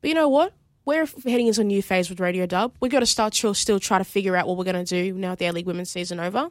But 0.00 0.08
you 0.08 0.14
know 0.14 0.28
what? 0.28 0.52
We're 0.84 1.06
heading 1.24 1.46
into 1.46 1.60
a 1.60 1.64
new 1.64 1.82
phase 1.82 2.08
with 2.10 2.20
Radio 2.20 2.46
Dub. 2.46 2.74
We've 2.80 2.90
got 2.90 3.00
to 3.00 3.06
start 3.06 3.34
to 3.34 3.54
still 3.54 3.78
try 3.78 3.98
to 3.98 4.04
figure 4.04 4.34
out 4.36 4.46
what 4.48 4.56
we're 4.56 4.64
going 4.64 4.84
to 4.84 5.02
do 5.02 5.12
now 5.12 5.30
with 5.30 5.38
the 5.38 5.46
A 5.46 5.52
League 5.52 5.66
women's 5.66 5.90
season 5.90 6.18
over. 6.18 6.50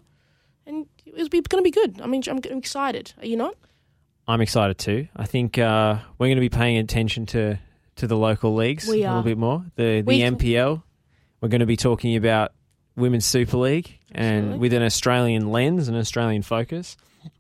And 0.65 0.85
it's 1.05 1.29
going 1.29 1.43
to 1.43 1.61
be 1.63 1.71
good. 1.71 1.99
I 2.01 2.05
mean, 2.07 2.21
I'm, 2.27 2.39
excited. 2.57 3.13
Are 3.19 3.25
you 3.25 3.35
not? 3.37 3.55
I'm 4.27 4.41
excited 4.41 4.77
too. 4.77 5.07
I 5.15 5.25
think 5.25 5.57
uh, 5.57 5.97
we're 6.17 6.27
going 6.27 6.37
to 6.37 6.41
be 6.41 6.49
paying 6.49 6.77
attention 6.77 7.25
to, 7.27 7.57
to 7.95 8.07
the 8.07 8.15
local 8.15 8.53
leagues 8.53 8.87
a 8.87 8.91
little 8.91 9.23
bit 9.23 9.37
more. 9.37 9.65
The 9.75 10.01
the 10.01 10.03
We- 10.03 10.19
NPL. 10.21 10.83
We're 11.41 11.49
going 11.49 11.61
to 11.61 11.65
be 11.65 11.77
talking 11.77 12.15
about 12.17 12.51
Women's 12.95 13.25
Super 13.25 13.57
League 13.57 13.97
and 14.11 14.59
with 14.59 14.73
an 14.73 14.83
Australian 14.83 15.51
lens, 15.51 15.87
an 15.87 15.95
Australian 15.95 16.41
focus. 16.43 16.97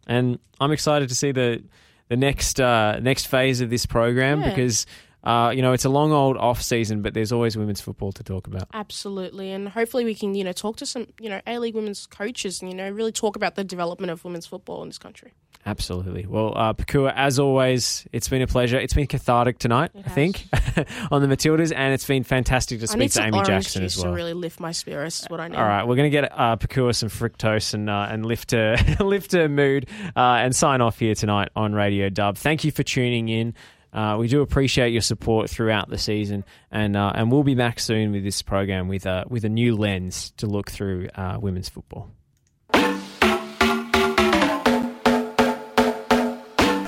And 0.07 0.39
I'm 0.59 0.71
excited 0.71 1.09
to 1.09 1.15
see 1.15 1.31
the 1.33 1.61
the 2.07 2.15
next 2.17 2.59
uh, 2.59 2.99
next 3.01 3.27
phase 3.27 3.61
of 3.61 3.69
this 3.69 3.85
program 3.85 4.39
Yeah. 4.41 4.49
because 4.49 4.85
uh, 5.23 5.51
you 5.53 5.61
know 5.61 5.73
it's 5.73 5.85
a 5.85 5.89
long 5.89 6.11
old 6.11 6.37
off 6.37 6.61
season, 6.61 7.01
but 7.01 7.13
there's 7.13 7.31
always 7.31 7.57
women's 7.57 7.81
football 7.81 8.11
to 8.13 8.23
talk 8.23 8.47
about. 8.47 8.67
Absolutely, 8.73 9.51
and 9.51 9.69
hopefully 9.69 10.05
we 10.05 10.15
can, 10.15 10.35
you 10.35 10.43
know, 10.43 10.53
talk 10.53 10.77
to 10.77 10.85
some, 10.85 11.07
you 11.19 11.29
know, 11.29 11.41
A 11.47 11.59
League 11.59 11.75
women's 11.75 12.05
coaches, 12.05 12.61
and 12.61 12.71
you 12.71 12.77
know, 12.77 12.89
really 12.89 13.11
talk 13.11 13.35
about 13.35 13.55
the 13.55 13.63
development 13.63 14.11
of 14.11 14.23
women's 14.23 14.45
football 14.45 14.81
in 14.83 14.89
this 14.89 14.97
country. 14.97 15.33
Absolutely. 15.65 16.25
Well, 16.25 16.53
uh, 16.55 16.73
Pakua, 16.73 17.13
as 17.15 17.37
always, 17.37 18.07
it's 18.13 18.29
been 18.29 18.41
a 18.41 18.47
pleasure. 18.47 18.79
It's 18.79 18.93
been 18.93 19.07
cathartic 19.07 19.59
tonight, 19.59 19.91
I 19.93 20.09
think, 20.09 20.45
on 21.11 21.21
the 21.21 21.27
Matildas, 21.27 21.73
and 21.75 21.93
it's 21.93 22.07
been 22.07 22.23
fantastic 22.23 22.79
to 22.79 22.87
speak 22.87 23.11
to 23.11 23.23
Amy 23.23 23.43
Jackson 23.43 23.83
as 23.83 23.97
well. 23.97 24.05
to 24.05 24.11
really 24.11 24.33
lift 24.33 24.59
my 24.61 24.71
spirits. 24.71 25.23
Is 25.23 25.29
what 25.29 25.41
I 25.41 25.49
need. 25.49 25.57
All 25.57 25.67
right, 25.67 25.83
we're 25.85 25.97
going 25.97 26.09
to 26.09 26.17
get 26.21 26.31
uh, 26.31 26.55
Pakua 26.55 26.95
some 26.95 27.09
fructose 27.09 27.73
and 27.73 27.89
uh, 27.89 28.07
and 28.09 28.25
lift 28.25 28.51
her 28.51 28.77
lift 29.01 29.33
her 29.33 29.49
mood 29.49 29.87
uh, 30.15 30.39
and 30.39 30.55
sign 30.55 30.79
off 30.79 30.99
here 30.99 31.13
tonight 31.13 31.49
on 31.57 31.73
Radio 31.73 32.09
Dub. 32.09 32.37
Thank 32.37 32.63
you 32.63 32.71
for 32.71 32.83
tuning 32.83 33.27
in. 33.27 33.53
Uh, 33.91 34.17
we 34.19 34.27
do 34.27 34.41
appreciate 34.41 34.91
your 34.91 35.01
support 35.01 35.49
throughout 35.49 35.89
the 35.89 35.97
season, 35.97 36.45
and 36.71 36.95
uh, 36.95 37.11
and 37.15 37.31
we'll 37.31 37.43
be 37.43 37.55
back 37.55 37.79
soon 37.79 38.11
with 38.11 38.23
this 38.23 38.41
program 38.41 38.87
with 38.87 39.05
a 39.05 39.25
with 39.29 39.45
a 39.45 39.49
new 39.49 39.75
lens 39.75 40.31
to 40.37 40.45
look 40.45 40.69
through 40.69 41.09
uh, 41.15 41.37
women's 41.41 41.69
football. 41.69 42.09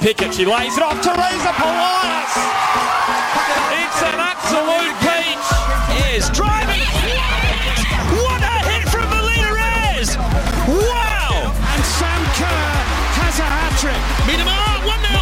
Pickett, 0.01 0.33
she 0.33 0.45
lays 0.45 0.77
it 0.77 0.83
off. 0.83 1.01
Teresa 1.01 1.53
Polias. 1.57 2.33
It's 3.81 4.01
an 4.01 4.17
absolute 4.17 4.95
peach. 5.01 6.05
Ayres 6.05 6.29
driving. 6.31 6.81
What 8.25 8.41
a 8.41 8.57
hit 8.69 8.89
from 8.89 9.09
Melina 9.09 9.53
Ayres! 9.57 10.17
Wow! 10.17 11.53
And 11.53 11.83
Sam 11.85 12.21
Kerr 12.33 12.73
has 13.21 13.39
a 13.39 13.43
hat 13.43 13.77
trick. 13.79 14.01
Meet. 14.27 14.41
One 14.87 15.01
0. 15.01 15.21